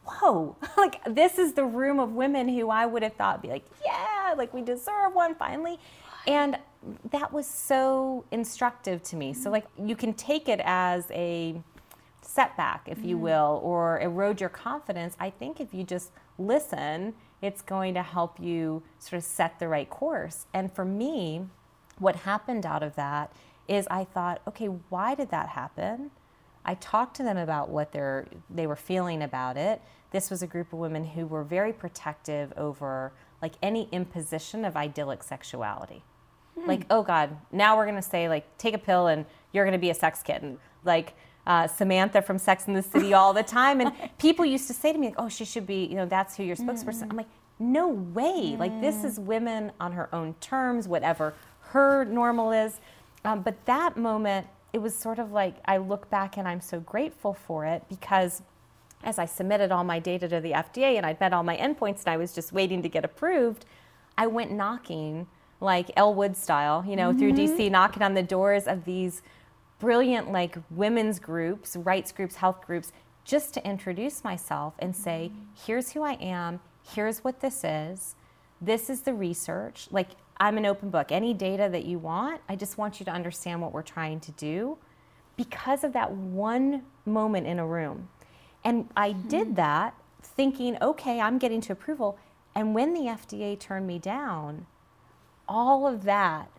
whoa, 0.04 0.56
like 0.76 1.02
this 1.04 1.38
is 1.38 1.52
the 1.52 1.64
room 1.64 2.00
of 2.00 2.12
women 2.12 2.48
who 2.48 2.70
I 2.70 2.86
would 2.86 3.02
have 3.02 3.14
thought 3.14 3.42
be 3.42 3.48
like, 3.48 3.64
yeah, 3.84 4.34
like 4.36 4.52
we 4.52 4.62
deserve 4.62 5.14
one 5.14 5.34
finally. 5.34 5.78
And 6.26 6.58
that 7.10 7.32
was 7.32 7.46
so 7.46 8.24
instructive 8.30 9.02
to 9.04 9.16
me. 9.16 9.32
So, 9.32 9.44
mm-hmm. 9.44 9.52
like, 9.52 9.66
you 9.78 9.96
can 9.96 10.14
take 10.14 10.48
it 10.48 10.60
as 10.64 11.10
a 11.10 11.60
setback, 12.20 12.82
if 12.86 13.02
you 13.04 13.16
mm-hmm. 13.16 13.24
will, 13.24 13.60
or 13.62 14.00
erode 14.00 14.40
your 14.40 14.50
confidence. 14.50 15.16
I 15.18 15.30
think 15.30 15.60
if 15.60 15.72
you 15.72 15.84
just 15.84 16.12
listen, 16.38 17.14
it's 17.40 17.62
going 17.62 17.94
to 17.94 18.02
help 18.02 18.40
you 18.40 18.82
sort 18.98 19.18
of 19.18 19.24
set 19.24 19.58
the 19.58 19.68
right 19.68 19.88
course. 19.88 20.46
And 20.52 20.72
for 20.72 20.84
me, 20.84 21.46
what 21.98 22.16
happened 22.16 22.66
out 22.66 22.82
of 22.82 22.96
that 22.96 23.32
is 23.68 23.86
I 23.90 24.04
thought, 24.04 24.40
okay, 24.48 24.66
why 24.66 25.14
did 25.14 25.30
that 25.30 25.50
happen? 25.50 26.10
I 26.64 26.74
talked 26.74 27.16
to 27.16 27.22
them 27.22 27.36
about 27.36 27.70
what 27.70 27.92
they're, 27.92 28.26
they 28.50 28.66
were 28.66 28.76
feeling 28.76 29.22
about 29.22 29.56
it. 29.56 29.80
This 30.10 30.30
was 30.30 30.42
a 30.42 30.46
group 30.46 30.72
of 30.72 30.78
women 30.78 31.04
who 31.04 31.26
were 31.26 31.44
very 31.44 31.72
protective 31.72 32.52
over 32.56 33.12
like 33.40 33.54
any 33.62 33.88
imposition 33.92 34.64
of 34.64 34.76
idyllic 34.76 35.22
sexuality. 35.22 36.02
Hmm. 36.58 36.66
Like, 36.66 36.86
oh 36.90 37.02
God, 37.02 37.36
now 37.52 37.76
we're 37.76 37.86
gonna 37.86 38.02
say 38.02 38.28
like, 38.28 38.58
take 38.58 38.74
a 38.74 38.78
pill 38.78 39.06
and 39.06 39.24
you're 39.52 39.64
gonna 39.64 39.78
be 39.78 39.90
a 39.90 39.94
sex 39.94 40.22
kitten. 40.22 40.58
Like 40.84 41.14
uh, 41.48 41.66
Samantha 41.66 42.22
from 42.22 42.38
Sex 42.38 42.68
in 42.68 42.74
the 42.74 42.82
City 42.82 43.14
all 43.14 43.32
the 43.32 43.42
time. 43.42 43.80
And 43.80 43.92
people 44.18 44.44
used 44.44 44.68
to 44.68 44.74
say 44.74 44.92
to 44.92 44.98
me, 44.98 45.08
like, 45.08 45.16
oh, 45.18 45.28
she 45.28 45.44
should 45.44 45.66
be, 45.66 45.86
you 45.86 45.96
know, 45.96 46.06
that's 46.06 46.36
who 46.36 46.44
your 46.44 46.56
spokesperson. 46.56 47.10
I'm 47.10 47.16
like, 47.16 47.26
no 47.58 47.88
way. 47.88 48.54
Like 48.56 48.80
this 48.80 49.02
is 49.02 49.18
women 49.18 49.72
on 49.80 49.92
her 49.92 50.14
own 50.14 50.34
terms, 50.40 50.86
whatever 50.86 51.34
her 51.60 52.04
normal 52.04 52.52
is. 52.52 52.80
Um, 53.24 53.42
but 53.42 53.64
that 53.64 53.96
moment, 53.96 54.46
it 54.72 54.78
was 54.78 54.94
sort 54.94 55.18
of 55.18 55.32
like 55.32 55.56
I 55.64 55.78
look 55.78 56.08
back 56.10 56.36
and 56.36 56.46
I'm 56.46 56.60
so 56.60 56.78
grateful 56.80 57.34
for 57.34 57.64
it 57.64 57.82
because 57.88 58.42
as 59.02 59.18
I 59.18 59.24
submitted 59.24 59.72
all 59.72 59.84
my 59.84 59.98
data 59.98 60.28
to 60.28 60.40
the 60.40 60.52
FDA 60.52 60.96
and 60.96 61.06
I'd 61.06 61.18
met 61.18 61.32
all 61.32 61.42
my 61.42 61.56
endpoints 61.56 62.00
and 62.00 62.08
I 62.08 62.16
was 62.16 62.34
just 62.34 62.52
waiting 62.52 62.82
to 62.82 62.88
get 62.88 63.04
approved, 63.04 63.64
I 64.16 64.26
went 64.26 64.52
knocking 64.52 65.26
like 65.60 65.90
Elle 65.96 66.14
Woods 66.14 66.40
style, 66.40 66.84
you 66.86 66.94
know, 66.94 67.12
through 67.12 67.32
DC, 67.32 67.70
knocking 67.70 68.02
on 68.02 68.14
the 68.14 68.22
doors 68.22 68.68
of 68.68 68.84
these 68.84 69.22
brilliant 69.78 70.32
like 70.32 70.56
women's 70.70 71.18
groups, 71.18 71.76
rights 71.76 72.12
groups, 72.12 72.36
health 72.36 72.66
groups, 72.66 72.92
just 73.24 73.54
to 73.54 73.66
introduce 73.66 74.24
myself 74.24 74.74
and 74.78 74.94
say, 74.94 75.30
here's 75.66 75.92
who 75.92 76.02
I 76.02 76.14
am, 76.14 76.60
here's 76.94 77.22
what 77.22 77.40
this 77.40 77.62
is, 77.62 78.14
this 78.60 78.90
is 78.90 79.02
the 79.02 79.14
research. 79.14 79.88
Like 79.90 80.08
I'm 80.38 80.56
an 80.56 80.66
open 80.66 80.90
book. 80.90 81.12
Any 81.12 81.34
data 81.34 81.68
that 81.70 81.84
you 81.84 81.98
want, 81.98 82.40
I 82.48 82.56
just 82.56 82.78
want 82.78 83.00
you 83.00 83.04
to 83.06 83.12
understand 83.12 83.60
what 83.60 83.72
we're 83.72 83.82
trying 83.82 84.20
to 84.20 84.32
do 84.32 84.78
because 85.36 85.84
of 85.84 85.92
that 85.92 86.12
one 86.12 86.82
moment 87.04 87.46
in 87.46 87.58
a 87.58 87.66
room. 87.66 88.08
And 88.64 88.88
I 88.96 89.12
hmm. 89.12 89.28
did 89.28 89.56
that 89.56 89.94
thinking, 90.22 90.76
okay, 90.80 91.20
I'm 91.20 91.38
getting 91.38 91.60
to 91.62 91.72
approval. 91.72 92.18
And 92.54 92.74
when 92.74 92.94
the 92.94 93.02
FDA 93.02 93.58
turned 93.58 93.86
me 93.86 93.98
down, 93.98 94.66
all 95.48 95.86
of 95.86 96.04
that 96.04 96.50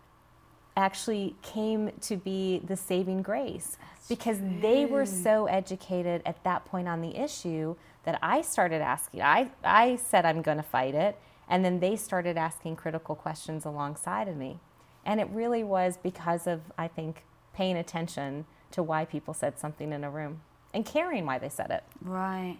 actually 0.76 1.36
came 1.42 1.92
to 2.00 2.16
be 2.16 2.60
the 2.64 2.76
saving 2.76 3.22
grace 3.22 3.76
because 4.08 4.38
they 4.60 4.86
were 4.86 5.06
so 5.06 5.46
educated 5.46 6.22
at 6.24 6.42
that 6.44 6.64
point 6.64 6.88
on 6.88 7.00
the 7.00 7.16
issue 7.16 7.76
that 8.04 8.18
I 8.22 8.42
started 8.42 8.80
asking. 8.82 9.22
I, 9.22 9.50
I 9.62 9.96
said 9.96 10.24
I'm 10.24 10.42
going 10.42 10.56
to 10.56 10.62
fight 10.62 10.94
it, 10.94 11.18
and 11.48 11.64
then 11.64 11.80
they 11.80 11.96
started 11.96 12.36
asking 12.36 12.76
critical 12.76 13.14
questions 13.14 13.64
alongside 13.64 14.28
of 14.28 14.36
me. 14.36 14.58
And 15.04 15.20
it 15.20 15.28
really 15.30 15.64
was 15.64 15.96
because 15.96 16.46
of, 16.46 16.60
I 16.76 16.88
think, 16.88 17.24
paying 17.54 17.76
attention 17.76 18.46
to 18.72 18.82
why 18.82 19.04
people 19.04 19.34
said 19.34 19.58
something 19.58 19.92
in 19.92 20.04
a 20.04 20.10
room 20.10 20.42
and 20.72 20.84
caring 20.84 21.26
why 21.26 21.38
they 21.38 21.48
said 21.48 21.70
it. 21.70 21.84
Right. 22.02 22.58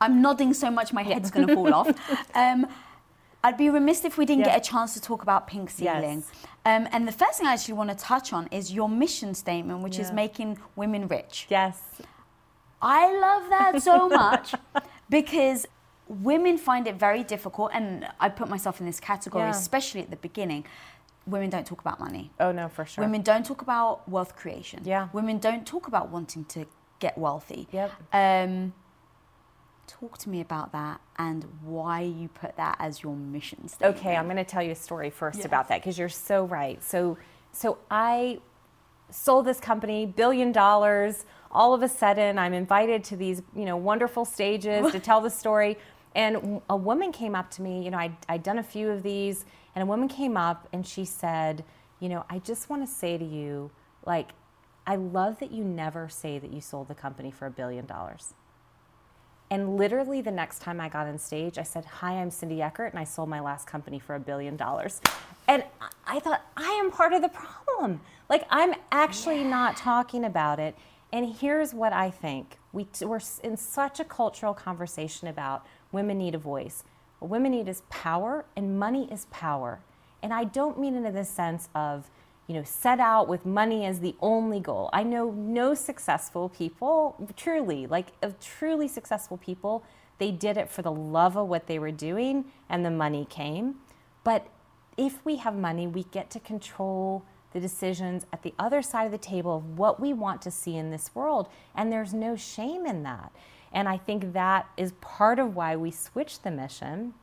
I'm 0.00 0.20
nodding 0.20 0.52
so 0.54 0.70
much 0.70 0.92
my 0.92 1.02
head's 1.02 1.30
going 1.30 1.46
to 1.46 1.54
fall 1.54 1.72
off. 1.74 1.88
Um, 2.34 2.66
I'd 3.44 3.56
be 3.56 3.68
remiss 3.70 4.04
if 4.04 4.16
we 4.18 4.24
didn't 4.24 4.44
Yes. 4.46 4.54
get 4.54 4.66
a 4.66 4.70
chance 4.70 4.94
to 4.94 5.00
talk 5.00 5.22
about 5.22 5.46
pink 5.46 5.70
ceiling. 5.70 6.18
Yes. 6.26 6.30
Um, 6.64 6.88
and 6.92 7.08
the 7.08 7.12
first 7.12 7.38
thing 7.38 7.46
I 7.48 7.52
actually 7.54 7.74
want 7.74 7.90
to 7.90 7.96
touch 7.96 8.32
on 8.32 8.46
is 8.48 8.72
your 8.72 8.88
mission 8.88 9.34
statement, 9.34 9.80
which 9.80 9.98
is 9.98 10.12
making 10.12 10.58
women 10.76 11.08
rich. 11.08 11.46
Yes. 11.48 11.80
I 12.80 13.12
love 13.18 13.48
that 13.50 13.82
so 13.82 14.08
much 14.22 14.54
because 15.10 15.66
women 16.08 16.56
find 16.58 16.86
it 16.86 16.96
very 16.96 17.24
difficult, 17.24 17.70
and 17.74 18.08
I 18.20 18.28
put 18.28 18.48
myself 18.48 18.80
in 18.80 18.86
this 18.86 19.00
category, 19.00 19.44
Yeah. 19.44 19.50
especially 19.50 20.00
at 20.02 20.10
the 20.10 20.16
beginning. 20.16 20.64
Women 21.26 21.50
don't 21.50 21.66
talk 21.66 21.80
about 21.80 22.00
money. 22.00 22.32
Oh, 22.40 22.50
no, 22.52 22.68
for 22.68 22.84
sure. 22.84 23.04
Women 23.04 23.22
don't 23.22 23.46
talk 23.46 23.62
about 23.62 24.08
wealth 24.08 24.34
creation. 24.36 24.80
Yeah. 24.84 25.08
Women 25.12 25.38
don't 25.38 25.64
talk 25.66 25.86
about 25.86 26.08
wanting 26.10 26.44
to 26.46 26.66
get 26.98 27.16
wealthy. 27.16 27.68
Yep. 27.72 27.92
Um, 28.12 28.72
talk 30.00 30.18
to 30.18 30.28
me 30.28 30.40
about 30.40 30.72
that 30.72 31.00
and 31.16 31.44
why 31.62 32.00
you 32.00 32.28
put 32.28 32.56
that 32.56 32.76
as 32.78 33.02
your 33.02 33.14
mission 33.14 33.68
statement. 33.68 33.96
Okay, 33.98 34.16
I'm 34.16 34.24
going 34.24 34.36
to 34.36 34.44
tell 34.44 34.62
you 34.62 34.72
a 34.72 34.76
story 34.76 35.10
first 35.10 35.38
Yes. 35.38 35.46
about 35.46 35.68
that 35.68 35.80
because 35.80 35.98
you're 35.98 36.08
so 36.08 36.44
right. 36.44 36.82
So, 36.82 37.18
so 37.52 37.78
I 37.90 38.40
sold 39.10 39.46
this 39.46 39.60
company, 39.60 40.06
billion 40.06 40.52
dollars. 40.52 41.24
All 41.50 41.74
of 41.74 41.82
a 41.82 41.88
sudden, 41.88 42.38
I'm 42.38 42.54
invited 42.54 43.04
to 43.04 43.16
these, 43.16 43.42
you 43.54 43.64
know, 43.64 43.76
wonderful 43.76 44.24
stages 44.24 44.90
to 44.92 45.00
tell 45.08 45.20
the 45.20 45.30
story. 45.30 45.78
And 46.14 46.60
a 46.68 46.76
woman 46.76 47.12
came 47.12 47.34
up 47.34 47.50
to 47.52 47.62
me. 47.62 47.84
You 47.84 47.90
know, 47.90 47.98
I'd, 47.98 48.16
I'd 48.28 48.42
done 48.42 48.58
a 48.58 48.62
few 48.62 48.88
of 48.90 49.02
these, 49.02 49.44
and 49.74 49.82
a 49.82 49.86
woman 49.86 50.08
came 50.08 50.36
up 50.36 50.68
and 50.72 50.86
she 50.86 51.04
said, 51.04 51.64
you 52.00 52.08
know, 52.08 52.24
I 52.28 52.38
just 52.38 52.68
want 52.68 52.86
to 52.86 52.92
say 52.92 53.16
to 53.18 53.24
you, 53.24 53.70
like, 54.04 54.30
I 54.86 54.96
love 54.96 55.38
that 55.38 55.52
you 55.52 55.62
never 55.62 56.08
say 56.08 56.38
that 56.38 56.52
you 56.52 56.60
sold 56.60 56.88
the 56.88 56.94
company 56.94 57.30
for 57.30 57.46
a 57.46 57.50
billion 57.50 57.86
dollars. 57.86 58.34
And 59.52 59.76
literally 59.76 60.22
the 60.22 60.30
next 60.30 60.60
time 60.60 60.80
I 60.80 60.88
got 60.88 61.06
on 61.06 61.18
stage, 61.18 61.58
I 61.58 61.62
said, 61.62 61.84
Hi, 61.84 62.14
I'm 62.14 62.30
Cindy 62.30 62.62
Eckert, 62.62 62.90
and 62.94 62.98
I 62.98 63.04
sold 63.04 63.28
my 63.28 63.38
last 63.38 63.66
company 63.66 63.98
for 63.98 64.14
a 64.14 64.18
billion 64.18 64.56
dollars. 64.56 65.02
And 65.46 65.62
I 66.06 66.20
thought, 66.20 66.40
I 66.56 66.70
am 66.82 66.90
part 66.90 67.12
of 67.12 67.20
the 67.20 67.28
problem. 67.28 68.00
Like, 68.30 68.46
I'm 68.48 68.72
actually 68.92 69.42
yeah. 69.42 69.50
not 69.50 69.76
talking 69.76 70.24
about 70.24 70.58
it. 70.58 70.74
And 71.12 71.34
here's 71.34 71.74
what 71.74 71.92
I 71.92 72.10
think 72.10 72.56
we 72.72 72.86
we're 73.02 73.20
in 73.44 73.58
such 73.58 74.00
a 74.00 74.04
cultural 74.04 74.54
conversation 74.54 75.28
about 75.28 75.66
women 75.92 76.16
need 76.16 76.34
a 76.34 76.38
voice. 76.38 76.82
What 77.18 77.30
women 77.30 77.52
need 77.52 77.68
is 77.68 77.82
power, 77.90 78.46
and 78.56 78.78
money 78.78 79.06
is 79.12 79.26
power. 79.30 79.80
And 80.22 80.32
I 80.32 80.44
don't 80.44 80.80
mean 80.80 80.94
it 80.94 81.04
in 81.04 81.14
the 81.14 81.26
sense 81.26 81.68
of, 81.74 82.08
you 82.46 82.54
know, 82.54 82.62
set 82.64 83.00
out 83.00 83.28
with 83.28 83.46
money 83.46 83.86
as 83.86 84.00
the 84.00 84.14
only 84.20 84.60
goal. 84.60 84.90
I 84.92 85.02
know 85.02 85.30
no 85.30 85.74
successful 85.74 86.48
people, 86.48 87.16
truly, 87.36 87.86
like 87.86 88.08
of 88.22 88.38
truly 88.40 88.88
successful 88.88 89.36
people, 89.36 89.84
they 90.18 90.30
did 90.30 90.56
it 90.56 90.68
for 90.68 90.82
the 90.82 90.92
love 90.92 91.36
of 91.36 91.48
what 91.48 91.66
they 91.66 91.78
were 91.78 91.90
doing 91.90 92.44
and 92.68 92.84
the 92.84 92.90
money 92.90 93.26
came. 93.28 93.76
But 94.24 94.46
if 94.96 95.24
we 95.24 95.36
have 95.36 95.56
money, 95.56 95.86
we 95.86 96.04
get 96.04 96.30
to 96.30 96.40
control 96.40 97.24
the 97.52 97.60
decisions 97.60 98.24
at 98.32 98.42
the 98.42 98.54
other 98.58 98.82
side 98.82 99.04
of 99.04 99.12
the 99.12 99.18
table 99.18 99.56
of 99.56 99.78
what 99.78 100.00
we 100.00 100.12
want 100.12 100.42
to 100.42 100.50
see 100.50 100.76
in 100.76 100.90
this 100.90 101.14
world. 101.14 101.48
And 101.74 101.92
there's 101.92 102.14
no 102.14 102.36
shame 102.36 102.86
in 102.86 103.02
that. 103.02 103.32
And 103.72 103.88
I 103.88 103.96
think 103.96 104.32
that 104.32 104.68
is 104.76 104.92
part 105.00 105.38
of 105.38 105.56
why 105.56 105.76
we 105.76 105.90
switched 105.90 106.44
the 106.44 106.50
mission. 106.50 107.14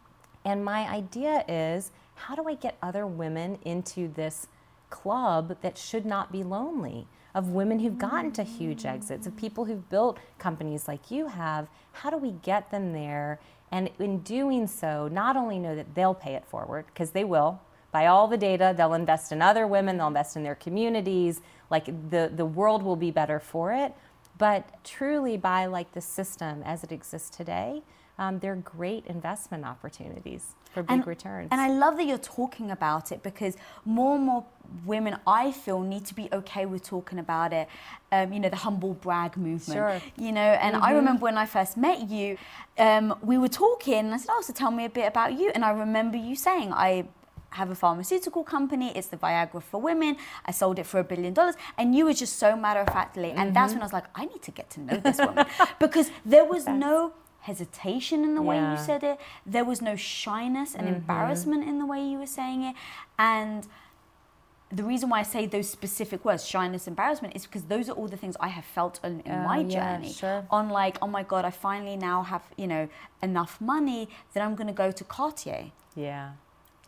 And 0.46 0.66
my 0.66 0.88
idea 0.90 1.46
is 1.48 1.92
how 2.16 2.36
do 2.36 2.48
I 2.48 2.56
get 2.56 2.78
other 2.82 3.06
women 3.06 3.60
into 3.64 4.08
this 4.10 4.48
club 4.90 5.58
that 5.62 5.78
should 5.78 6.06
not 6.06 6.32
be 6.32 6.44
lonely? 6.44 7.08
Of 7.36 7.50
women 7.50 7.80
who've 7.80 7.98
gotten 7.98 8.32
to 8.34 8.44
huge 8.44 8.86
exits, 8.86 9.28
of 9.28 9.38
people 9.38 9.66
who've 9.66 9.88
built 9.90 10.18
companies 10.40 10.88
like 10.88 11.12
you 11.12 11.28
have. 11.28 11.68
How 11.92 12.10
do 12.10 12.18
we 12.18 12.32
get 12.32 12.72
them 12.72 12.92
there? 12.92 13.40
And 13.72 13.92
in 14.00 14.20
doing 14.20 14.66
so, 14.66 15.08
not 15.08 15.38
only 15.38 15.60
know 15.60 15.76
that 15.76 15.94
they'll 15.94 16.16
pay 16.16 16.34
it 16.34 16.46
forward, 16.46 16.86
because 16.88 17.12
they 17.12 17.24
will, 17.24 17.62
by 17.92 18.08
all 18.08 18.28
the 18.28 18.38
data, 18.38 18.74
they'll 18.76 18.94
invest 18.94 19.32
in 19.32 19.42
other 19.42 19.68
women, 19.68 19.98
they'll 19.98 20.08
invest 20.08 20.36
in 20.36 20.44
their 20.44 20.56
communities, 20.56 21.42
like 21.70 21.86
the, 22.10 22.32
the 22.36 22.46
world 22.46 22.84
will 22.84 22.96
be 22.96 23.12
better 23.12 23.40
for 23.40 23.74
it. 23.74 23.94
But 24.38 24.84
truly, 24.84 25.38
by 25.38 25.66
like 25.66 25.92
the 25.94 26.02
system 26.02 26.64
as 26.64 26.84
it 26.84 26.92
exists 26.92 27.30
today, 27.30 27.84
um, 28.18 28.40
they're 28.40 28.56
great 28.56 29.06
investment 29.06 29.66
opportunities 29.66 30.56
for 30.74 30.84
big 30.84 30.92
and, 30.92 31.08
returns. 31.08 31.50
And 31.52 31.60
I 31.60 31.70
love 31.70 31.98
that 31.98 32.06
you're 32.06 32.18
talking 32.18 32.72
about 32.72 33.12
it 33.12 33.24
because 33.24 33.58
more 33.86 34.16
and 34.16 34.26
more 34.26 34.46
women, 34.86 35.18
I 35.26 35.52
feel, 35.52 35.82
need 35.82 36.06
to 36.06 36.14
be 36.14 36.30
okay 36.32 36.66
with 36.66 36.84
talking 36.84 37.20
about 37.20 37.54
it. 37.54 37.68
Um, 38.12 38.34
you 38.34 38.40
know, 38.40 38.50
the 38.50 38.56
humble 38.56 38.94
brag 38.94 39.38
movement. 39.38 39.78
Sure. 39.78 40.02
You 40.18 40.32
know, 40.32 40.42
and 40.42 40.76
mm-hmm. 40.76 40.86
I 40.86 40.92
remember 40.92 41.24
when 41.24 41.38
I 41.38 41.46
first 41.46 41.78
met 41.78 42.10
you, 42.10 42.38
um, 42.78 43.16
we 43.22 43.38
were 43.38 43.48
talking, 43.48 43.96
and 43.96 44.14
I 44.14 44.18
said, 44.18 44.30
"Oh, 44.32 44.42
so 44.42 44.54
tell 44.54 44.72
me 44.72 44.86
a 44.86 44.90
bit 44.90 45.08
about 45.08 45.40
you." 45.40 45.52
And 45.54 45.66
I 45.66 45.72
remember 45.72 46.18
you 46.18 46.36
saying, 46.36 46.74
"I." 46.74 47.06
have 47.52 47.72
a 47.72 47.76
pharmaceutical 47.76 48.44
company. 48.44 48.92
It's 48.96 49.08
the 49.08 49.18
Viagra 49.18 49.62
for 49.64 49.82
women. 49.82 50.18
I 50.46 50.52
sold 50.52 50.78
it 50.80 50.86
for 50.86 51.00
a 51.00 51.04
billion 51.04 51.34
dollars. 51.34 51.56
And 51.78 51.96
you 51.96 52.06
were 52.06 52.14
just 52.14 52.38
so 52.38 52.56
matter 52.56 52.82
of 52.82 52.88
factly. 52.88 53.32
And 53.32 53.40
mm-hmm. 53.40 53.54
that's 53.54 53.74
when 53.74 53.82
I 53.82 53.86
was 53.86 53.94
like, 53.94 54.06
I 54.16 54.26
need 54.26 54.44
to 54.44 54.52
get 54.52 54.70
to 54.72 54.80
know 54.82 54.98
this 54.98 55.18
woman. 55.18 55.46
because 55.80 56.12
there 56.26 56.46
was 56.46 56.68
no 56.68 57.14
hesitation 57.42 58.24
in 58.24 58.36
the 58.36 58.42
way 58.42 58.58
you 58.58 58.78
said 58.78 59.04
it. 59.04 59.20
There 59.46 59.66
was 59.66 59.82
no 59.82 59.96
shyness 59.96 60.76
and 60.76 60.86
mm-hmm. 60.86 60.96
embarrassment 60.96 61.68
in 61.68 61.80
the 61.80 61.86
way 61.86 62.04
you 62.04 62.18
were 62.20 62.28
saying 62.28 62.64
it. 62.64 62.76
And 63.18 63.68
the 64.72 64.84
reason 64.84 65.10
why 65.10 65.20
I 65.20 65.24
say 65.24 65.46
those 65.46 65.70
specific 65.70 66.24
words, 66.24 66.46
shyness, 66.46 66.88
embarrassment, 66.88 67.36
is 67.36 67.46
because 67.46 67.64
those 67.64 67.90
are 67.90 67.94
all 67.94 68.08
the 68.08 68.18
things 68.18 68.36
I 68.40 68.50
have 68.50 68.66
felt 68.66 69.00
in, 69.04 69.22
in 69.22 69.32
uh, 69.32 69.44
my 69.44 69.64
journey. 69.64 70.08
Yeah, 70.08 70.14
sure. 70.14 70.46
On 70.52 70.70
like, 70.70 70.98
oh 71.02 71.08
my 71.08 71.24
God, 71.24 71.46
I 71.46 71.50
finally 71.50 71.96
now 71.96 72.24
have, 72.24 72.44
you 72.56 72.68
know, 72.68 72.88
enough 73.24 73.60
money 73.60 74.10
that 74.34 74.44
I'm 74.44 74.56
going 74.56 74.68
to 74.68 74.74
go 74.74 74.92
to 74.92 75.04
Cartier. 75.04 75.72
Yeah. 75.96 76.32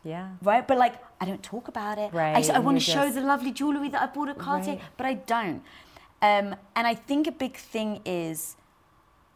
Yeah. 0.04 0.30
Right? 0.44 0.68
But 0.68 0.78
like, 0.78 0.96
I 1.20 1.26
don't 1.26 1.44
talk 1.44 1.68
about 1.68 1.98
it. 1.98 2.14
Right. 2.14 2.50
I, 2.50 2.56
I 2.56 2.60
want 2.60 2.78
to 2.78 2.84
show 2.84 3.10
the 3.10 3.22
lovely 3.22 3.52
jewelry 3.52 3.90
that 3.90 4.02
I 4.02 4.08
bought 4.08 4.30
at 4.30 4.38
Cartier, 4.38 4.74
right. 4.74 4.82
but 4.98 5.06
I 5.06 5.14
don't. 5.16 5.64
Um, 6.22 6.56
and 6.76 6.86
I 6.86 6.94
think 6.94 7.26
a 7.26 7.32
big 7.32 7.58
thing 7.58 8.02
is 8.06 8.58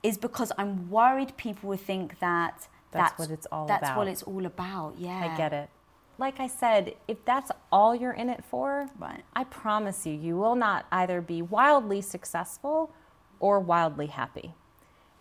is 0.06 0.18
because 0.18 0.52
I'm 0.58 0.90
worried 0.90 1.36
people 1.36 1.70
will 1.70 1.78
think 1.78 2.20
that 2.20 2.68
that's, 2.92 3.12
that's 3.12 3.20
what 3.20 3.32
it's 3.32 3.48
all 3.52 3.66
that's 3.66 3.80
about. 3.80 3.88
That's 3.88 3.98
what 3.98 4.08
it's 4.08 4.24
all 4.24 4.46
about. 4.46 4.96
Yeah. 5.00 5.34
I 5.34 5.36
get 5.36 5.52
it. 5.52 5.70
Like 6.18 6.40
I 6.40 6.48
said, 6.48 6.94
if 7.08 7.26
that's 7.26 7.52
all 7.72 7.96
you're 7.96 8.14
in 8.14 8.30
it 8.30 8.44
for, 8.46 8.88
right. 9.00 9.24
I 9.36 9.44
promise 9.46 10.06
you, 10.06 10.14
you 10.14 10.38
will 10.38 10.56
not 10.56 10.86
either 10.92 11.22
be 11.22 11.42
wildly 11.42 12.02
successful 12.02 12.94
or 13.40 13.60
wildly 13.60 14.08
happy. 14.08 14.54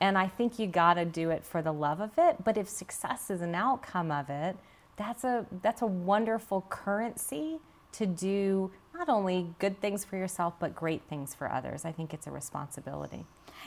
And 0.00 0.18
I 0.18 0.28
think 0.28 0.58
you 0.58 0.66
got 0.66 0.94
to 0.94 1.04
do 1.04 1.30
it 1.30 1.44
for 1.44 1.62
the 1.62 1.72
love 1.72 2.00
of 2.00 2.12
it. 2.18 2.44
But 2.44 2.58
if 2.58 2.68
success 2.68 3.30
is 3.30 3.40
an 3.40 3.54
outcome 3.54 4.10
of 4.12 4.28
it, 4.28 4.56
that's 4.96 5.24
a 5.24 5.46
that's 5.62 5.82
a 5.82 5.86
wonderful 5.86 6.66
currency 6.68 7.58
to 7.92 8.06
do 8.06 8.70
not 8.94 9.08
only 9.08 9.54
good 9.58 9.80
things 9.80 10.04
for 10.04 10.16
yourself 10.16 10.54
but 10.60 10.74
great 10.74 11.02
things 11.08 11.34
for 11.34 11.50
others. 11.50 11.84
I 11.84 11.90
think 11.90 12.14
it's 12.14 12.26
a 12.26 12.30
responsibility. 12.30 13.24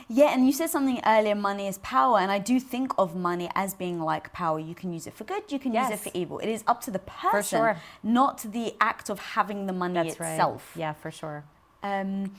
Yeah, 0.08 0.32
and 0.32 0.46
you 0.46 0.52
said 0.52 0.70
something 0.70 1.00
earlier 1.04 1.34
money 1.34 1.66
is 1.66 1.78
power, 1.78 2.18
and 2.18 2.30
I 2.30 2.38
do 2.38 2.60
think 2.60 2.92
of 2.98 3.16
money 3.16 3.50
as 3.54 3.74
being 3.74 4.00
like 4.00 4.32
power. 4.32 4.58
You 4.58 4.74
can 4.74 4.92
use 4.92 5.06
it 5.06 5.14
for 5.14 5.24
good, 5.24 5.50
you 5.50 5.58
can 5.58 5.72
yes. 5.72 5.90
use 5.90 6.00
it 6.00 6.10
for 6.10 6.16
evil. 6.16 6.38
It 6.38 6.48
is 6.48 6.64
up 6.66 6.80
to 6.82 6.90
the 6.90 6.98
person, 7.00 7.58
sure. 7.58 7.76
not 8.02 8.38
the 8.38 8.74
act 8.80 9.10
of 9.10 9.18
having 9.18 9.66
the 9.66 9.72
money 9.72 9.94
That's 9.94 10.14
itself. 10.14 10.72
Right. 10.74 10.80
Yeah, 10.80 10.92
for 10.94 11.10
sure. 11.10 11.44
Um, 11.82 12.32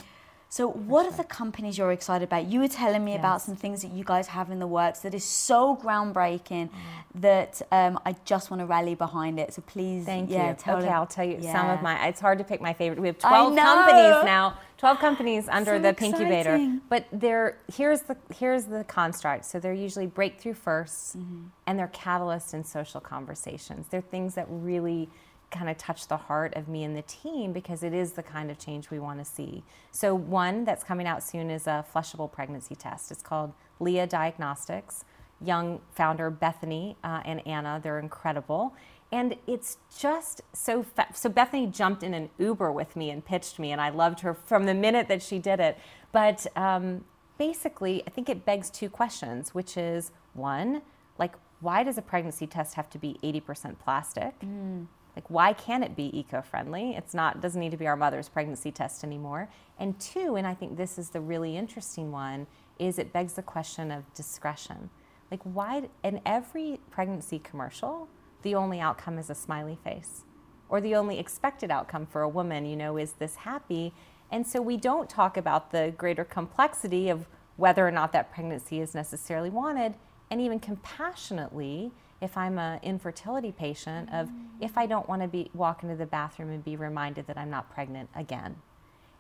so, 0.51 0.67
what 0.67 1.03
sure. 1.03 1.13
are 1.13 1.17
the 1.17 1.23
companies 1.25 1.77
you're 1.77 1.91
excited 1.91 2.23
about? 2.23 2.45
You 2.47 2.61
were 2.61 2.67
telling 2.67 3.05
me 3.05 3.11
yes. 3.11 3.19
about 3.19 3.41
some 3.43 3.55
things 3.55 3.83
that 3.83 3.91
you 3.91 4.03
guys 4.03 4.25
have 4.27 4.49
in 4.49 4.57
the 4.57 4.65
works 4.65 5.01
that 5.01 5.13
is 5.13 5.23
so 5.23 5.75
groundbreaking 5.75 6.69
mm. 6.69 6.71
that 7.15 7.61
um, 7.71 7.99
I 8.03 8.15
just 8.25 8.49
want 8.49 8.61
to 8.61 8.65
rally 8.65 8.95
behind 8.95 9.39
it. 9.39 9.53
So, 9.53 9.61
please, 9.61 10.05
thank 10.05 10.31
yeah, 10.31 10.47
you. 10.47 10.51
Okay, 10.53 10.85
them. 10.85 10.93
I'll 10.93 11.05
tell 11.05 11.25
you 11.25 11.37
yeah. 11.39 11.53
some 11.53 11.69
of 11.69 11.83
my. 11.83 12.07
It's 12.07 12.19
hard 12.19 12.39
to 12.39 12.43
pick 12.43 12.61
my 12.61 12.73
favorite. 12.73 12.99
We 12.99 13.07
have 13.07 13.19
12 13.19 13.55
companies 13.55 14.25
now. 14.25 14.57
12 14.79 14.99
companies 14.99 15.47
under 15.49 15.75
so 15.75 15.79
the 15.79 15.93
Pinkubator. 15.93 16.79
But 16.89 17.05
they're 17.11 17.57
here's 17.73 18.01
the 18.01 18.17
here's 18.33 18.65
the 18.65 18.85
construct. 18.85 19.45
So 19.45 19.59
they're 19.59 19.73
usually 19.73 20.07
breakthrough 20.07 20.53
1st 20.53 21.17
mm-hmm. 21.17 21.41
and 21.67 21.77
they're 21.77 21.89
catalysts 21.89 22.53
in 22.53 22.63
social 22.63 23.01
conversations. 23.01 23.87
They're 23.89 24.01
things 24.01 24.35
that 24.35 24.47
really 24.49 25.09
kind 25.51 25.69
of 25.69 25.77
touch 25.77 26.07
the 26.07 26.17
heart 26.17 26.55
of 26.55 26.67
me 26.67 26.83
and 26.83 26.95
the 26.95 27.01
team 27.03 27.51
because 27.51 27.83
it 27.83 27.93
is 27.93 28.13
the 28.13 28.23
kind 28.23 28.51
of 28.51 28.57
change 28.57 28.89
we 28.89 28.99
want 28.99 29.19
to 29.19 29.25
see. 29.25 29.63
So, 29.91 30.15
one 30.15 30.63
that's 30.63 30.83
coming 30.83 31.07
out 31.07 31.23
soon 31.23 31.49
is 31.49 31.67
a 31.67 31.85
flushable 31.93 32.31
pregnancy 32.31 32.75
test. 32.75 33.11
It's 33.11 33.23
called 33.23 33.53
Lia 33.79 34.07
Diagnostics. 34.07 35.03
Young 35.41 35.79
founder 35.91 36.29
Bethany 36.29 36.97
uh, 37.03 37.21
and 37.23 37.45
Anna, 37.47 37.79
they're 37.81 37.99
incredible. 37.99 38.73
And 39.11 39.35
it's 39.47 39.77
just 39.97 40.41
so 40.53 40.83
fa- 40.83 41.07
so. 41.13 41.29
Bethany 41.29 41.65
jumped 41.65 42.03
in 42.03 42.13
an 42.13 42.29
Uber 42.37 42.71
with 42.71 42.95
me 42.95 43.09
and 43.09 43.25
pitched 43.25 43.57
me, 43.57 43.71
and 43.71 43.81
I 43.81 43.89
loved 43.89 44.19
her 44.19 44.35
from 44.35 44.65
the 44.65 44.73
minute 44.75 45.07
that 45.07 45.23
she 45.23 45.39
did 45.39 45.59
it. 45.59 45.79
But 46.11 46.45
um, 46.55 47.05
basically, 47.39 48.03
I 48.05 48.11
think 48.11 48.29
it 48.29 48.45
begs 48.45 48.69
two 48.69 48.89
questions, 48.89 49.55
which 49.55 49.77
is 49.77 50.11
one, 50.33 50.83
like, 51.17 51.33
why 51.59 51.83
does 51.83 51.97
a 51.97 52.01
pregnancy 52.03 52.45
test 52.45 52.75
have 52.75 52.89
to 52.91 52.99
be 52.99 53.17
80% 53.23 53.79
plastic? 53.79 54.39
Mm. 54.41 54.85
Like, 55.15 55.29
why 55.29 55.53
can't 55.53 55.83
it 55.83 55.95
be 55.95 56.17
eco-friendly? 56.17 56.91
It's 56.95 57.13
not 57.13 57.41
doesn't 57.41 57.59
need 57.59 57.71
to 57.71 57.77
be 57.77 57.87
our 57.87 57.97
mother's 57.97 58.29
pregnancy 58.29 58.71
test 58.71 59.03
anymore. 59.03 59.49
And 59.77 59.99
two, 59.99 60.35
and 60.35 60.45
I 60.45 60.53
think 60.53 60.77
this 60.77 60.97
is 60.97 61.09
the 61.09 61.19
really 61.19 61.57
interesting 61.57 62.11
one, 62.11 62.47
is 62.77 62.99
it 62.99 63.11
begs 63.11 63.33
the 63.33 63.41
question 63.41 63.91
of 63.91 64.13
discretion. 64.13 64.89
Like, 65.31 65.41
why 65.43 65.89
in 66.03 66.21
every 66.25 66.79
pregnancy 66.89 67.39
commercial, 67.39 68.07
the 68.41 68.55
only 68.55 68.79
outcome 68.79 69.17
is 69.17 69.29
a 69.29 69.35
smiley 69.35 69.77
face, 69.83 70.23
or 70.69 70.81
the 70.81 70.95
only 70.95 71.19
expected 71.19 71.71
outcome 71.71 72.05
for 72.05 72.21
a 72.21 72.29
woman, 72.29 72.65
you 72.65 72.75
know, 72.75 72.97
is 72.97 73.13
this 73.13 73.35
happy. 73.35 73.93
And 74.31 74.45
so 74.45 74.61
we 74.61 74.77
don't 74.77 75.09
talk 75.09 75.37
about 75.37 75.71
the 75.71 75.93
greater 75.97 76.23
complexity 76.23 77.09
of 77.09 77.27
whether 77.57 77.85
or 77.87 77.91
not 77.91 78.13
that 78.13 78.31
pregnancy 78.31 78.79
is 78.79 78.95
necessarily 78.95 79.49
wanted, 79.49 79.95
and 80.31 80.39
even 80.39 80.59
compassionately 80.59 81.91
if 82.21 82.37
I'm 82.37 82.59
an 82.59 82.79
infertility 82.83 83.51
patient 83.51 84.09
of 84.13 84.27
mm. 84.27 84.45
if 84.59 84.77
I 84.77 84.85
don't 84.85 85.07
want 85.07 85.21
to 85.21 85.27
be 85.27 85.49
walk 85.53 85.83
into 85.83 85.95
the 85.95 86.05
bathroom 86.05 86.49
and 86.49 86.63
be 86.63 86.75
reminded 86.75 87.27
that 87.27 87.37
I'm 87.37 87.49
not 87.49 87.71
pregnant 87.73 88.09
again. 88.15 88.57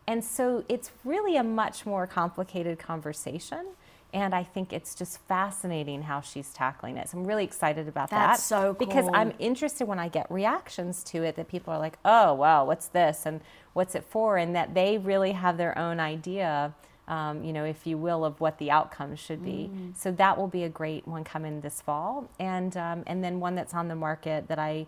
And 0.07 0.23
so 0.23 0.65
it's 0.67 0.91
really 1.05 1.37
a 1.37 1.43
much 1.43 1.85
more 1.85 2.07
complicated 2.07 2.79
conversation. 2.79 3.67
And 4.13 4.33
I 4.33 4.43
think 4.43 4.73
it's 4.73 4.95
just 4.95 5.19
fascinating 5.27 6.01
how 6.03 6.21
she's 6.21 6.51
tackling 6.51 6.97
it. 6.97 7.09
So 7.09 7.19
I'm 7.19 7.25
really 7.25 7.43
excited 7.43 7.87
about 7.87 8.09
That's 8.09 8.41
that. 8.41 8.43
so 8.45 8.73
cool. 8.73 8.87
Because 8.87 9.09
I'm 9.13 9.33
interested 9.37 9.87
when 9.87 9.99
I 9.99 10.07
get 10.07 10.29
reactions 10.31 11.03
to 11.05 11.23
it 11.23 11.35
that 11.35 11.47
people 11.47 11.73
are 11.73 11.79
like, 11.79 11.99
oh, 12.03 12.33
wow, 12.33 12.65
what's 12.65 12.87
this? 12.87 13.25
And 13.25 13.41
what's 13.73 13.93
it 13.93 14.03
for? 14.03 14.37
And 14.37 14.55
that 14.55 14.73
they 14.73 14.97
really 14.97 15.33
have 15.33 15.57
their 15.57 15.77
own 15.77 15.99
idea 15.99 16.73
um, 17.09 17.43
you 17.43 17.51
know, 17.51 17.65
if 17.65 17.87
you 17.87 17.97
will, 17.97 18.23
of 18.23 18.39
what 18.39 18.59
the 18.59 18.69
outcome 18.69 19.15
should 19.15 19.43
be. 19.43 19.71
Mm. 19.73 19.97
So 19.97 20.11
that 20.11 20.37
will 20.37 20.47
be 20.47 20.63
a 20.63 20.69
great 20.69 21.07
one 21.07 21.23
coming 21.23 21.59
this 21.61 21.81
fall, 21.81 22.29
and 22.39 22.77
um, 22.77 23.03
and 23.07 23.23
then 23.23 23.39
one 23.39 23.55
that's 23.55 23.73
on 23.73 23.87
the 23.87 23.95
market 23.95 24.47
that 24.47 24.59
I 24.59 24.85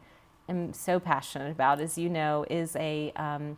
am 0.48 0.72
so 0.72 1.00
passionate 1.00 1.52
about, 1.52 1.82
as 1.82 1.98
you 1.98 2.10
know, 2.10 2.46
is 2.50 2.76
a 2.76 3.12
um, 3.16 3.58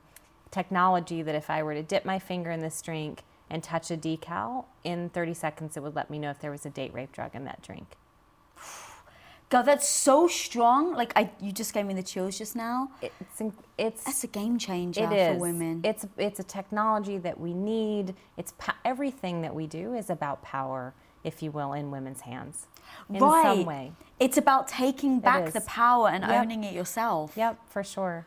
technology 0.50 1.22
that 1.22 1.36
if 1.36 1.50
I 1.50 1.62
were 1.62 1.74
to 1.74 1.84
dip 1.84 2.06
my 2.06 2.20
finger 2.20 2.52
in 2.52 2.62
this 2.62 2.82
drink, 2.82 3.24
and 3.50 3.64
touch 3.64 3.92
a 3.92 3.98
decal, 3.98 4.66
in 4.84 5.10
30 5.10 5.34
seconds 5.34 5.78
it 5.78 5.84
would 5.84 5.96
let 5.96 6.10
me 6.10 6.20
know 6.20 6.30
if 6.30 6.40
there 6.40 6.52
was 6.52 6.66
a 6.66 6.70
date 6.70 6.94
rape 6.94 7.12
drug 7.12 7.36
in 7.36 7.46
that 7.46 7.62
drink. 7.62 7.96
God, 9.50 9.64
that's 9.64 9.88
so 9.88 10.28
strong. 10.28 10.94
Like 10.96 11.14
I, 11.16 11.30
you 11.40 11.52
just 11.52 11.74
gave 11.74 11.86
me 11.86 11.94
the 11.94 12.02
chills 12.04 12.38
just 12.38 12.56
now. 12.56 12.90
It's 13.02 13.42
it's 13.78 14.04
That's 14.04 14.24
a 14.24 14.28
game 14.28 14.58
changer 14.58 15.12
it 15.12 15.34
for 15.34 15.40
women. 15.40 15.82
It's 15.84 16.06
it's 16.18 16.40
a 16.40 16.44
technology 16.44 17.20
that 17.20 17.40
we 17.40 17.54
need. 17.54 18.16
It's 18.36 18.54
everything 18.84 19.42
that 19.42 19.54
we 19.54 19.68
do 19.68 19.94
is 19.94 20.10
about 20.10 20.42
power, 20.42 20.94
if 21.24 21.44
you 21.44 21.52
will, 21.52 21.74
in 21.74 21.92
women's 21.92 22.22
hands, 22.22 22.66
in 23.10 23.20
right. 23.20 23.44
some 23.44 23.66
way. 23.66 23.92
It's 24.20 24.38
about 24.38 24.68
taking 24.68 25.20
back 25.20 25.52
the 25.54 25.62
power 25.62 26.10
and 26.10 26.24
Yep. 26.24 26.44
owning 26.44 26.64
it 26.64 26.74
yourself. 26.74 27.34
Yep, 27.38 27.60
for 27.70 27.84
sure. 27.84 28.26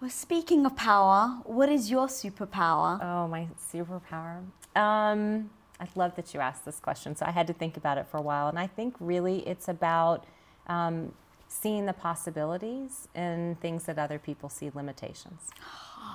Well, 0.00 0.10
speaking 0.10 0.66
of 0.66 0.76
power, 0.76 1.38
what 1.44 1.68
is 1.68 1.90
your 1.90 2.08
superpower? 2.08 3.02
Oh, 3.02 3.28
my 3.28 3.48
superpower. 3.72 4.38
Um, 4.76 5.50
I 5.80 5.88
love 5.94 6.16
that 6.16 6.34
you 6.34 6.40
asked 6.40 6.64
this 6.64 6.80
question. 6.80 7.16
So 7.16 7.24
I 7.26 7.30
had 7.30 7.46
to 7.46 7.52
think 7.52 7.76
about 7.76 7.98
it 7.98 8.06
for 8.10 8.16
a 8.18 8.22
while. 8.22 8.48
And 8.48 8.58
I 8.58 8.66
think 8.66 8.96
really 9.00 9.46
it's 9.46 9.68
about 9.68 10.24
um, 10.66 11.12
seeing 11.48 11.86
the 11.86 11.92
possibilities 11.92 13.08
in 13.14 13.56
things 13.60 13.84
that 13.84 13.98
other 13.98 14.18
people 14.18 14.48
see 14.48 14.70
limitations. 14.74 15.50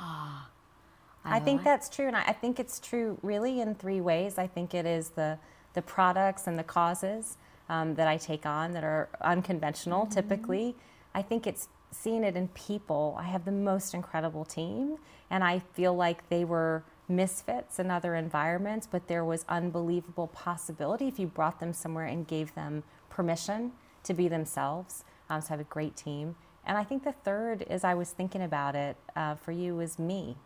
I, 1.25 1.39
think 1.39 1.59
like- 1.59 1.65
that's 1.65 1.89
true. 1.89 2.07
And 2.07 2.15
I, 2.17 2.23
I 2.27 2.33
think 2.33 2.59
it's 2.59 2.79
true 2.79 3.17
really 3.21 3.61
in 3.61 3.75
three 3.75 4.01
ways. 4.01 4.37
I 4.37 4.47
think 4.47 4.73
it 4.73 4.85
is 4.85 5.09
the, 5.09 5.37
the 5.73 5.81
products 5.81 6.47
and 6.47 6.59
the 6.59 6.63
causes 6.63 7.37
um, 7.69 7.95
that 7.95 8.07
I 8.07 8.17
take 8.17 8.45
on 8.45 8.73
that 8.73 8.83
are 8.83 9.09
unconventional 9.21 10.05
typically. 10.05 10.75
I 11.13 11.21
think 11.21 11.47
it's 11.47 11.69
seeing 11.91 12.23
it 12.23 12.35
in 12.35 12.47
people. 12.49 13.15
I 13.19 13.23
have 13.23 13.45
the 13.45 13.51
most 13.51 13.93
incredible 13.93 14.45
team, 14.45 14.97
and 15.29 15.43
I 15.43 15.59
feel 15.59 15.95
like 15.95 16.27
they 16.29 16.45
were 16.45 16.83
misfits 17.07 17.79
in 17.79 17.89
other 17.89 18.15
environments, 18.15 18.87
but 18.87 19.07
there 19.07 19.25
was 19.25 19.43
unbelievable 19.49 20.27
possibility 20.27 21.07
if 21.07 21.19
you 21.19 21.27
brought 21.27 21.59
them 21.59 21.73
somewhere 21.73 22.05
and 22.05 22.27
gave 22.27 22.53
them 22.53 22.83
permission 23.09 23.71
to 24.03 24.13
be 24.13 24.27
themselves. 24.27 25.03
Um, 25.29 25.41
so 25.41 25.47
I 25.49 25.51
have 25.53 25.59
a 25.59 25.63
great 25.65 25.95
team. 25.95 26.35
And 26.65 26.77
I 26.77 26.83
think 26.83 27.03
the 27.03 27.11
third, 27.11 27.63
as 27.63 27.83
I 27.83 27.95
was 27.95 28.11
thinking 28.11 28.43
about 28.43 28.75
it 28.75 28.95
uh, 29.15 29.35
for 29.35 29.51
you, 29.51 29.75
was 29.75 29.97
me. 29.97 30.37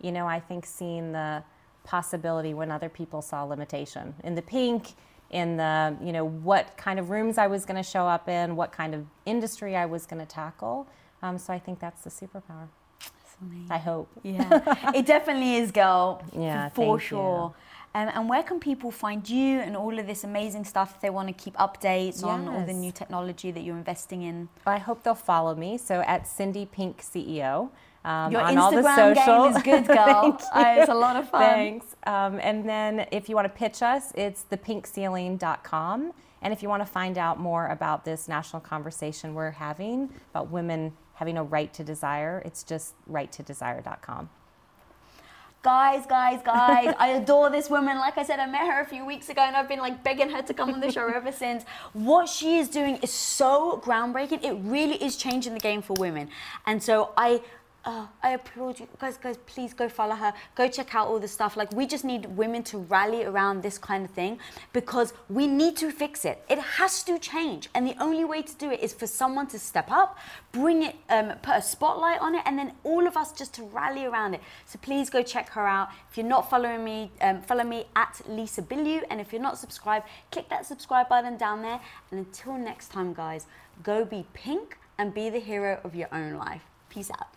You 0.00 0.12
know, 0.12 0.26
I 0.26 0.38
think 0.38 0.66
seeing 0.66 1.12
the 1.12 1.42
possibility 1.84 2.52
when 2.52 2.70
other 2.70 2.88
people 2.88 3.22
saw 3.22 3.44
limitation 3.44 4.14
in 4.22 4.34
the 4.34 4.42
pink, 4.42 4.94
in 5.30 5.56
the, 5.56 5.96
you 6.02 6.12
know, 6.12 6.24
what 6.24 6.76
kind 6.76 6.98
of 6.98 7.10
rooms 7.10 7.38
I 7.38 7.46
was 7.46 7.64
going 7.64 7.76
to 7.76 7.88
show 7.88 8.06
up 8.06 8.28
in, 8.28 8.56
what 8.56 8.72
kind 8.72 8.94
of 8.94 9.06
industry 9.24 9.76
I 9.76 9.86
was 9.86 10.06
going 10.06 10.20
to 10.20 10.26
tackle. 10.26 10.86
Um, 11.22 11.38
so 11.38 11.52
I 11.52 11.58
think 11.58 11.80
that's 11.80 12.02
the 12.02 12.10
superpower. 12.10 12.68
I 13.68 13.78
hope. 13.78 14.08
Yeah, 14.22 14.92
it 14.94 15.04
definitely 15.04 15.56
is, 15.56 15.70
girl. 15.70 16.22
Yeah, 16.36 16.70
for 16.70 16.98
sure. 16.98 17.54
Um, 17.94 18.10
and 18.14 18.28
where 18.28 18.42
can 18.42 18.60
people 18.60 18.90
find 18.90 19.26
you 19.28 19.60
and 19.60 19.76
all 19.76 19.98
of 19.98 20.06
this 20.06 20.24
amazing 20.24 20.64
stuff 20.64 20.96
if 20.96 21.00
they 21.00 21.08
want 21.10 21.28
to 21.28 21.34
keep 21.34 21.54
updates 21.56 22.22
on 22.22 22.46
all 22.46 22.64
the 22.64 22.72
new 22.72 22.92
technology 22.92 23.50
that 23.50 23.62
you're 23.62 23.76
investing 23.76 24.22
in? 24.22 24.48
I 24.66 24.78
hope 24.78 25.02
they'll 25.02 25.14
follow 25.14 25.54
me. 25.54 25.78
So 25.78 26.00
at 26.00 26.26
Cindy 26.26 26.66
Pink 26.66 27.02
CEO. 27.02 27.70
Um, 28.06 28.30
Your 28.30 28.40
on 28.40 28.56
all 28.56 28.70
the 28.70 28.82
Instagram 28.82 29.14
game 29.14 29.56
is 29.56 29.62
good, 29.62 29.86
girl. 29.86 30.40
Uh, 30.54 30.76
it's 30.78 30.88
a 30.88 30.94
lot 30.94 31.16
of 31.16 31.28
fun. 31.28 31.40
Thanks. 31.40 31.86
Um, 32.06 32.38
and 32.40 32.66
then 32.68 33.06
if 33.10 33.28
you 33.28 33.34
want 33.34 33.46
to 33.46 33.58
pitch 33.58 33.82
us, 33.82 34.12
it's 34.14 34.46
thepinkceiling.com. 34.50 36.12
And 36.40 36.52
if 36.52 36.62
you 36.62 36.68
want 36.68 36.82
to 36.82 36.90
find 36.90 37.18
out 37.18 37.40
more 37.40 37.66
about 37.66 38.04
this 38.04 38.28
national 38.28 38.60
conversation 38.60 39.34
we're 39.34 39.50
having 39.50 40.10
about 40.30 40.50
women 40.50 40.92
having 41.14 41.36
a 41.36 41.42
right 41.42 41.72
to 41.74 41.82
desire, 41.82 42.42
it's 42.44 42.62
just 42.62 42.94
righttodesire.com. 43.10 44.30
Guys, 45.62 46.06
guys, 46.06 46.40
guys, 46.44 46.94
I 46.98 47.08
adore 47.08 47.50
this 47.50 47.68
woman. 47.68 47.98
Like 47.98 48.18
I 48.18 48.22
said, 48.22 48.38
I 48.38 48.46
met 48.46 48.68
her 48.68 48.82
a 48.82 48.86
few 48.86 49.04
weeks 49.04 49.28
ago 49.30 49.40
and 49.40 49.56
I've 49.56 49.68
been 49.68 49.80
like 49.80 50.04
begging 50.04 50.30
her 50.30 50.42
to 50.42 50.54
come 50.54 50.72
on 50.72 50.78
the 50.78 50.92
show 50.92 51.08
ever 51.08 51.32
since. 51.32 51.64
What 51.92 52.28
she 52.28 52.58
is 52.58 52.68
doing 52.68 52.98
is 52.98 53.12
so 53.12 53.82
groundbreaking. 53.84 54.44
It 54.44 54.52
really 54.62 55.02
is 55.02 55.16
changing 55.16 55.54
the 55.54 55.60
game 55.60 55.82
for 55.82 55.94
women. 55.94 56.28
And 56.66 56.80
so 56.80 57.12
I 57.16 57.42
uh, 57.86 58.06
I 58.22 58.30
applaud 58.30 58.80
you 58.80 58.88
guys. 58.98 59.16
Guys, 59.16 59.38
please 59.46 59.72
go 59.72 59.88
follow 59.88 60.16
her. 60.16 60.34
Go 60.56 60.68
check 60.68 60.94
out 60.94 61.06
all 61.06 61.20
the 61.20 61.28
stuff. 61.28 61.56
Like 61.56 61.72
we 61.72 61.86
just 61.86 62.04
need 62.04 62.26
women 62.26 62.64
to 62.64 62.78
rally 62.78 63.24
around 63.24 63.62
this 63.62 63.78
kind 63.78 64.04
of 64.04 64.10
thing 64.10 64.40
because 64.72 65.14
we 65.28 65.46
need 65.46 65.76
to 65.76 65.92
fix 65.92 66.24
it. 66.24 66.44
It 66.48 66.58
has 66.58 67.04
to 67.04 67.18
change, 67.18 67.68
and 67.74 67.86
the 67.86 67.94
only 68.02 68.24
way 68.24 68.42
to 68.42 68.54
do 68.56 68.70
it 68.72 68.80
is 68.80 68.92
for 68.92 69.06
someone 69.06 69.46
to 69.48 69.58
step 69.58 69.90
up, 69.90 70.18
bring 70.50 70.82
it, 70.82 70.96
um, 71.08 71.32
put 71.42 71.56
a 71.56 71.62
spotlight 71.62 72.20
on 72.20 72.34
it, 72.34 72.42
and 72.44 72.58
then 72.58 72.72
all 72.82 73.06
of 73.06 73.16
us 73.16 73.32
just 73.32 73.54
to 73.54 73.62
rally 73.62 74.04
around 74.04 74.34
it. 74.34 74.40
So 74.64 74.78
please 74.82 75.08
go 75.08 75.22
check 75.22 75.48
her 75.50 75.66
out. 75.66 75.90
If 76.10 76.16
you're 76.16 76.26
not 76.26 76.50
following 76.50 76.82
me, 76.84 77.12
um, 77.20 77.40
follow 77.40 77.64
me 77.64 77.86
at 77.94 78.20
Lisa 78.28 78.62
Bilyeu, 78.62 79.02
and 79.10 79.20
if 79.20 79.32
you're 79.32 79.42
not 79.42 79.58
subscribed, 79.58 80.06
click 80.32 80.48
that 80.48 80.66
subscribe 80.66 81.08
button 81.08 81.36
down 81.36 81.62
there. 81.62 81.80
And 82.10 82.18
until 82.18 82.58
next 82.58 82.88
time, 82.88 83.14
guys, 83.14 83.46
go 83.84 84.04
be 84.04 84.26
pink 84.32 84.76
and 84.98 85.14
be 85.14 85.30
the 85.30 85.38
hero 85.38 85.80
of 85.84 85.94
your 85.94 86.08
own 86.12 86.34
life. 86.34 86.62
Peace 86.88 87.10
out. 87.10 87.35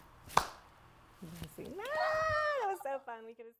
That 1.22 2.67
was 2.67 2.80
so 2.84 2.99
fun. 3.05 3.26
We 3.26 3.34
could 3.34 3.45
have 3.45 3.59